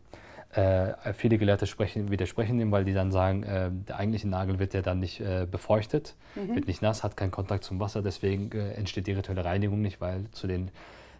äh, 0.52 1.12
viele 1.12 1.36
Gelehrte 1.36 1.66
sprechen, 1.66 2.12
widersprechen 2.12 2.58
dem, 2.58 2.70
weil 2.70 2.84
die 2.84 2.94
dann 2.94 3.10
sagen, 3.10 3.42
äh, 3.42 3.70
der 3.72 3.96
eigentliche 3.96 4.28
Nagel 4.28 4.60
wird 4.60 4.72
ja 4.72 4.82
dann 4.82 5.00
nicht 5.00 5.20
äh, 5.20 5.48
befeuchtet, 5.50 6.14
mhm. 6.36 6.54
wird 6.54 6.68
nicht 6.68 6.80
nass, 6.80 7.02
hat 7.02 7.16
keinen 7.16 7.32
Kontakt 7.32 7.64
zum 7.64 7.80
Wasser, 7.80 8.02
deswegen 8.02 8.52
äh, 8.52 8.74
entsteht 8.74 9.08
die 9.08 9.12
rituelle 9.12 9.44
Reinigung 9.44 9.82
nicht, 9.82 10.00
weil 10.00 10.30
zu 10.30 10.46
den 10.46 10.70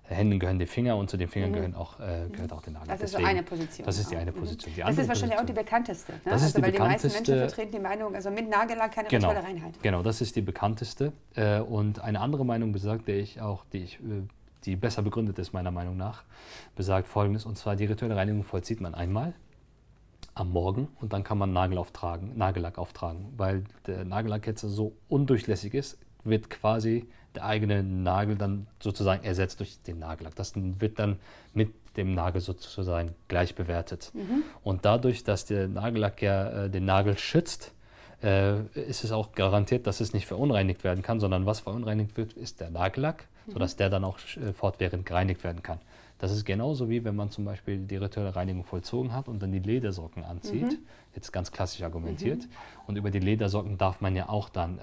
Händen 0.08 0.38
gehören 0.38 0.58
die 0.58 0.66
Finger 0.66 0.96
und 0.96 1.10
zu 1.10 1.16
den 1.16 1.28
Fingern 1.28 1.50
mhm. 1.50 1.54
gehören 1.54 1.74
auch, 1.74 1.98
äh, 2.00 2.28
gehört 2.30 2.52
auch 2.52 2.62
der 2.62 2.74
Nagel. 2.74 2.88
Das 2.88 3.00
ist 3.00 3.14
Deswegen, 3.14 3.24
so 3.24 3.30
eine 3.30 3.42
Position. 3.42 3.86
Das 3.86 3.98
ist 3.98 4.10
die 4.10 4.16
eine 4.16 4.32
mhm. 4.32 4.36
Position. 4.36 4.74
Die 4.74 4.80
das 4.80 4.90
ist 4.90 5.08
wahrscheinlich 5.08 5.20
Position. 5.20 5.38
auch 5.38 5.46
die 5.46 5.52
bekannteste. 5.52 6.12
Ne? 6.12 6.20
Das 6.24 6.32
also, 6.32 6.46
ist 6.46 6.56
die 6.56 6.62
weil 6.62 6.72
bekannteste, 6.72 7.08
die 7.08 7.14
meisten 7.14 7.32
Menschen 7.32 7.48
vertreten 7.48 7.72
die 7.72 7.82
Meinung, 7.82 8.14
also 8.14 8.30
mit 8.30 8.48
Nagellack 8.48 8.92
keine 8.92 9.08
genau, 9.08 9.28
rituelle 9.28 9.46
Reinheit. 9.46 9.82
Genau, 9.82 10.02
das 10.02 10.20
ist 10.20 10.36
die 10.36 10.42
bekannteste. 10.42 11.12
Äh, 11.34 11.60
und 11.60 12.00
eine 12.00 12.20
andere 12.20 12.44
Meinung 12.44 12.72
besagt, 12.72 13.08
der 13.08 13.18
ich 13.18 13.40
auch, 13.40 13.64
die 13.72 13.78
ich 13.78 13.94
äh, 14.00 14.22
die 14.66 14.76
besser 14.76 15.02
begründet 15.02 15.38
ist 15.38 15.52
meiner 15.52 15.70
Meinung 15.70 15.96
nach, 15.96 16.24
besagt 16.74 17.06
folgendes, 17.06 17.46
und 17.46 17.56
zwar 17.56 17.76
die 17.76 17.84
rituelle 17.84 18.16
Reinigung 18.16 18.42
vollzieht 18.42 18.80
man 18.80 18.94
einmal 18.94 19.32
am 20.34 20.50
Morgen 20.50 20.88
und 21.00 21.12
dann 21.12 21.24
kann 21.24 21.38
man 21.38 21.52
Nagel 21.52 21.78
auftragen, 21.78 22.36
Nagellack 22.36 22.76
auftragen, 22.76 23.32
weil 23.36 23.64
der 23.86 24.04
Nagellack 24.04 24.46
jetzt 24.46 24.62
so 24.62 24.92
undurchlässig 25.08 25.72
ist, 25.72 25.98
wird 26.24 26.50
quasi 26.50 27.08
der 27.36 27.44
eigene 27.44 27.82
Nagel 27.82 28.36
dann 28.36 28.66
sozusagen 28.80 29.24
ersetzt 29.24 29.60
durch 29.60 29.80
den 29.82 29.98
Nagellack. 29.98 30.34
Das 30.34 30.52
wird 30.54 30.98
dann 30.98 31.18
mit 31.54 31.72
dem 31.96 32.14
Nagel 32.14 32.40
sozusagen 32.40 33.14
gleich 33.28 33.54
bewertet. 33.54 34.10
Mhm. 34.14 34.42
Und 34.62 34.84
dadurch, 34.84 35.24
dass 35.24 35.44
der 35.44 35.68
Nagellack 35.68 36.22
ja 36.22 36.64
äh, 36.64 36.70
den 36.70 36.84
Nagel 36.84 37.16
schützt, 37.16 37.72
äh, 38.22 38.60
ist 38.74 39.04
es 39.04 39.12
auch 39.12 39.32
garantiert, 39.32 39.86
dass 39.86 40.00
es 40.00 40.12
nicht 40.12 40.26
verunreinigt 40.26 40.84
werden 40.84 41.02
kann, 41.02 41.20
sondern 41.20 41.46
was 41.46 41.60
verunreinigt 41.60 42.16
wird, 42.16 42.32
ist 42.32 42.60
der 42.60 42.70
Nagellack, 42.70 43.26
mhm. 43.46 43.52
sodass 43.52 43.76
der 43.76 43.90
dann 43.90 44.04
auch 44.04 44.18
äh, 44.36 44.52
fortwährend 44.52 45.06
gereinigt 45.06 45.44
werden 45.44 45.62
kann. 45.62 45.78
Das 46.18 46.32
ist 46.32 46.46
genauso 46.46 46.88
wie 46.88 47.04
wenn 47.04 47.14
man 47.14 47.30
zum 47.30 47.44
Beispiel 47.44 47.78
die 47.78 47.96
rituelle 47.96 48.34
Reinigung 48.34 48.64
vollzogen 48.64 49.12
hat 49.12 49.28
und 49.28 49.42
dann 49.42 49.52
die 49.52 49.58
Ledersocken 49.58 50.24
anzieht, 50.24 50.62
mhm. 50.62 50.78
jetzt 51.14 51.30
ganz 51.30 51.52
klassisch 51.52 51.82
argumentiert. 51.82 52.38
Mhm. 52.38 52.48
Und 52.86 52.96
über 52.96 53.10
die 53.10 53.20
Ledersocken 53.20 53.76
darf 53.76 54.00
man 54.00 54.16
ja 54.16 54.28
auch 54.30 54.48
dann 54.48 54.78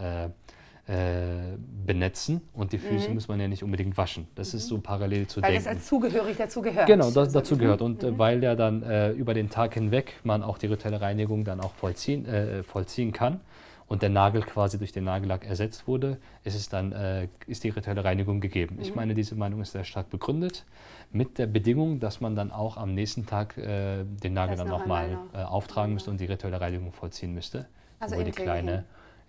äh, 0.87 1.33
äh, 1.53 1.57
benetzen 1.85 2.41
und 2.53 2.73
die 2.73 2.77
Füße 2.77 3.07
mhm. 3.07 3.13
muss 3.13 3.29
man 3.29 3.39
ja 3.39 3.47
nicht 3.47 3.63
unbedingt 3.63 3.97
waschen. 3.97 4.27
Das 4.35 4.51
mhm. 4.51 4.57
ist 4.59 4.67
so 4.67 4.79
parallel 4.79 5.27
zu 5.27 5.41
weil 5.41 5.51
denken. 5.51 5.65
Weil 5.65 5.73
das 5.73 5.79
als 5.79 5.87
zugehörig 5.87 6.35
dazu 6.37 6.61
gehört. 6.61 6.87
Genau, 6.87 7.09
das 7.09 7.31
dazu 7.31 7.57
gehört. 7.57 7.81
Und 7.81 8.03
äh, 8.03 8.11
mhm. 8.11 8.17
weil 8.17 8.43
ja 8.43 8.53
dann 8.55 8.83
äh, 8.83 9.11
über 9.11 9.33
den 9.33 9.49
Tag 9.49 9.75
hinweg 9.75 10.15
man 10.25 10.43
auch 10.43 10.57
die 10.57 10.67
rituelle 10.67 10.99
Reinigung 10.99 11.45
dann 11.45 11.61
auch 11.61 11.73
vollziehen, 11.73 12.25
äh, 12.25 12.63
vollziehen 12.63 13.13
kann 13.13 13.39
und 13.87 14.01
der 14.01 14.09
Nagel 14.09 14.41
quasi 14.41 14.77
durch 14.77 14.91
den 14.91 15.05
Nagellack 15.05 15.45
ersetzt 15.45 15.87
wurde, 15.87 16.17
ist 16.43 16.55
es 16.55 16.67
dann 16.67 16.91
äh, 16.91 17.29
ist 17.47 17.63
die 17.63 17.69
rituelle 17.69 18.03
Reinigung 18.03 18.41
gegeben. 18.41 18.77
Ich 18.81 18.89
mhm. 18.89 18.97
meine, 18.97 19.13
diese 19.13 19.35
Meinung 19.35 19.61
ist 19.61 19.71
sehr 19.71 19.85
stark 19.85 20.09
begründet, 20.09 20.65
mit 21.13 21.37
der 21.37 21.47
Bedingung, 21.47 22.01
dass 22.01 22.19
man 22.19 22.35
dann 22.35 22.51
auch 22.51 22.75
am 22.75 22.93
nächsten 22.93 23.25
Tag 23.25 23.57
äh, 23.57 24.03
den 24.03 24.33
Nagel 24.33 24.57
das 24.57 24.65
dann 24.65 24.67
nochmal 24.67 25.17
noch. 25.33 25.51
auftragen 25.51 25.93
müsste 25.93 26.11
und 26.11 26.19
die 26.19 26.25
rituelle 26.25 26.59
Reinigung 26.59 26.91
vollziehen 26.91 27.33
müsste. 27.33 27.67
Also 27.99 28.21
die 28.21 28.31
kleine 28.31 28.83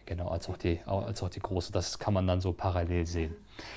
Genau, 0.06 0.28
als 0.28 0.48
auch, 0.50 0.58
die, 0.58 0.80
als 0.84 1.22
auch 1.22 1.30
die 1.30 1.40
große. 1.40 1.72
Das 1.72 1.98
kann 1.98 2.12
man 2.12 2.26
dann 2.26 2.40
so 2.40 2.52
parallel 2.52 3.06
sehen. 3.06 3.34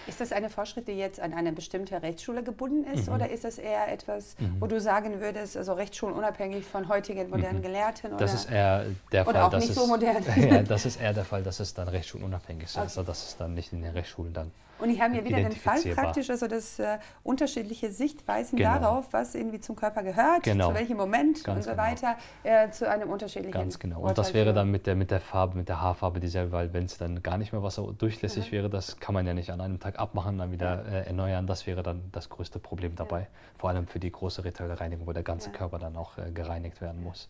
Ist 0.07 0.19
das 0.19 0.31
eine 0.31 0.49
Vorschrift, 0.49 0.87
die 0.87 0.93
jetzt 0.93 1.19
an 1.19 1.33
eine 1.33 1.53
bestimmte 1.53 2.01
Rechtsschule 2.01 2.43
gebunden 2.43 2.83
ist 2.91 3.07
mhm. 3.07 3.15
oder 3.15 3.29
ist 3.29 3.43
das 3.43 3.57
eher 3.57 3.91
etwas, 3.91 4.35
mhm. 4.39 4.57
wo 4.59 4.67
du 4.67 4.81
sagen 4.81 5.21
würdest, 5.21 5.55
also 5.55 5.73
Rechtsschulen 5.73 6.15
unabhängig 6.15 6.65
von 6.65 6.89
heutigen 6.89 7.29
modernen 7.29 7.59
mhm. 7.59 7.63
Gelehrten? 7.63 8.11
Oder? 8.11 8.17
Das 8.19 8.33
ist 8.33 8.51
eher 8.51 8.85
der 9.11 9.23
Fall. 9.23 9.37
Auch 9.37 9.49
dass 9.49 9.63
nicht 9.63 9.69
es, 9.69 9.75
so 9.75 9.87
modern. 9.87 10.23
ja, 10.35 10.63
das 10.63 10.85
ist 10.85 10.99
eher 10.99 11.13
der 11.13 11.25
Fall, 11.25 11.43
dass 11.43 11.59
es 11.59 11.73
dann 11.73 11.87
rechtsschulenunabhängig 11.87 12.65
ist. 12.65 12.75
Okay. 12.75 12.83
Also 12.83 13.03
dass 13.03 13.27
es 13.27 13.37
dann 13.37 13.53
nicht 13.53 13.71
in 13.71 13.81
den 13.81 13.93
Rechtsschulen 13.93 14.33
dann 14.33 14.51
und 14.79 14.89
ich 14.89 15.01
habe 15.01 15.13
hier 15.13 15.25
wieder 15.25 15.37
den 15.37 15.51
Fall 15.51 15.81
praktisch, 15.93 16.29
also 16.29 16.47
das 16.47 16.79
äh, 16.79 16.97
unterschiedliche 17.23 17.91
Sichtweisen 17.91 18.57
genau. 18.57 18.79
darauf, 18.79 19.11
was 19.11 19.35
irgendwie 19.35 19.59
zum 19.59 19.75
Körper 19.75 20.03
gehört, 20.03 20.43
genau. 20.43 20.69
zu 20.69 20.75
welchem 20.75 20.97
Moment 20.97 21.43
Ganz 21.43 21.57
und 21.57 21.63
so 21.63 21.71
genau. 21.71 21.83
weiter, 21.83 22.17
äh, 22.43 22.69
zu 22.69 22.89
einem 22.89 23.09
unterschiedlichen 23.09 23.51
Ganz 23.51 23.79
genau. 23.79 24.01
Und 24.01 24.17
das 24.17 24.33
wäre 24.33 24.53
dann 24.53 24.69
mit 24.69 24.87
der, 24.87 24.95
mit 24.95 25.11
der 25.11 25.19
Farbe, 25.19 25.57
mit 25.57 25.69
der 25.69 25.81
Haarfarbe 25.81 26.19
dieselbe, 26.19 26.51
weil 26.51 26.73
wenn 26.73 26.85
es 26.85 26.97
dann 26.97 27.23
gar 27.23 27.37
nicht 27.37 27.53
mehr 27.53 27.63
wasserdurchlässig 27.63 28.47
mhm. 28.47 28.55
wäre, 28.55 28.69
das 28.69 28.99
kann 28.99 29.13
man 29.13 29.25
ja 29.25 29.33
nicht 29.33 29.49
an 29.49 29.61
einem 29.61 29.79
Tag 29.79 29.99
abmachen, 29.99 30.37
dann 30.37 30.51
wieder 30.51 30.85
äh, 30.85 31.07
erneuern. 31.07 31.47
Das 31.47 31.67
wäre 31.67 31.83
dann 31.83 32.03
das 32.11 32.29
größte 32.29 32.59
Problem 32.59 32.95
dabei. 32.95 33.21
Ja. 33.21 33.27
Vor 33.57 33.69
allem 33.69 33.87
für 33.87 33.99
die 33.99 34.11
große 34.11 34.43
rituelle 34.43 34.79
Reinigung, 34.79 35.07
wo 35.07 35.13
der 35.13 35.23
ganze 35.23 35.49
ja. 35.49 35.57
Körper 35.57 35.79
dann 35.79 35.95
auch 35.95 36.17
äh, 36.17 36.31
gereinigt 36.31 36.81
werden 36.81 37.03
muss. 37.03 37.29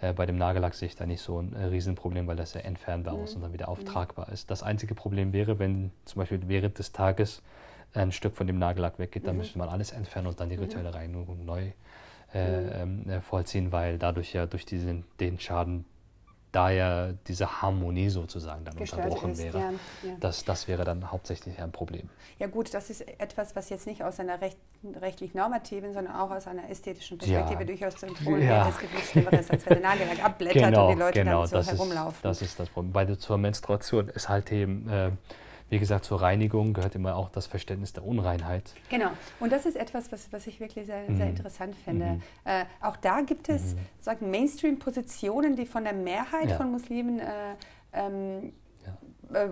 Äh, 0.00 0.12
bei 0.12 0.26
dem 0.26 0.36
Nagellack 0.36 0.74
sehe 0.74 0.88
ich 0.88 0.96
da 0.96 1.06
nicht 1.06 1.22
so 1.22 1.40
ein 1.40 1.54
äh, 1.54 1.64
Riesenproblem, 1.66 2.26
weil 2.26 2.36
das 2.36 2.54
ja 2.54 2.60
entfernbar 2.60 3.16
mhm. 3.16 3.24
ist 3.24 3.34
und 3.34 3.42
dann 3.42 3.52
wieder 3.52 3.68
auftragbar 3.68 4.26
mhm. 4.28 4.34
ist. 4.34 4.50
Das 4.50 4.62
einzige 4.62 4.94
Problem 4.94 5.32
wäre, 5.32 5.58
wenn 5.58 5.90
zum 6.04 6.20
Beispiel 6.20 6.40
während 6.46 6.78
des 6.78 6.83
Tages 6.92 7.42
ein 7.94 8.12
Stück 8.12 8.36
von 8.36 8.46
dem 8.46 8.58
Nagellack 8.58 8.98
weggeht, 8.98 9.26
dann 9.26 9.36
mhm. 9.36 9.42
müsste 9.42 9.58
man 9.58 9.68
alles 9.68 9.92
entfernen 9.92 10.28
und 10.28 10.40
dann 10.40 10.48
die 10.48 10.56
mhm. 10.56 10.64
rituelle 10.64 10.94
Reinigung 10.94 11.44
neu 11.44 11.70
äh, 12.34 12.60
mhm. 12.60 13.02
ähm, 13.06 13.10
äh, 13.10 13.20
vollziehen, 13.20 13.72
weil 13.72 13.98
dadurch 13.98 14.32
ja 14.32 14.46
durch 14.46 14.66
diesen, 14.66 15.04
den 15.20 15.38
Schaden 15.38 15.84
da 16.54 16.70
ja 16.70 17.12
diese 17.26 17.62
Harmonie 17.62 18.08
sozusagen 18.08 18.64
dann 18.64 18.76
Gestört 18.76 19.04
unterbrochen 19.04 19.32
ist, 19.32 19.42
wäre. 19.42 19.58
Ja, 19.58 19.70
ja. 20.02 20.16
Das, 20.20 20.44
das 20.44 20.68
wäre 20.68 20.84
dann 20.84 21.10
hauptsächlich 21.10 21.58
ein 21.60 21.72
Problem. 21.72 22.08
Ja 22.38 22.46
gut, 22.46 22.72
das 22.74 22.90
ist 22.90 23.00
etwas, 23.18 23.56
was 23.56 23.70
jetzt 23.70 23.88
nicht 23.88 24.04
aus 24.04 24.20
einer 24.20 24.40
recht, 24.40 24.58
rechtlich 25.00 25.34
normativen, 25.34 25.92
sondern 25.92 26.14
auch 26.14 26.30
aus 26.30 26.46
einer 26.46 26.70
ästhetischen 26.70 27.18
Perspektive 27.18 27.60
ja. 27.60 27.66
durchaus 27.66 27.96
zu 27.96 28.06
empfohlen 28.06 28.42
ja. 28.46 28.68
Es 28.68 28.78
gibt 28.78 28.94
nichts 28.94 29.10
Schlimmeres, 29.10 29.50
als 29.50 29.66
wenn 29.66 29.80
der 29.80 29.88
Nagellack 29.88 30.24
abblättert 30.24 30.62
genau, 30.62 30.88
und 30.88 30.94
die 30.94 31.00
Leute 31.00 31.18
genau, 31.18 31.46
dann 31.46 31.62
so 31.62 31.72
herumlaufen. 31.72 32.16
Ist, 32.16 32.24
das 32.24 32.42
ist 32.42 32.60
das 32.60 32.68
Problem. 32.68 32.92
Bei 32.92 33.04
der, 33.04 33.18
zur 33.18 33.36
Menstruation 33.36 34.08
ist 34.08 34.28
halt 34.28 34.52
eben... 34.52 34.88
Äh, 34.88 35.10
wie 35.70 35.78
gesagt, 35.78 36.04
zur 36.04 36.20
Reinigung 36.20 36.72
gehört 36.72 36.94
immer 36.94 37.16
auch 37.16 37.30
das 37.30 37.46
Verständnis 37.46 37.92
der 37.92 38.04
Unreinheit. 38.04 38.74
Genau. 38.90 39.10
Und 39.40 39.52
das 39.52 39.66
ist 39.66 39.76
etwas, 39.76 40.12
was, 40.12 40.32
was 40.32 40.46
ich 40.46 40.60
wirklich 40.60 40.86
sehr, 40.86 41.08
mhm. 41.08 41.16
sehr 41.16 41.28
interessant 41.28 41.74
finde. 41.84 42.04
Mhm. 42.04 42.22
Äh, 42.44 42.64
auch 42.80 42.96
da 42.96 43.22
gibt 43.22 43.48
es 43.48 43.74
mhm. 43.74 44.30
Mainstream-Positionen, 44.30 45.56
die 45.56 45.66
von 45.66 45.84
der 45.84 45.94
Mehrheit 45.94 46.50
ja. 46.50 46.56
von 46.56 46.70
Muslimen 46.70 47.18
äh, 47.18 47.24
ähm, 47.92 48.52
ja. 49.32 49.42
äh, 49.42 49.48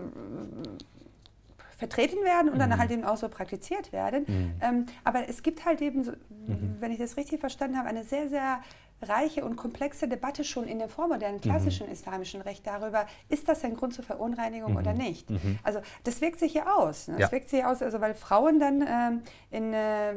vertreten 1.83 2.23
werden 2.23 2.49
und 2.49 2.55
mhm. 2.55 2.61
dann 2.61 2.79
halt 2.79 2.93
eben 2.93 3.05
auch 3.05 3.17
so 3.17 3.29
praktiziert 3.29 3.93
werden. 3.93 4.25
Mhm. 4.29 4.53
Ähm, 4.61 4.87
aber 5.03 5.29
es 5.29 5.43
gibt 5.43 5.65
halt 5.65 5.83
eben, 5.83 6.05
so, 6.05 6.13
mhm. 6.13 6.77
wenn 6.79 6.93
ich 6.93 6.99
das 6.99 7.17
richtig 7.17 7.41
verstanden 7.41 7.77
habe, 7.77 7.89
eine 7.89 8.05
sehr, 8.05 8.29
sehr 8.29 8.61
reiche 9.03 9.45
und 9.45 9.57
komplexe 9.57 10.09
Debatte 10.09 10.45
schon 10.45 10.67
in 10.67 10.79
dem 10.79 10.89
vormodernen 10.89 11.37
mhm. 11.37 11.43
klassischen 11.43 11.87
mhm. 11.87 11.93
islamischen 11.93 12.41
Recht 12.41 12.67
darüber, 12.67 13.07
ist 13.29 13.49
das 13.49 13.65
ein 13.65 13.77
Grund 13.77 13.95
zur 13.95 14.05
Verunreinigung 14.05 14.73
mhm. 14.73 14.79
oder 14.79 14.93
nicht. 14.93 15.31
Mhm. 15.31 15.59
Also 15.63 15.81
das 16.05 16.21
wirkt 16.21 16.39
sich 16.39 16.53
hier 16.53 16.77
aus. 16.77 17.09
Ne? 17.09 17.15
Das 17.15 17.31
ja. 17.31 17.33
wirkt 17.33 17.49
sich 17.49 17.61
hier 17.61 17.69
aus, 17.69 17.83
also 17.83 18.01
weil 18.01 18.15
Frauen 18.15 18.59
dann 18.59 18.85
ähm, 18.87 19.23
in 19.51 19.75
äh, 19.75 20.15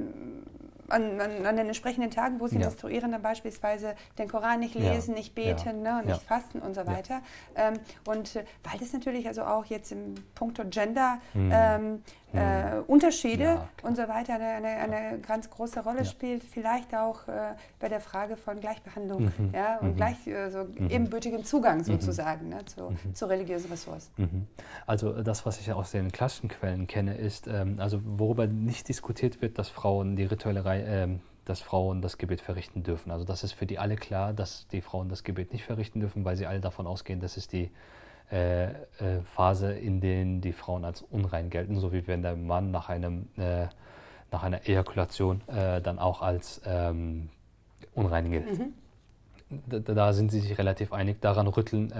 an, 0.89 1.19
an, 1.19 1.45
an, 1.45 1.55
den 1.55 1.67
entsprechenden 1.67 2.11
Tagen, 2.11 2.39
wo 2.39 2.47
sie 2.47 2.55
ja. 2.55 2.61
menstruieren, 2.61 3.11
dann 3.11 3.21
beispielsweise 3.21 3.95
den 4.17 4.27
Koran 4.27 4.59
nicht 4.59 4.75
lesen, 4.75 5.11
ja. 5.11 5.17
nicht 5.17 5.35
beten 5.35 5.83
ja. 5.83 5.93
ne, 5.93 5.99
und 5.99 6.07
nicht 6.07 6.21
fasten 6.21 6.59
und 6.59 6.75
so 6.75 6.85
weiter. 6.85 7.21
Ähm, 7.55 7.73
und 8.07 8.35
äh, 8.35 8.45
weil 8.63 8.79
das 8.79 8.93
natürlich 8.93 9.27
also 9.27 9.43
auch 9.43 9.65
jetzt 9.65 9.91
im 9.91 10.15
Punkto 10.35 10.63
Gender 10.65 11.19
mhm. 11.33 11.51
ähm, 11.53 12.03
äh, 12.37 12.81
Unterschiede 12.87 13.43
ja, 13.43 13.69
und 13.83 13.95
so 13.95 14.07
weiter 14.07 14.35
eine, 14.35 14.45
eine, 14.45 14.67
eine 14.67 15.19
ganz 15.19 15.49
große 15.49 15.81
Rolle 15.83 15.99
ja. 15.99 16.05
spielt, 16.05 16.43
vielleicht 16.43 16.95
auch 16.95 17.27
äh, 17.27 17.53
bei 17.79 17.89
der 17.89 17.99
Frage 17.99 18.37
von 18.37 18.59
Gleichbehandlung 18.59 19.31
mhm. 19.37 19.51
ja, 19.53 19.77
und 19.79 19.91
mhm. 19.91 19.95
gleich 19.95 20.27
äh, 20.27 20.49
so 20.49 20.63
mhm. 20.63 20.89
ebenbürtigem 20.89 21.43
Zugang 21.43 21.79
mhm. 21.79 21.83
sozusagen 21.83 22.49
ne, 22.49 22.65
zu, 22.65 22.91
mhm. 22.91 23.15
zu 23.15 23.25
religiösen 23.25 23.71
Ressourcen. 23.71 24.11
Mhm. 24.17 24.47
Also 24.85 25.21
das, 25.23 25.45
was 25.45 25.59
ich 25.59 25.71
aus 25.71 25.91
den 25.91 26.11
klassischen 26.11 26.49
Quellen 26.49 26.87
kenne, 26.87 27.15
ist, 27.15 27.47
ähm, 27.47 27.79
also 27.79 27.99
worüber 28.03 28.47
nicht 28.47 28.87
diskutiert 28.87 29.41
wird, 29.41 29.57
dass 29.57 29.69
Frauen 29.69 30.15
die 30.15 30.25
rituelle 30.25 30.65
Reihe 30.65 30.83
ähm, 30.85 31.19
dass 31.45 31.61
Frauen 31.61 32.01
das 32.01 32.17
Gebet 32.17 32.41
verrichten 32.41 32.83
dürfen. 32.83 33.11
Also 33.11 33.23
das 33.23 33.43
ist 33.43 33.53
für 33.53 33.67
die 33.67 33.77
alle 33.77 33.95
klar, 33.95 34.33
dass 34.33 34.67
die 34.69 34.81
Frauen 34.81 35.09
das 35.09 35.23
Gebet 35.23 35.53
nicht 35.53 35.63
verrichten 35.63 35.99
dürfen, 35.99 36.25
weil 36.25 36.35
sie 36.35 36.47
alle 36.47 36.59
davon 36.59 36.87
ausgehen, 36.87 37.19
dass 37.19 37.37
es 37.37 37.47
die 37.47 37.69
äh, 38.31 38.65
äh, 38.65 38.73
Phase, 39.35 39.73
in 39.73 40.01
der 40.01 40.25
die 40.41 40.53
Frauen 40.53 40.83
als 40.83 41.01
unrein 41.01 41.49
gelten, 41.49 41.79
so 41.79 41.93
wie 41.93 42.07
wenn 42.07 42.21
der 42.21 42.35
Mann 42.35 42.71
nach, 42.71 42.89
einem, 42.89 43.27
äh, 43.37 43.67
nach 44.31 44.43
einer 44.43 44.67
Ejakulation 44.67 45.41
äh, 45.47 45.81
dann 45.81 45.99
auch 45.99 46.21
als 46.21 46.61
ähm, 46.65 47.29
unrein 47.93 48.31
gilt. 48.31 48.59
Mhm. 48.59 48.73
Da, 49.67 49.79
da, 49.79 50.13
sind 50.13 50.31
sie 50.31 50.39
sich 50.39 50.57
relativ 50.57 50.91
einig. 50.91 51.21
Daran 51.21 51.45
rütteln 51.47 51.93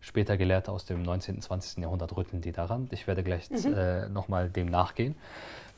später 0.00 0.36
Gelehrte 0.36 0.70
aus 0.70 0.84
dem 0.84 1.02
19. 1.02 1.36
und 1.36 1.40
20. 1.40 1.82
Jahrhundert 1.82 2.14
rütteln 2.14 2.42
die 2.42 2.52
daran. 2.52 2.86
Ich 2.92 3.06
werde 3.06 3.22
gleich 3.24 3.48
mhm. 3.50 4.12
nochmal 4.12 4.50
dem 4.50 4.66
nachgehen. 4.66 5.14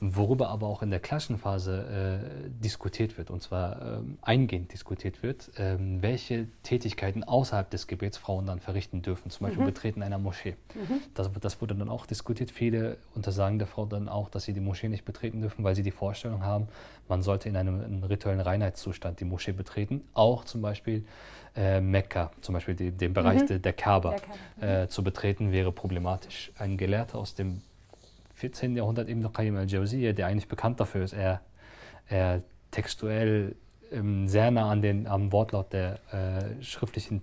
Worüber 0.01 0.49
aber 0.49 0.69
auch 0.69 0.83
in 0.83 0.91
der 0.91 1.01
Klassenphase 1.01 2.23
äh, 2.47 2.51
diskutiert 2.63 3.19
wird, 3.19 3.31
und 3.31 3.43
zwar 3.43 3.83
äh, 3.83 4.01
eingehend 4.23 4.73
diskutiert 4.73 5.25
wird, 5.25 5.51
äh, 5.59 5.77
welche 5.79 6.47
Tätigkeiten 6.63 7.25
außerhalb 7.25 7.69
des 7.69 7.89
Gebets 7.89 8.17
Frauen 8.17 8.47
dann 8.47 8.61
verrichten 8.61 9.03
dürfen, 9.03 9.31
zum 9.31 9.47
Beispiel 9.47 9.63
mhm. 9.63 9.69
Betreten 9.69 10.03
einer 10.03 10.19
Moschee. 10.19 10.55
Mhm. 10.75 11.01
Das, 11.15 11.31
das, 11.41 11.61
wurde 11.61 11.75
dann 11.75 11.89
auch 11.89 12.07
diskutiert. 12.07 12.53
Viele 12.53 12.99
untersagen 13.17 13.59
der 13.59 13.67
Frau 13.67 13.87
dann 13.87 14.09
auch, 14.09 14.29
dass 14.29 14.45
sie 14.45 14.53
die 14.53 14.61
Moschee 14.61 14.89
nicht 14.89 15.05
betreten 15.05 15.41
dürfen, 15.41 15.65
weil 15.65 15.75
sie 15.75 15.83
die 15.83 15.91
Vorstellung 15.91 16.45
haben, 16.45 16.69
man 17.09 17.23
sollte 17.23 17.49
in 17.49 17.57
einem, 17.57 17.81
in 17.81 17.85
einem 17.85 18.05
rituellen 18.05 18.41
Reinheitszustand 18.41 19.19
die 19.19 19.25
Moschee 19.25 19.53
betreten. 19.53 20.05
Auch 20.15 20.45
zum 20.45 20.63
Beispiel 20.63 21.05
äh, 21.57 21.81
Mekka, 21.81 22.31
zum 22.41 22.53
Beispiel 22.53 22.77
die, 22.77 22.93
den 22.93 23.15
Bereich 23.15 23.43
mhm. 23.43 23.47
der, 23.47 23.59
der 23.59 23.73
Kaaba, 23.73 24.15
der 24.61 24.83
äh, 24.83 24.89
zu 24.89 25.03
betreten, 25.03 25.51
wäre 25.51 25.73
problematisch. 25.73 26.53
Ein 26.57 26.77
Gelehrter 26.77 27.19
aus 27.19 27.35
dem 27.35 27.63
14. 28.39 28.77
Jahrhundert 28.77 29.09
Ibn 29.09 29.33
Qayyim 29.33 29.57
al-Jawziyya, 29.57 30.13
der 30.13 30.29
eigentlich 30.29 30.49
bekannt 30.49 30.79
dafür 30.79 31.03
ist, 31.03 31.13
er, 31.13 31.41
er 32.09 32.43
textuell 32.71 33.57
ähm, 33.91 34.29
sehr 34.29 34.51
nah 34.51 34.71
an 34.71 34.81
den, 34.81 35.07
am 35.07 35.33
Wortlaut 35.33 35.73
der 35.73 35.99
äh, 36.13 36.63
schriftlichen 36.63 37.23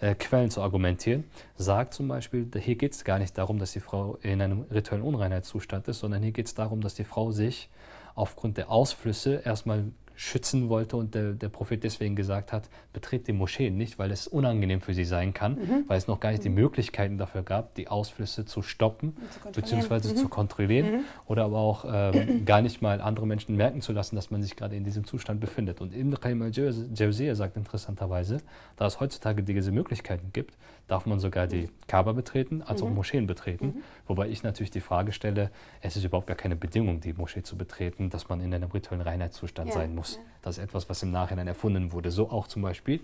äh, 0.00 0.14
Quellen 0.16 0.50
zu 0.50 0.60
argumentieren, 0.60 1.24
sagt 1.56 1.94
zum 1.94 2.08
Beispiel, 2.08 2.48
hier 2.58 2.74
geht 2.74 2.94
es 2.94 3.04
gar 3.04 3.18
nicht 3.18 3.38
darum, 3.38 3.58
dass 3.58 3.72
die 3.72 3.80
Frau 3.80 4.18
in 4.22 4.42
einem 4.42 4.62
rituellen 4.62 5.04
Unreinheitszustand 5.04 5.86
ist, 5.88 6.00
sondern 6.00 6.22
hier 6.22 6.32
geht 6.32 6.46
es 6.46 6.54
darum, 6.54 6.80
dass 6.80 6.94
die 6.94 7.04
Frau 7.04 7.30
sich 7.30 7.68
aufgrund 8.16 8.56
der 8.56 8.70
Ausflüsse 8.70 9.42
erstmal 9.44 9.84
schützen 10.20 10.68
wollte 10.68 10.98
und 10.98 11.14
der, 11.14 11.32
der 11.32 11.48
Prophet 11.48 11.82
deswegen 11.82 12.14
gesagt 12.14 12.52
hat, 12.52 12.68
betritt 12.92 13.26
die 13.26 13.32
Moscheen 13.32 13.78
nicht, 13.78 13.98
weil 13.98 14.10
es 14.10 14.28
unangenehm 14.28 14.82
für 14.82 14.92
sie 14.92 15.06
sein 15.06 15.32
kann, 15.32 15.54
mhm. 15.54 15.84
weil 15.86 15.96
es 15.96 16.08
noch 16.08 16.20
gar 16.20 16.30
nicht 16.30 16.44
die 16.44 16.50
mhm. 16.50 16.56
Möglichkeiten 16.56 17.16
dafür 17.16 17.42
gab, 17.42 17.74
die 17.74 17.88
Ausflüsse 17.88 18.44
zu 18.44 18.60
stoppen 18.60 19.16
bzw. 19.54 19.94
Mhm. 19.94 20.16
zu 20.16 20.28
kontrollieren 20.28 20.92
mhm. 20.92 21.00
oder 21.24 21.44
aber 21.44 21.56
auch 21.56 21.86
ähm, 21.90 22.44
gar 22.44 22.60
nicht 22.60 22.82
mal 22.82 23.00
andere 23.00 23.26
Menschen 23.26 23.56
merken 23.56 23.80
zu 23.80 23.92
lassen, 23.92 24.14
dass 24.14 24.30
man 24.30 24.42
sich 24.42 24.56
gerade 24.56 24.76
in 24.76 24.84
diesem 24.84 25.04
Zustand 25.04 25.40
befindet. 25.40 25.80
Und 25.80 25.96
Ibn 25.96 26.14
Qayyim 26.20 26.42
al-Jawziyah 26.42 27.34
sagt 27.34 27.56
interessanterweise, 27.56 28.42
da 28.76 28.84
es 28.84 29.00
heutzutage 29.00 29.42
diese 29.42 29.72
Möglichkeiten 29.72 30.34
gibt, 30.34 30.54
darf 30.86 31.06
man 31.06 31.18
sogar 31.18 31.46
die 31.46 31.70
Kaaba 31.86 32.12
betreten, 32.12 32.62
als 32.62 32.82
auch 32.82 32.88
mhm. 32.88 32.96
Moscheen 32.96 33.26
betreten. 33.26 33.66
Mhm. 33.66 33.82
Wobei 34.06 34.28
ich 34.28 34.42
natürlich 34.42 34.70
die 34.70 34.80
Frage 34.80 35.12
stelle, 35.12 35.50
es 35.80 35.96
ist 35.96 36.04
überhaupt 36.04 36.26
gar 36.26 36.36
keine 36.36 36.56
Bedingung, 36.56 37.00
die 37.00 37.12
Moschee 37.12 37.42
zu 37.42 37.56
betreten, 37.56 38.10
dass 38.10 38.28
man 38.28 38.40
in 38.40 38.52
einem 38.52 38.70
rituellen 38.70 39.02
Reinheitszustand 39.02 39.68
ja. 39.68 39.74
sein 39.74 39.94
muss. 39.94 40.09
Ja. 40.16 40.20
Das 40.42 40.58
ist 40.58 40.64
etwas, 40.64 40.88
was 40.88 41.02
im 41.02 41.10
Nachhinein 41.10 41.46
erfunden 41.46 41.92
wurde. 41.92 42.10
So 42.10 42.30
auch 42.30 42.46
zum 42.46 42.62
Beispiel 42.62 43.00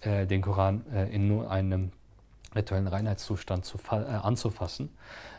äh, 0.00 0.26
den 0.26 0.42
Koran 0.42 0.84
äh, 0.92 1.14
in 1.14 1.28
nur 1.28 1.50
einem 1.50 1.92
rituellen 2.54 2.86
Reinheitszustand 2.86 3.64
zu, 3.64 3.78
äh, 3.90 3.94
anzufassen. 3.94 4.90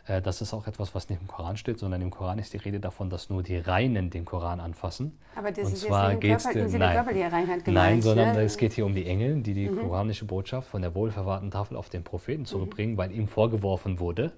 Äh, 0.06 0.20
das 0.22 0.40
ist 0.40 0.52
auch 0.52 0.66
etwas, 0.66 0.94
was 0.94 1.08
nicht 1.08 1.20
im 1.20 1.26
Koran 1.26 1.56
steht, 1.56 1.78
sondern 1.78 2.02
im 2.02 2.10
Koran 2.10 2.38
ist 2.38 2.52
die 2.52 2.58
Rede 2.58 2.80
davon, 2.80 3.10
dass 3.10 3.30
nur 3.30 3.42
die 3.42 3.58
Reinen 3.58 4.10
den 4.10 4.24
Koran 4.24 4.60
anfassen. 4.60 5.16
Aber 5.34 5.50
das 5.50 5.66
Und 5.66 5.72
ist 5.74 5.82
zwar 5.82 6.12
jetzt 6.12 6.20
geht's, 6.20 6.44
Körper, 6.44 6.78
nein, 6.78 7.32
Reinheit 7.32 7.64
gemeint, 7.64 7.66
Nein, 7.66 8.02
sondern 8.02 8.34
ne? 8.34 8.42
es 8.42 8.56
geht 8.56 8.72
hier 8.72 8.86
um 8.86 8.94
die 8.94 9.06
Engel, 9.06 9.42
die 9.42 9.54
die 9.54 9.68
mhm. 9.68 9.80
koranische 9.80 10.24
Botschaft 10.24 10.68
von 10.68 10.82
der 10.82 10.94
wohlverwahrten 10.94 11.50
Tafel 11.50 11.76
auf 11.76 11.88
den 11.88 12.04
Propheten 12.04 12.44
zurückbringen, 12.44 12.94
mhm. 12.94 12.98
weil 12.98 13.12
ihm 13.12 13.28
vorgeworfen 13.28 13.98
wurde, 13.98 14.32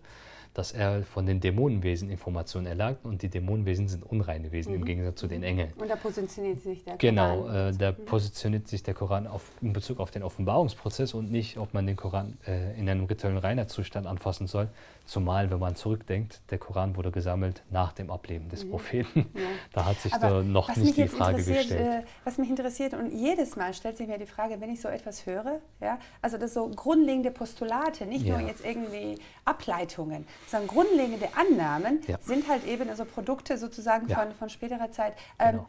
dass 0.58 0.72
er 0.72 1.04
von 1.04 1.24
den 1.24 1.38
Dämonenwesen 1.38 2.10
Informationen 2.10 2.66
erlangt 2.66 3.04
und 3.04 3.22
die 3.22 3.28
Dämonenwesen 3.28 3.86
sind 3.86 4.02
unreine 4.02 4.50
Wesen 4.50 4.72
mhm. 4.72 4.80
im 4.80 4.84
Gegensatz 4.84 5.20
zu 5.20 5.28
den 5.28 5.44
Engeln. 5.44 5.72
Und 5.76 5.88
da 5.88 5.94
positioniert 5.94 6.60
sich 6.60 6.82
der 6.82 6.96
genau, 6.96 7.42
Koran. 7.42 7.52
Genau, 7.52 7.68
äh, 7.68 7.72
da 7.76 7.92
mhm. 7.92 8.04
positioniert 8.06 8.66
sich 8.66 8.82
der 8.82 8.94
Koran 8.94 9.28
auf, 9.28 9.52
in 9.60 9.72
Bezug 9.72 10.00
auf 10.00 10.10
den 10.10 10.24
Offenbarungsprozess 10.24 11.14
und 11.14 11.30
nicht, 11.30 11.58
ob 11.58 11.74
man 11.74 11.86
den 11.86 11.94
Koran 11.94 12.36
äh, 12.44 12.76
in 12.76 12.88
einem 12.88 13.04
rituellen 13.04 13.38
Reinheitszustand 13.38 14.08
anfassen 14.08 14.48
soll, 14.48 14.68
Zumal, 15.08 15.50
wenn 15.50 15.58
man 15.58 15.74
zurückdenkt, 15.74 16.42
der 16.50 16.58
Koran 16.58 16.94
wurde 16.94 17.10
gesammelt 17.10 17.62
nach 17.70 17.94
dem 17.94 18.10
Ableben 18.10 18.50
des 18.50 18.68
Propheten. 18.68 19.30
Ja. 19.34 19.40
Da 19.72 19.84
hat 19.84 20.00
sich 20.00 20.12
da 20.12 20.42
noch 20.42 20.74
nicht 20.76 20.96
die 20.96 21.08
Frage 21.08 21.42
gestellt. 21.42 22.04
Äh, 22.04 22.06
was 22.24 22.36
mich 22.36 22.50
interessiert, 22.50 22.94
und 22.94 23.12
jedes 23.12 23.54
Mal 23.56 23.72
stellt 23.72 23.96
sich 23.96 24.06
mir 24.06 24.18
die 24.18 24.26
Frage, 24.26 24.60
wenn 24.60 24.70
ich 24.70 24.80
so 24.80 24.88
etwas 24.88 25.24
höre, 25.24 25.60
ja, 25.80 25.98
also 26.20 26.36
das 26.36 26.52
so 26.52 26.68
grundlegende 26.68 27.30
Postulate, 27.30 28.06
nicht 28.06 28.26
ja. 28.26 28.38
nur 28.38 28.46
jetzt 28.46 28.64
irgendwie 28.64 29.18
Ableitungen, 29.44 30.26
sondern 30.48 30.68
grundlegende 30.68 31.28
Annahmen 31.36 32.00
ja. 32.06 32.18
sind 32.20 32.48
halt 32.48 32.66
eben 32.66 32.88
also 32.88 33.04
Produkte 33.04 33.58
sozusagen 33.58 34.08
von, 34.08 34.32
von 34.32 34.48
späterer 34.48 34.90
Zeit. 34.90 35.14
Ähm, 35.38 35.52
genau. 35.52 35.66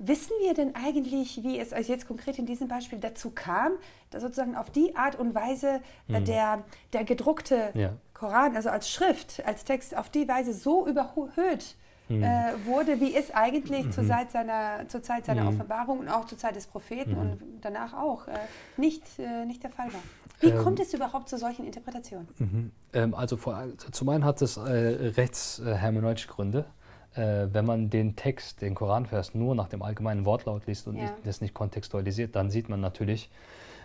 Wissen 0.00 0.32
wir 0.40 0.54
denn 0.54 0.76
eigentlich, 0.76 1.42
wie 1.42 1.58
es 1.58 1.72
also 1.72 1.92
jetzt 1.92 2.06
konkret 2.06 2.38
in 2.38 2.46
diesem 2.46 2.68
Beispiel 2.68 3.00
dazu 3.00 3.30
kam, 3.30 3.72
dass 4.10 4.22
sozusagen 4.22 4.54
auf 4.54 4.70
die 4.70 4.94
Art 4.94 5.16
und 5.16 5.34
Weise 5.34 5.80
äh, 6.08 6.20
mhm. 6.20 6.24
der, 6.24 6.64
der 6.92 7.04
gedruckte 7.04 7.70
ja. 7.74 7.94
Koran, 8.14 8.54
also 8.54 8.68
als 8.70 8.88
Schrift, 8.88 9.44
als 9.44 9.64
Text, 9.64 9.96
auf 9.96 10.08
die 10.08 10.28
Weise 10.28 10.52
so 10.52 10.86
überhöht 10.86 11.74
mhm. 12.08 12.22
äh, 12.22 12.52
wurde, 12.64 13.00
wie 13.00 13.14
es 13.14 13.32
eigentlich 13.32 13.86
mhm. 13.86 13.92
zur, 13.92 14.06
Zeit 14.06 14.30
seiner, 14.30 14.88
zur 14.88 15.02
Zeit 15.02 15.26
seiner 15.26 15.42
mhm. 15.42 15.48
Offenbarung 15.48 15.98
und 15.98 16.08
auch 16.08 16.26
zur 16.26 16.38
Zeit 16.38 16.54
des 16.54 16.66
Propheten 16.66 17.12
mhm. 17.12 17.18
und 17.18 17.40
danach 17.60 17.92
auch 17.94 18.28
äh, 18.28 18.32
nicht, 18.76 19.02
äh, 19.18 19.44
nicht 19.46 19.62
der 19.62 19.70
Fall 19.70 19.92
war? 19.92 20.02
Wie 20.40 20.48
ähm, 20.48 20.58
kommt 20.58 20.80
es 20.80 20.94
überhaupt 20.94 21.28
zu 21.28 21.38
solchen 21.38 21.64
Interpretationen? 21.66 22.28
Mhm. 22.38 22.72
Ähm, 22.92 23.14
also 23.14 23.36
vor, 23.36 23.62
zum 23.90 24.08
einen 24.08 24.24
hat 24.24 24.40
es 24.42 24.56
äh, 24.56 24.62
rechtshermeneutische 24.62 26.28
Gründe 26.28 26.64
äh, 27.14 27.48
wenn 27.52 27.64
man 27.64 27.90
den 27.90 28.16
Text, 28.16 28.62
den 28.62 28.74
Koranvers, 28.74 29.34
nur 29.34 29.54
nach 29.54 29.68
dem 29.68 29.82
allgemeinen 29.82 30.24
Wortlaut 30.24 30.66
liest 30.66 30.86
und 30.86 30.96
ja. 30.96 31.14
das 31.24 31.40
nicht 31.40 31.54
kontextualisiert, 31.54 32.36
dann 32.36 32.50
sieht 32.50 32.68
man 32.68 32.80
natürlich, 32.80 33.30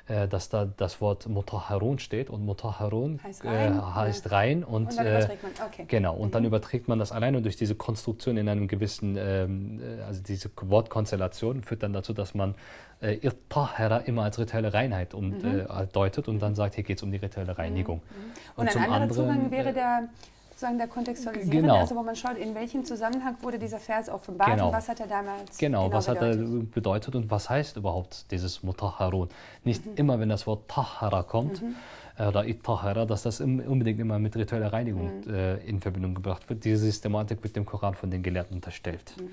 äh, 0.08 0.28
dass 0.28 0.50
da 0.50 0.66
das 0.66 1.02
Wort 1.02 1.28
Mutahharun 1.28 2.00
steht 2.00 2.30
und 2.30 2.46
Mutahharun 2.46 3.22
heißt 3.24 3.46
rein, 3.46 3.78
äh, 3.78 3.82
heißt 3.82 4.32
rein 4.32 4.64
und, 4.64 4.88
und 4.90 4.98
dann 4.98 5.06
äh, 5.06 5.18
überträgt 5.18 5.44
man. 5.44 5.52
Okay. 5.68 5.86
Genau, 5.88 6.16
und 6.16 6.28
mhm. 6.28 6.32
dann 6.32 6.46
überträgt 6.46 6.88
man 6.88 7.00
das 7.00 7.12
alleine 7.12 7.42
durch 7.42 7.56
diese 7.56 7.76
Konstruktion 7.76 8.38
in 8.38 8.50
einem 8.50 8.68
gewissen, 8.68 9.16
ähm, 9.18 9.80
äh, 9.82 10.04
also 10.04 10.22
diese 10.22 10.50
Wortkonstellation 10.62 11.64
führt 11.64 11.84
dann 11.84 11.94
dazu, 11.94 12.14
dass 12.14 12.36
man 12.36 12.56
äh, 13.04 13.16
Irtahara 13.16 13.98
immer 13.98 14.24
als 14.24 14.40
rituelle 14.40 14.74
Reinheit 14.74 15.14
um, 15.14 15.30
mhm. 15.30 15.62
Äh, 15.70 15.88
deutet 15.92 16.28
und 16.28 16.40
dann 16.40 16.56
sagt, 16.56 16.76
hier 16.76 16.84
geht 16.84 16.98
es 16.98 17.04
um 17.04 17.12
die 17.12 17.18
rituelle 17.18 17.58
Reinigung. 17.58 17.98
Mhm. 17.98 18.02
mhm. 18.02 18.32
Und, 18.56 18.68
und, 18.68 18.70
ein 18.70 18.84
anderer 18.84 19.02
anderen, 19.02 19.14
Zugang 19.14 19.52
wäre 19.52 19.74
der 19.74 20.10
sozusagen 20.64 20.78
der 20.78 20.88
Kontextualisierung, 20.88 21.62
genau. 21.62 21.78
also 21.78 21.96
wo 21.96 22.04
man 22.04 22.16
schaut, 22.16 22.38
in 22.38 22.56
welchem 22.56 22.86
Zusammenhang 22.86 23.36
wurde 23.42 23.60
dieser 23.60 23.80
Vers 23.80 24.08
offenbart 24.08 24.52
genau. 24.52 24.68
und 24.68 24.74
was 24.74 24.88
hat 24.88 25.00
er 25.00 25.08
damals 25.08 25.58
Genau, 25.58 25.86
genau 25.86 25.96
was 25.96 26.06
bedeutet. 26.06 26.40
hat 26.40 26.46
er 26.46 26.64
bedeutet 26.74 27.16
und 27.16 27.32
was 27.32 27.50
heißt 27.50 27.78
überhaupt 27.78 28.32
dieses 28.32 28.64
Mutahharun. 28.64 29.30
Nicht 29.64 29.86
mhm. 29.86 29.94
immer, 29.96 30.20
wenn 30.20 30.30
das 30.30 30.48
Wort 30.48 30.70
Tahara 30.70 31.24
kommt, 31.24 31.62
mhm. 31.62 31.76
Äh, 32.18 32.28
oder 32.28 32.46
Itahara, 32.46 33.06
dass 33.06 33.24
das 33.24 33.42
unbedingt 33.42 34.00
immer 34.00 34.20
mit 34.20 34.36
ritueller 34.36 34.72
Reinigung 34.72 35.22
mhm. 35.26 35.34
äh, 35.34 35.56
in 35.66 35.82
Verbindung 35.82 36.14
gebracht 36.14 36.48
wird. 36.48 36.64
Diese 36.64 36.78
Systematik 36.78 37.44
wird 37.44 37.56
dem 37.56 37.66
Koran 37.66 37.96
von 37.96 38.12
den 38.12 38.22
Gelehrten 38.22 38.56
unterstellt. 38.56 39.16
Mhm. 39.20 39.30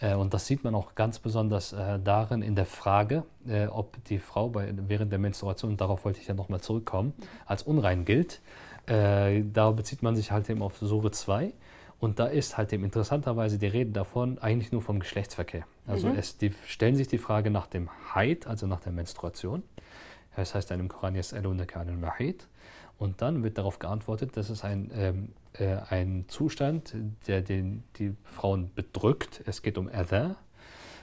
Äh, 0.00 0.14
und 0.14 0.34
das 0.34 0.46
sieht 0.46 0.64
man 0.64 0.74
auch 0.74 0.94
ganz 0.94 1.18
besonders 1.18 1.72
äh, 1.72 1.98
darin 1.98 2.42
in 2.42 2.54
der 2.54 2.66
Frage, 2.66 3.24
äh, 3.46 3.66
ob 3.66 4.02
die 4.04 4.18
Frau 4.18 4.48
bei, 4.48 4.72
während 4.74 5.12
der 5.12 5.18
Menstruation, 5.18 5.76
darauf 5.76 6.04
wollte 6.04 6.20
ich 6.20 6.26
ja 6.26 6.34
nochmal 6.34 6.60
zurückkommen, 6.60 7.12
als 7.46 7.62
unrein 7.62 8.04
gilt. 8.04 8.40
Da 8.86 9.70
bezieht 9.70 10.02
man 10.02 10.16
sich 10.16 10.32
halt 10.32 10.50
eben 10.50 10.62
auf 10.62 10.78
Sure 10.78 11.12
2. 11.12 11.52
Und 12.00 12.18
da 12.18 12.26
ist 12.26 12.56
halt 12.56 12.72
eben 12.72 12.82
interessanterweise 12.82 13.56
die 13.56 13.68
Rede 13.68 13.92
davon 13.92 14.38
eigentlich 14.38 14.72
nur 14.72 14.82
vom 14.82 14.98
Geschlechtsverkehr. 14.98 15.64
Also 15.86 16.08
mhm. 16.08 16.16
es 16.16 16.38
die, 16.38 16.52
stellen 16.66 16.96
sich 16.96 17.06
die 17.06 17.18
Frage 17.18 17.52
nach 17.52 17.68
dem 17.68 17.88
Haid, 18.14 18.48
also 18.48 18.66
nach 18.66 18.80
der 18.80 18.90
Menstruation. 18.90 19.62
Das 20.34 20.56
heißt 20.56 20.70
dann 20.70 20.80
im 20.80 20.88
Koran 20.88 21.14
Yas'alunaka 21.14 21.76
anil 21.76 21.98
Mahid. 21.98 22.48
Und 22.98 23.22
dann 23.22 23.44
wird 23.44 23.58
darauf 23.58 23.78
geantwortet, 23.78 24.36
dass 24.36 24.50
es 24.50 24.64
ein, 24.64 24.90
ähm, 24.94 25.28
äh, 25.54 25.76
ein 25.88 26.24
Zustand, 26.28 26.94
der 27.26 27.42
den, 27.42 27.82
die 27.96 28.14
Frauen 28.24 28.70
bedrückt. 28.74 29.42
Es 29.46 29.62
geht 29.62 29.78
um 29.78 29.88
Adha, 29.88 30.36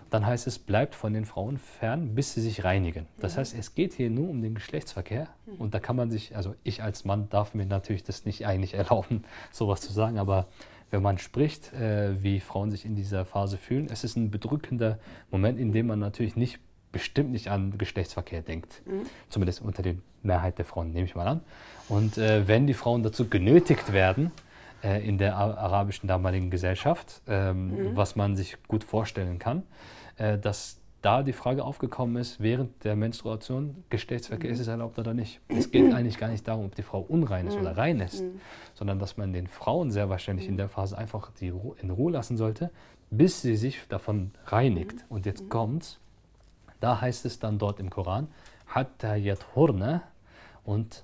dann 0.10 0.26
heißt 0.26 0.48
es, 0.48 0.60
bleibt 0.60 0.96
von 0.96 1.14
den 1.14 1.26
Frauen 1.26 1.58
fern, 1.58 2.16
bis 2.16 2.34
sie 2.34 2.42
sich 2.42 2.64
reinigen. 2.64 3.08
Das 3.20 3.36
mhm. 3.36 3.40
heißt, 3.40 3.56
es 3.58 3.76
geht 3.76 3.94
hier 3.94 4.10
nur 4.10 4.30
um 4.30 4.42
den 4.42 4.56
Geschlechtsverkehr 4.56 5.28
mhm. 5.46 5.56
und 5.56 5.74
da 5.74 5.80
kann 5.80 5.96
man 5.96 6.10
sich, 6.10 6.36
also 6.36 6.56
ich 6.64 6.82
als 6.82 7.06
Mann 7.06 7.30
darf 7.30 7.54
mir 7.54 7.66
natürlich 7.66 8.04
das 8.04 8.26
nicht 8.26 8.46
eigentlich 8.46 8.74
erlauben, 8.74 9.24
sowas 9.52 9.82
zu 9.82 9.92
sagen, 9.92 10.18
aber 10.18 10.48
wenn 10.90 11.02
man 11.02 11.18
spricht, 11.18 11.74
äh, 11.74 12.22
wie 12.24 12.40
Frauen 12.40 12.72
sich 12.72 12.86
in 12.86 12.96
dieser 12.96 13.26
Phase 13.26 13.58
fühlen, 13.58 13.88
es 13.92 14.04
ist 14.04 14.16
ein 14.16 14.32
bedrückender 14.32 15.00
Moment, 15.30 15.60
in 15.60 15.74
dem 15.74 15.88
man 15.88 16.00
natürlich 16.00 16.38
nicht 16.38 16.60
bestimmt 16.94 17.32
nicht 17.32 17.50
an 17.50 17.78
Geschlechtsverkehr 17.78 18.42
denkt. 18.42 18.82
Mhm. 18.86 19.02
Zumindest 19.30 19.62
unter 19.62 19.84
der 19.84 19.96
Mehrheit 20.24 20.58
der 20.58 20.66
Frauen, 20.66 20.92
nehme 20.94 21.06
ich 21.06 21.16
mal 21.16 21.28
an. 21.28 21.42
Und 21.90 22.18
äh, 22.18 22.48
wenn 22.48 22.68
die 22.68 22.74
Frauen 22.74 23.04
dazu 23.04 23.28
genötigt 23.30 23.94
werden, 23.94 24.32
äh, 24.84 25.08
in 25.08 25.18
der 25.18 25.36
arabischen 25.36 26.08
damaligen 26.08 26.50
Gesellschaft, 26.50 27.22
ähm, 27.28 27.70
mhm. 27.70 27.96
was 27.96 28.16
man 28.16 28.36
sich 28.36 28.58
gut 28.68 28.84
vorstellen 28.84 29.40
kann, 29.40 29.64
äh, 30.18 30.38
dass 30.38 30.80
da 31.02 31.24
die 31.24 31.34
Frage 31.34 31.64
aufgekommen 31.64 32.18
ist, 32.18 32.42
während 32.42 32.84
der 32.84 32.96
Menstruation, 32.96 33.84
Geschlechtsverkehr, 33.90 34.50
mhm. 34.50 34.54
ist 34.54 34.60
es 34.60 34.68
erlaubt 34.68 35.00
oder 35.00 35.14
nicht. 35.14 35.40
Es 35.48 35.72
geht 35.72 35.94
eigentlich 35.94 36.18
gar 36.18 36.30
nicht 36.30 36.48
darum, 36.48 36.66
ob 36.66 36.76
die 36.76 36.84
Frau 36.84 37.00
unrein 37.00 37.48
ist 37.48 37.56
mhm. 37.56 37.62
oder 37.62 37.78
rein 37.78 38.00
ist, 38.00 38.22
mhm. 38.22 38.42
sondern 38.74 39.00
dass 39.00 39.18
man 39.18 39.34
den 39.34 39.48
Frauen 39.48 39.92
sehr 39.92 40.10
wahrscheinlich 40.10 40.48
in 40.48 40.54
mhm. 40.54 40.58
der 40.58 40.70
Phase 40.70 40.98
einfach 40.98 41.32
die 41.40 41.50
Ru 41.50 41.76
in 41.82 41.90
Ruhe 41.90 42.12
lassen 42.12 42.38
sollte, 42.38 42.72
bis 43.10 43.42
sie 43.42 43.56
sich 43.56 43.80
davon 43.88 44.32
reinigt. 44.46 44.96
Mhm. 44.96 45.16
Und 45.16 45.26
jetzt 45.26 45.50
kommt's, 45.50 46.00
da 46.80 47.02
heißt 47.02 47.26
es 47.26 47.40
dann 47.40 47.58
dort 47.58 47.80
im 47.80 47.90
Koran, 47.90 48.28
hatta 48.68 49.16
yathurna 49.16 50.04
und 50.66 51.04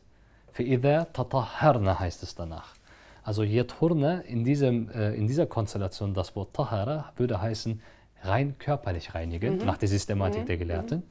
für 0.53 1.07
tatahharna 1.11 1.99
heißt 1.99 2.23
es 2.23 2.35
danach. 2.35 2.75
Also 3.23 3.43
Yeturne 3.43 4.23
in, 4.27 4.43
diesem, 4.43 4.89
äh, 4.91 5.13
in 5.15 5.27
dieser 5.27 5.47
Konstellation, 5.47 6.13
das 6.13 6.35
Wort 6.35 6.53
Tahara, 6.53 7.11
würde 7.17 7.41
heißen 7.41 7.81
rein 8.21 8.55
körperlich 8.59 9.15
reinigen, 9.15 9.57
mhm. 9.57 9.65
nach 9.65 9.77
der 9.77 9.89
Systematik 9.89 10.43
mhm. 10.43 10.45
der 10.45 10.57
Gelehrten. 10.57 10.97
Mhm. 10.99 11.03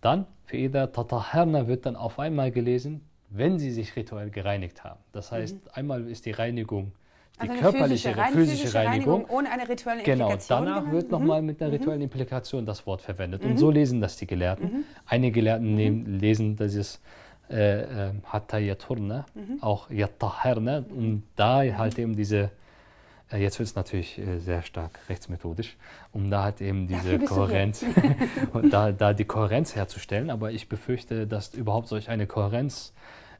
Dann, 0.00 0.26
für 0.46 0.56
Ida 0.56 0.88
Tataherna 0.88 1.68
wird 1.68 1.86
dann 1.86 1.94
auf 1.94 2.18
einmal 2.18 2.50
gelesen, 2.50 3.02
wenn 3.30 3.58
sie 3.58 3.70
sich 3.70 3.94
rituell 3.94 4.30
gereinigt 4.30 4.82
haben. 4.82 5.00
Das 5.12 5.30
heißt, 5.30 5.54
mhm. 5.54 5.70
einmal 5.72 6.08
ist 6.08 6.26
die 6.26 6.32
Reinigung 6.32 6.92
die 7.40 7.48
also 7.48 7.62
körperliche, 7.62 8.10
physische, 8.10 8.32
physische, 8.32 8.56
physische 8.56 8.74
Reinigung, 8.74 9.12
Reinigung, 9.14 9.36
ohne 9.38 9.50
eine 9.50 9.68
rituelle 9.68 10.02
genau, 10.02 10.26
Implikation. 10.26 10.64
Genau, 10.64 10.74
danach 10.76 10.92
wird 10.92 11.10
nochmal 11.10 11.40
mhm. 11.40 11.46
mit 11.46 11.62
einer 11.62 11.70
mhm. 11.70 11.76
rituellen 11.76 12.02
Implikation 12.02 12.66
das 12.66 12.86
Wort 12.86 13.00
verwendet. 13.00 13.44
Und 13.44 13.58
so 13.58 13.70
lesen 13.70 14.00
das 14.00 14.16
die 14.16 14.26
Gelehrten. 14.26 14.64
Mhm. 14.64 14.84
Einige 15.06 15.32
Gelehrten 15.32 15.74
nehmen, 15.74 16.18
lesen 16.18 16.56
dieses 16.56 17.00
Hatta 17.52 18.58
Yaturna, 18.58 19.26
auch 19.60 19.90
Yattaherna, 19.90 20.84
um 20.90 21.22
da 21.36 21.62
halt 21.76 21.98
eben 21.98 22.16
diese 22.16 22.50
äh, 23.32 23.42
Jetzt 23.42 23.58
wird 23.58 23.68
es 23.68 23.74
natürlich 23.74 24.18
äh, 24.18 24.38
sehr 24.38 24.62
stark 24.62 24.98
rechtsmethodisch, 25.08 25.76
um 26.12 26.30
da 26.30 26.44
halt 26.44 26.60
eben 26.60 26.86
diese 26.86 27.18
Kohärenz 27.18 27.84
und 28.52 28.72
da, 28.72 28.92
da 28.92 29.12
die 29.12 29.24
Kohärenz 29.24 29.74
herzustellen. 29.74 30.30
Aber 30.30 30.52
ich 30.52 30.68
befürchte, 30.68 31.26
dass 31.26 31.54
überhaupt 31.54 31.88
solch 31.88 32.08
eine 32.08 32.26
Kohärenz 32.26 32.92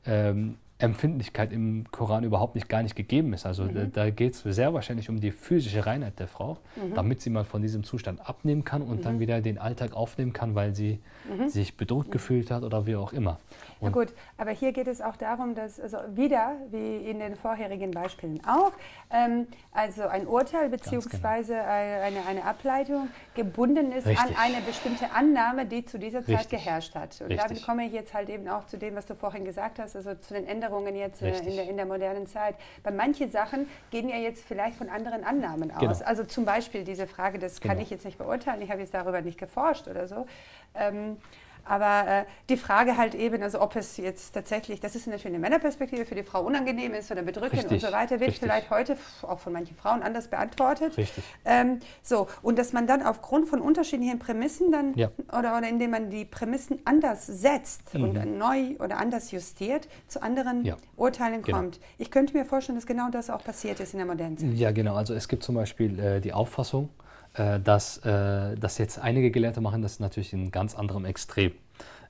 ähm, 0.06 0.56
Empfindlichkeit 0.78 1.52
im 1.52 1.84
Koran 1.92 2.24
überhaupt 2.24 2.56
nicht 2.56 2.68
gar 2.68 2.82
nicht 2.82 2.96
gegeben 2.96 3.32
ist. 3.34 3.46
Also 3.46 3.64
mhm. 3.64 3.74
da, 3.74 3.84
da 3.84 4.10
geht 4.10 4.34
es 4.34 4.42
sehr 4.42 4.74
wahrscheinlich 4.74 5.08
um 5.08 5.20
die 5.20 5.30
physische 5.30 5.86
Reinheit 5.86 6.18
der 6.18 6.26
Frau, 6.26 6.58
mhm. 6.74 6.94
damit 6.94 7.20
sie 7.20 7.30
mal 7.30 7.44
von 7.44 7.62
diesem 7.62 7.84
Zustand 7.84 8.28
abnehmen 8.28 8.64
kann 8.64 8.82
und 8.82 8.98
mhm. 8.98 9.02
dann 9.02 9.20
wieder 9.20 9.40
den 9.40 9.58
Alltag 9.58 9.94
aufnehmen 9.94 10.32
kann, 10.32 10.56
weil 10.56 10.74
sie 10.74 10.98
mhm. 11.30 11.48
sich 11.48 11.76
bedroht 11.76 12.08
mhm. 12.08 12.10
gefühlt 12.10 12.50
hat 12.50 12.64
oder 12.64 12.86
wie 12.86 12.96
auch 12.96 13.12
immer. 13.12 13.38
Und 13.82 13.94
Na 13.96 14.00
gut, 14.00 14.14
aber 14.38 14.52
hier 14.52 14.72
geht 14.72 14.86
es 14.86 15.00
auch 15.00 15.16
darum, 15.16 15.56
dass 15.56 15.80
also 15.80 15.98
wieder, 16.14 16.56
wie 16.70 16.98
in 16.98 17.18
den 17.18 17.34
vorherigen 17.34 17.90
Beispielen 17.90 18.40
auch, 18.46 18.72
ähm, 19.10 19.48
also 19.72 20.02
ein 20.02 20.28
Urteil 20.28 20.68
bzw. 20.68 21.10
Genau. 21.10 21.64
eine, 21.64 22.26
eine 22.28 22.44
Ableitung 22.44 23.08
gebunden 23.34 23.90
ist 23.90 24.06
Richtig. 24.06 24.24
an 24.24 24.36
eine 24.38 24.60
bestimmte 24.62 25.10
Annahme, 25.10 25.66
die 25.66 25.84
zu 25.84 25.98
dieser 25.98 26.24
Zeit 26.24 26.40
Richtig. 26.40 26.64
geherrscht 26.64 26.94
hat. 26.94 27.20
Und 27.20 27.26
Richtig. 27.26 27.40
damit 27.40 27.66
komme 27.66 27.84
ich 27.86 27.92
jetzt 27.92 28.14
halt 28.14 28.28
eben 28.28 28.48
auch 28.48 28.66
zu 28.66 28.78
dem, 28.78 28.94
was 28.94 29.06
du 29.06 29.16
vorhin 29.16 29.44
gesagt 29.44 29.80
hast, 29.80 29.96
also 29.96 30.14
zu 30.14 30.34
den 30.34 30.46
Änderungen 30.46 30.94
jetzt 30.94 31.20
äh, 31.20 31.36
in 31.38 31.56
der, 31.56 31.68
in 31.68 31.76
der, 31.76 31.86
modernen 31.86 32.28
Zeit. 32.28 32.54
Bei 32.84 32.92
manchen 32.92 33.30
Sachen 33.32 33.68
gehen 33.90 34.08
ja 34.08 34.16
jetzt 34.16 34.44
vielleicht 34.44 34.76
von 34.76 34.88
anderen 34.88 35.24
Annahmen 35.24 35.72
aus. 35.72 35.80
Genau. 35.80 36.04
Also 36.04 36.24
zum 36.24 36.44
Beispiel 36.44 36.84
diese 36.84 37.08
Frage, 37.08 37.40
das 37.40 37.60
genau. 37.60 37.74
kann 37.74 37.82
ich 37.82 37.90
jetzt 37.90 38.04
nicht 38.04 38.18
beurteilen, 38.18 38.62
ich 38.62 38.70
habe 38.70 38.80
jetzt 38.80 38.94
darüber 38.94 39.20
nicht 39.22 39.38
geforscht 39.38 39.88
oder 39.88 40.06
so. 40.06 40.26
Ähm, 40.74 41.16
aber 41.64 42.08
äh, 42.08 42.24
die 42.48 42.56
Frage 42.56 42.96
halt 42.96 43.14
eben, 43.14 43.42
also 43.42 43.60
ob 43.60 43.76
es 43.76 43.96
jetzt 43.96 44.32
tatsächlich, 44.32 44.80
das 44.80 44.94
ist 44.94 45.06
natürlich 45.06 45.26
eine 45.26 45.38
Männerperspektive, 45.38 46.04
für 46.04 46.14
die 46.14 46.22
Frau 46.22 46.42
unangenehm 46.42 46.94
ist 46.94 47.10
oder 47.10 47.22
bedrückend 47.22 47.62
Richtig. 47.62 47.82
und 47.82 47.90
so 47.90 47.92
weiter, 47.92 48.20
wird 48.20 48.30
Richtig. 48.30 48.40
vielleicht 48.40 48.70
heute 48.70 48.96
auch 49.22 49.38
von 49.38 49.52
manchen 49.52 49.76
Frauen 49.76 50.02
anders 50.02 50.28
beantwortet. 50.28 50.96
Richtig. 50.96 51.24
Ähm, 51.44 51.80
so, 52.02 52.28
und 52.42 52.58
dass 52.58 52.72
man 52.72 52.86
dann 52.86 53.02
aufgrund 53.02 53.48
von 53.48 53.60
unterschiedlichen 53.60 54.18
Prämissen 54.18 54.72
dann, 54.72 54.94
ja. 54.94 55.10
oder, 55.28 55.56
oder 55.56 55.68
indem 55.68 55.90
man 55.90 56.10
die 56.10 56.24
Prämissen 56.24 56.80
anders 56.84 57.26
setzt 57.26 57.94
mhm. 57.94 58.04
und 58.04 58.38
neu 58.38 58.76
oder 58.78 58.98
anders 58.98 59.30
justiert, 59.30 59.88
zu 60.08 60.22
anderen 60.22 60.64
ja. 60.64 60.76
Urteilen 60.96 61.42
genau. 61.42 61.58
kommt. 61.58 61.80
Ich 61.98 62.10
könnte 62.10 62.36
mir 62.36 62.44
vorstellen, 62.44 62.76
dass 62.76 62.86
genau 62.86 63.10
das 63.10 63.30
auch 63.30 63.44
passiert 63.44 63.80
ist 63.80 63.92
in 63.92 63.98
der 63.98 64.06
modernen 64.06 64.38
Zeit. 64.38 64.52
Ja, 64.54 64.70
genau. 64.70 64.94
Also 64.94 65.14
es 65.14 65.28
gibt 65.28 65.42
zum 65.42 65.54
Beispiel 65.54 65.98
äh, 65.98 66.20
die 66.20 66.32
Auffassung, 66.32 66.90
äh, 67.34 67.60
dass, 67.60 67.98
äh, 67.98 68.56
dass 68.56 68.78
jetzt 68.78 68.98
einige 68.98 69.30
Gelehrte 69.30 69.60
machen 69.60 69.82
das 69.82 70.00
natürlich 70.00 70.32
in 70.32 70.50
ganz 70.50 70.74
anderem 70.74 71.04
Extrem. 71.04 71.52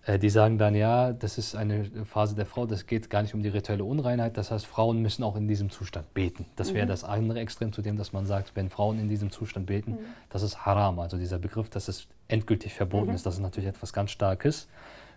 Äh, 0.05 0.18
die 0.18 0.31
sagen 0.31 0.59
dann, 0.59 0.75
ja, 0.75 1.12
das 1.12 1.39
ist 1.39 1.55
eine 1.55 1.85
Phase 2.05 2.35
der 2.35 2.47
Frau, 2.47 2.66
das 2.66 2.87
geht 2.87 3.09
gar 3.09 3.23
nicht 3.23 3.35
um 3.35 3.43
die 3.43 3.49
rituelle 3.49 3.85
Unreinheit, 3.85 4.37
das 4.37 4.51
heißt, 4.51 4.66
Frauen 4.66 5.01
müssen 5.01 5.23
auch 5.23 5.37
in 5.37 5.47
diesem 5.47 5.70
Zustand 5.70 6.12
beten. 6.12 6.47
Das 6.57 6.75
wäre 6.75 6.87
mhm. 6.87 6.91
das 6.91 7.05
andere 7.05 7.39
Extrem 7.39 7.73
zu 7.73 7.83
dem, 7.83 7.97
dass 7.97 8.12
man 8.12 8.27
sagt, 8.27 8.57
wenn 8.57 8.68
Frauen 8.68 8.99
in 8.99 9.09
diesem 9.09 9.31
Zustand 9.31 9.66
beten, 9.66 9.93
mhm. 9.93 9.99
das 10.31 10.43
ist 10.43 10.66
Haram, 10.66 10.99
also 10.99 11.16
dieser 11.16 11.39
Begriff, 11.39 11.70
dass 11.70 11.89
es 11.89 12.09
endgültig 12.29 12.75
verboten 12.75 13.11
mhm. 13.11 13.14
ist, 13.14 13.27
das 13.27 13.35
ist 13.35 13.41
natürlich 13.41 13.68
etwas 13.68 13.93
ganz 13.93 14.11
Starkes 14.11 14.68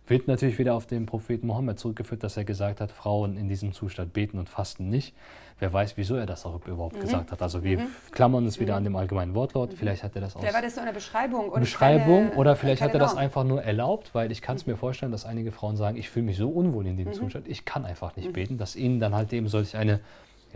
wird 0.08 0.28
natürlich 0.28 0.60
wieder 0.60 0.76
auf 0.76 0.86
den 0.86 1.06
Propheten 1.06 1.48
Mohammed 1.48 1.80
zurückgeführt, 1.80 2.24
dass 2.24 2.38
er 2.38 2.44
gesagt 2.44 2.82
hat, 2.82 2.92
Frauen 2.92 3.38
in 3.38 3.48
diesem 3.48 3.74
Zustand 3.74 4.14
beten 4.14 4.38
und 4.38 4.50
fasten 4.50 4.90
nicht. 4.90 5.16
Wer 5.58 5.72
weiß, 5.72 5.96
wieso 5.96 6.16
er 6.16 6.26
das 6.26 6.46
auch 6.46 6.60
überhaupt 6.68 6.98
mhm. 6.98 7.02
gesagt 7.02 7.32
hat. 7.32 7.42
Also 7.42 7.64
wir 7.64 7.80
mhm. 7.80 7.88
klammern 8.12 8.44
uns 8.44 8.60
wieder 8.60 8.74
mhm. 8.74 8.78
an 8.78 8.84
dem 8.84 8.96
allgemeinen 8.98 9.36
Wortlaut. 9.36 9.72
Mhm. 9.72 9.78
Vielleicht 9.78 10.04
hat 10.04 10.14
er 10.16 10.22
das 10.22 10.36
auch. 10.36 10.42
Vielleicht 10.42 10.56
war 10.56 10.62
das 10.62 10.76
so 10.76 10.82
eine 10.82 10.92
Beschreibung. 10.92 11.50
Und 11.50 11.62
Beschreibung 11.62 12.30
keine, 12.30 12.36
oder 12.36 12.56
vielleicht 12.56 12.82
hat 12.82 12.94
er 12.94 13.00
das 13.00 13.16
einfach 13.16 13.46
nur 13.46 13.64
erlaubt, 13.64 14.14
weil 14.14 14.32
ich 14.32 14.42
kann 14.42 14.58
es 14.58 14.66
mir 14.66 14.76
vorstellen, 14.76 15.14
dass 15.14 15.26
einige 15.26 15.52
Frauen 15.54 15.78
sagen, 15.78 15.96
ich 15.98 16.10
fühle 16.10 16.26
mich 16.26 16.38
so 16.38 16.50
unwohl 16.50 16.86
in 16.88 16.98
dem 16.98 17.08
mhm. 17.08 17.14
Zustand, 17.14 17.48
ich 17.48 17.64
kann 17.64 17.86
einfach 17.86 18.16
nicht 18.18 18.30
mhm. 18.30 18.34
beten, 18.34 18.58
dass 18.58 18.76
ihnen 18.76 19.00
dann 19.00 19.16
halt 19.16 19.32
eben 19.32 19.48
solch 19.48 19.78
eine 19.78 20.02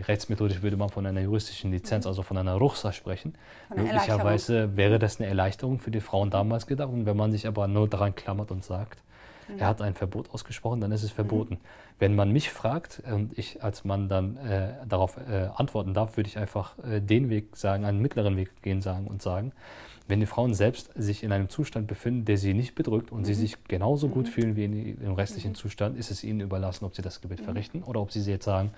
rechtsmethodisch 0.06 0.62
würde 0.62 0.76
man 0.76 0.88
von 0.88 1.06
einer 1.06 1.20
juristischen 1.20 1.70
Lizenz, 1.70 2.06
also 2.06 2.22
von 2.22 2.36
einer 2.36 2.54
Ruchsa 2.54 2.92
sprechen. 2.92 3.34
Möglicherweise 3.74 4.76
wäre 4.76 4.98
das 4.98 5.20
eine 5.20 5.28
Erleichterung 5.28 5.78
für 5.78 5.90
die 5.90 6.00
Frauen 6.00 6.30
damals 6.30 6.66
gedacht. 6.66 6.90
Und 6.90 7.06
wenn 7.06 7.16
man 7.16 7.32
sich 7.32 7.46
aber 7.46 7.68
nur 7.68 7.88
daran 7.88 8.14
klammert 8.14 8.50
und 8.50 8.64
sagt, 8.64 9.02
er 9.58 9.66
hat 9.66 9.82
ein 9.82 9.94
Verbot 9.94 10.30
ausgesprochen, 10.32 10.80
dann 10.80 10.92
ist 10.92 11.02
es 11.02 11.10
verboten. 11.10 11.54
Mhm. 11.54 11.58
Wenn 11.98 12.14
man 12.14 12.30
mich 12.32 12.50
fragt 12.50 13.02
und 13.10 13.38
ich 13.38 13.62
als 13.62 13.84
Mann 13.84 14.08
dann 14.08 14.36
äh, 14.38 14.72
darauf 14.88 15.16
äh, 15.16 15.48
antworten 15.54 15.94
darf, 15.94 16.16
würde 16.16 16.28
ich 16.28 16.38
einfach 16.38 16.78
äh, 16.78 17.00
den 17.00 17.28
Weg 17.28 17.56
sagen, 17.56 17.84
einen 17.84 18.00
mittleren 18.00 18.36
Weg 18.36 18.62
gehen 18.62 18.80
sagen 18.80 19.06
und 19.06 19.22
sagen, 19.22 19.52
wenn 20.08 20.20
die 20.20 20.26
Frauen 20.26 20.54
selbst 20.54 20.90
sich 20.96 21.22
in 21.22 21.30
einem 21.30 21.48
Zustand 21.48 21.86
befinden, 21.86 22.24
der 22.24 22.36
sie 22.36 22.52
nicht 22.52 22.74
bedrückt 22.74 23.12
und 23.12 23.20
mhm. 23.20 23.24
sie 23.24 23.34
sich 23.34 23.64
genauso 23.64 24.08
gut 24.08 24.26
mhm. 24.26 24.30
fühlen 24.30 24.56
wie 24.56 24.64
in, 24.64 25.00
im 25.00 25.12
restlichen 25.12 25.52
mhm. 25.52 25.56
Zustand, 25.56 25.98
ist 25.98 26.10
es 26.10 26.24
ihnen 26.24 26.40
überlassen, 26.40 26.84
ob 26.84 26.96
sie 26.96 27.02
das 27.02 27.20
Gebet 27.20 27.40
mhm. 27.40 27.44
verrichten 27.44 27.82
oder 27.82 28.00
ob 28.00 28.10
sie 28.12 28.20
jetzt 28.20 28.44
sagen, 28.44 28.72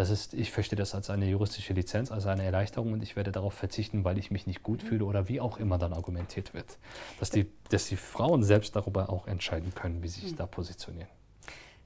das 0.00 0.08
ist, 0.08 0.32
ich 0.32 0.50
verstehe 0.50 0.78
das 0.78 0.94
als 0.94 1.10
eine 1.10 1.26
juristische 1.26 1.74
Lizenz, 1.74 2.10
als 2.10 2.26
eine 2.26 2.42
Erleichterung 2.42 2.94
und 2.94 3.02
ich 3.02 3.16
werde 3.16 3.32
darauf 3.32 3.52
verzichten, 3.52 4.02
weil 4.02 4.16
ich 4.16 4.30
mich 4.30 4.46
nicht 4.46 4.62
gut 4.62 4.82
fühle 4.82 5.04
oder 5.04 5.28
wie 5.28 5.40
auch 5.40 5.58
immer 5.58 5.76
dann 5.76 5.92
argumentiert 5.92 6.54
wird. 6.54 6.78
Dass 7.18 7.28
die, 7.28 7.52
dass 7.68 7.86
die 7.86 7.96
Frauen 7.96 8.42
selbst 8.42 8.74
darüber 8.74 9.10
auch 9.10 9.26
entscheiden 9.26 9.74
können, 9.74 10.02
wie 10.02 10.08
sie 10.08 10.22
sich 10.22 10.34
da 10.34 10.46
positionieren. 10.46 11.08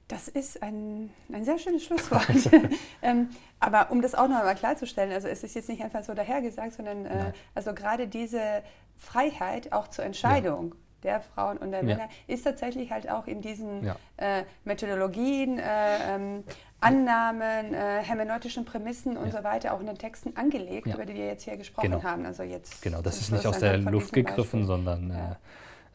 Das 0.07 0.29
ist 0.29 0.63
ein, 0.63 1.09
ein 1.33 1.43
sehr 1.43 1.59
schönes 1.59 1.83
Schlusswort. 1.83 2.25
ähm, 3.01 3.31
aber 3.59 3.91
um 3.91 4.01
das 4.01 4.15
auch 4.15 4.29
noch 4.29 4.37
einmal 4.37 4.55
klarzustellen, 4.55 5.11
also 5.11 5.27
es 5.27 5.43
ist 5.43 5.53
jetzt 5.53 5.67
nicht 5.67 5.83
einfach 5.83 6.03
so 6.03 6.13
dahergesagt, 6.13 6.73
sondern 6.73 7.05
äh, 7.05 7.33
also 7.53 7.73
gerade 7.73 8.07
diese 8.07 8.63
Freiheit 8.95 9.73
auch 9.73 9.89
zur 9.89 10.05
Entscheidung. 10.05 10.73
Ja 10.73 10.84
der 11.05 11.21
Frauen 11.21 11.57
und 11.57 11.71
der. 11.71 11.83
Männer 11.83 12.09
ist 12.27 12.43
tatsächlich 12.43 12.91
halt 12.91 13.09
auch 13.09 13.27
in 13.27 13.41
diesen 13.41 13.87
äh, 14.17 14.43
Methodologien, 14.63 15.59
äh, 15.59 16.15
ähm, 16.15 16.43
Annahmen, 16.79 17.73
äh, 17.73 18.01
hermeneutischen 18.03 18.65
Prämissen 18.65 19.17
und 19.17 19.31
so 19.31 19.43
weiter 19.43 19.73
auch 19.73 19.79
in 19.79 19.87
den 19.87 19.97
Texten 19.97 20.35
angelegt, 20.35 20.87
über 20.87 21.05
die 21.05 21.15
wir 21.15 21.25
jetzt 21.25 21.43
hier 21.43 21.57
gesprochen 21.57 21.91
genau. 21.91 22.03
haben. 22.03 22.25
Also 22.25 22.43
jetzt 22.43 22.81
genau, 22.81 23.01
das 23.01 23.19
ist 23.21 23.31
nicht 23.31 23.45
aus 23.45 23.59
der 23.59 23.77
Luft 23.77 24.13
gegriffen, 24.13 24.65
sondern 24.65 25.11
äh, 25.11 25.31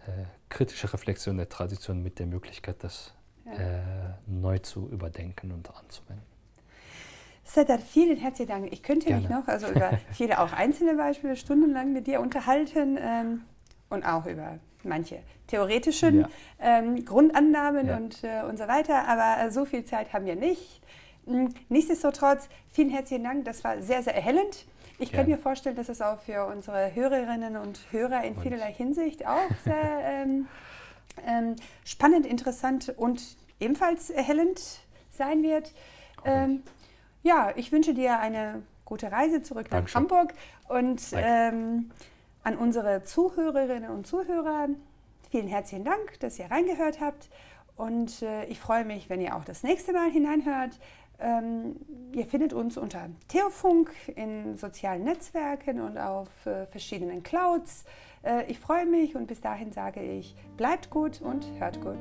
äh, 0.07 0.25
kritische 0.49 0.93
Reflexion 0.93 1.37
der 1.37 1.49
Tradition 1.49 2.03
mit 2.03 2.19
der 2.19 2.27
Möglichkeit, 2.27 2.83
das 2.83 3.15
äh, 3.47 3.81
neu 4.27 4.59
zu 4.59 4.89
überdenken 4.89 5.53
und 5.53 5.69
anzuwenden. 5.75 6.25
Sedat, 7.45 7.83
vielen 7.83 8.17
herzlichen 8.17 8.49
Dank. 8.49 8.73
Ich 8.73 8.83
könnte 8.83 9.07
Gerne. 9.07 9.23
mich 9.23 9.31
noch 9.31 9.49
also 9.49 9.69
über 9.69 9.99
viele 10.13 10.41
auch 10.41 10.53
einzelne 10.53 10.95
Beispiele 10.95 11.37
stundenlang 11.37 11.93
mit 11.93 12.07
dir 12.07 12.21
unterhalten 12.21 12.97
ähm, 13.01 13.43
und 13.91 14.05
auch 14.05 14.27
über 14.27 14.59
manche 14.83 15.19
theoretischen 15.47 16.21
ja. 16.21 16.29
ähm, 16.59 17.05
Grundannahmen 17.05 17.89
ja. 17.89 17.97
und, 17.97 18.25
äh, 18.25 18.43
und 18.49 18.59
so 18.59 18.67
weiter, 18.67 19.07
aber 19.07 19.43
äh, 19.43 19.51
so 19.51 19.65
viel 19.65 19.85
Zeit 19.85 20.13
haben 20.13 20.25
wir 20.25 20.37
nicht. 20.37 20.81
Hm, 21.27 21.53
nichtsdestotrotz, 21.69 22.49
vielen 22.73 22.89
herzlichen 22.89 23.25
Dank, 23.25 23.45
das 23.45 23.63
war 23.63 23.83
sehr, 23.83 24.03
sehr 24.03 24.15
erhellend. 24.15 24.65
Ich 24.99 25.13
kann 25.13 25.27
mir 25.27 25.39
vorstellen, 25.39 25.77
dass 25.77 25.89
es 25.89 26.03
auch 26.03 26.21
für 26.21 26.45
unsere 26.45 26.95
Hörerinnen 26.95 27.57
und 27.57 27.81
Hörer 27.91 28.23
in 28.23 28.37
vielerlei 28.37 28.71
Hinsicht 28.71 29.27
auch 29.27 29.49
sehr 29.65 30.01
ähm, 30.05 30.47
ähm, 31.27 31.57
spannend, 31.85 32.27
interessant 32.27 32.93
und 32.97 33.23
ebenfalls 33.61 34.11
erhellend 34.11 34.61
sein 35.11 35.43
wird. 35.43 35.73
Ähm, 36.27 36.63
ja, 37.23 37.51
ich 37.57 37.73
wünsche 37.73 37.95
dir 37.95 38.19
eine 38.19 38.63
gute 38.85 39.11
Reise 39.11 39.43
zurück 39.43 39.71
nach 39.71 39.79
Dankeschön. 39.79 40.03
Hamburg 40.03 40.35
und 40.69 41.01
an 42.43 42.57
unsere 42.57 43.03
Zuhörerinnen 43.03 43.91
und 43.91 44.07
Zuhörer, 44.07 44.69
vielen 45.31 45.47
herzlichen 45.47 45.85
Dank, 45.85 46.19
dass 46.21 46.39
ihr 46.39 46.51
reingehört 46.51 47.01
habt. 47.01 47.29
Und 47.77 48.23
äh, 48.23 48.45
ich 48.47 48.59
freue 48.59 48.87
mich, 48.87 49.11
wenn 49.11 49.21
ihr 49.21 49.37
auch 49.37 49.45
das 49.45 49.63
nächste 49.63 49.93
Mal 49.93 50.11
hineinhört. 50.11 50.79
Ähm, 51.19 51.77
ihr 52.15 52.25
findet 52.25 52.55
uns 52.55 52.79
unter 52.79 53.11
Theofunk 53.29 53.91
in 54.17 54.57
sozialen 54.57 55.05
Netzwerken 55.05 55.81
und 55.81 55.99
auf 55.99 56.29
äh, 56.47 56.65
verschiedenen 56.67 57.23
Clouds. 57.23 57.85
Äh, 58.23 58.51
ich 58.51 58.59
freue 58.59 58.87
mich 58.87 59.17
und 59.17 59.27
bis 59.27 59.43
dahin 59.43 59.71
sage 59.73 60.01
ich, 60.01 60.35
bleibt 60.57 60.89
gut 60.89 61.21
und 61.21 61.47
hört 61.59 61.79
gut. 61.83 61.99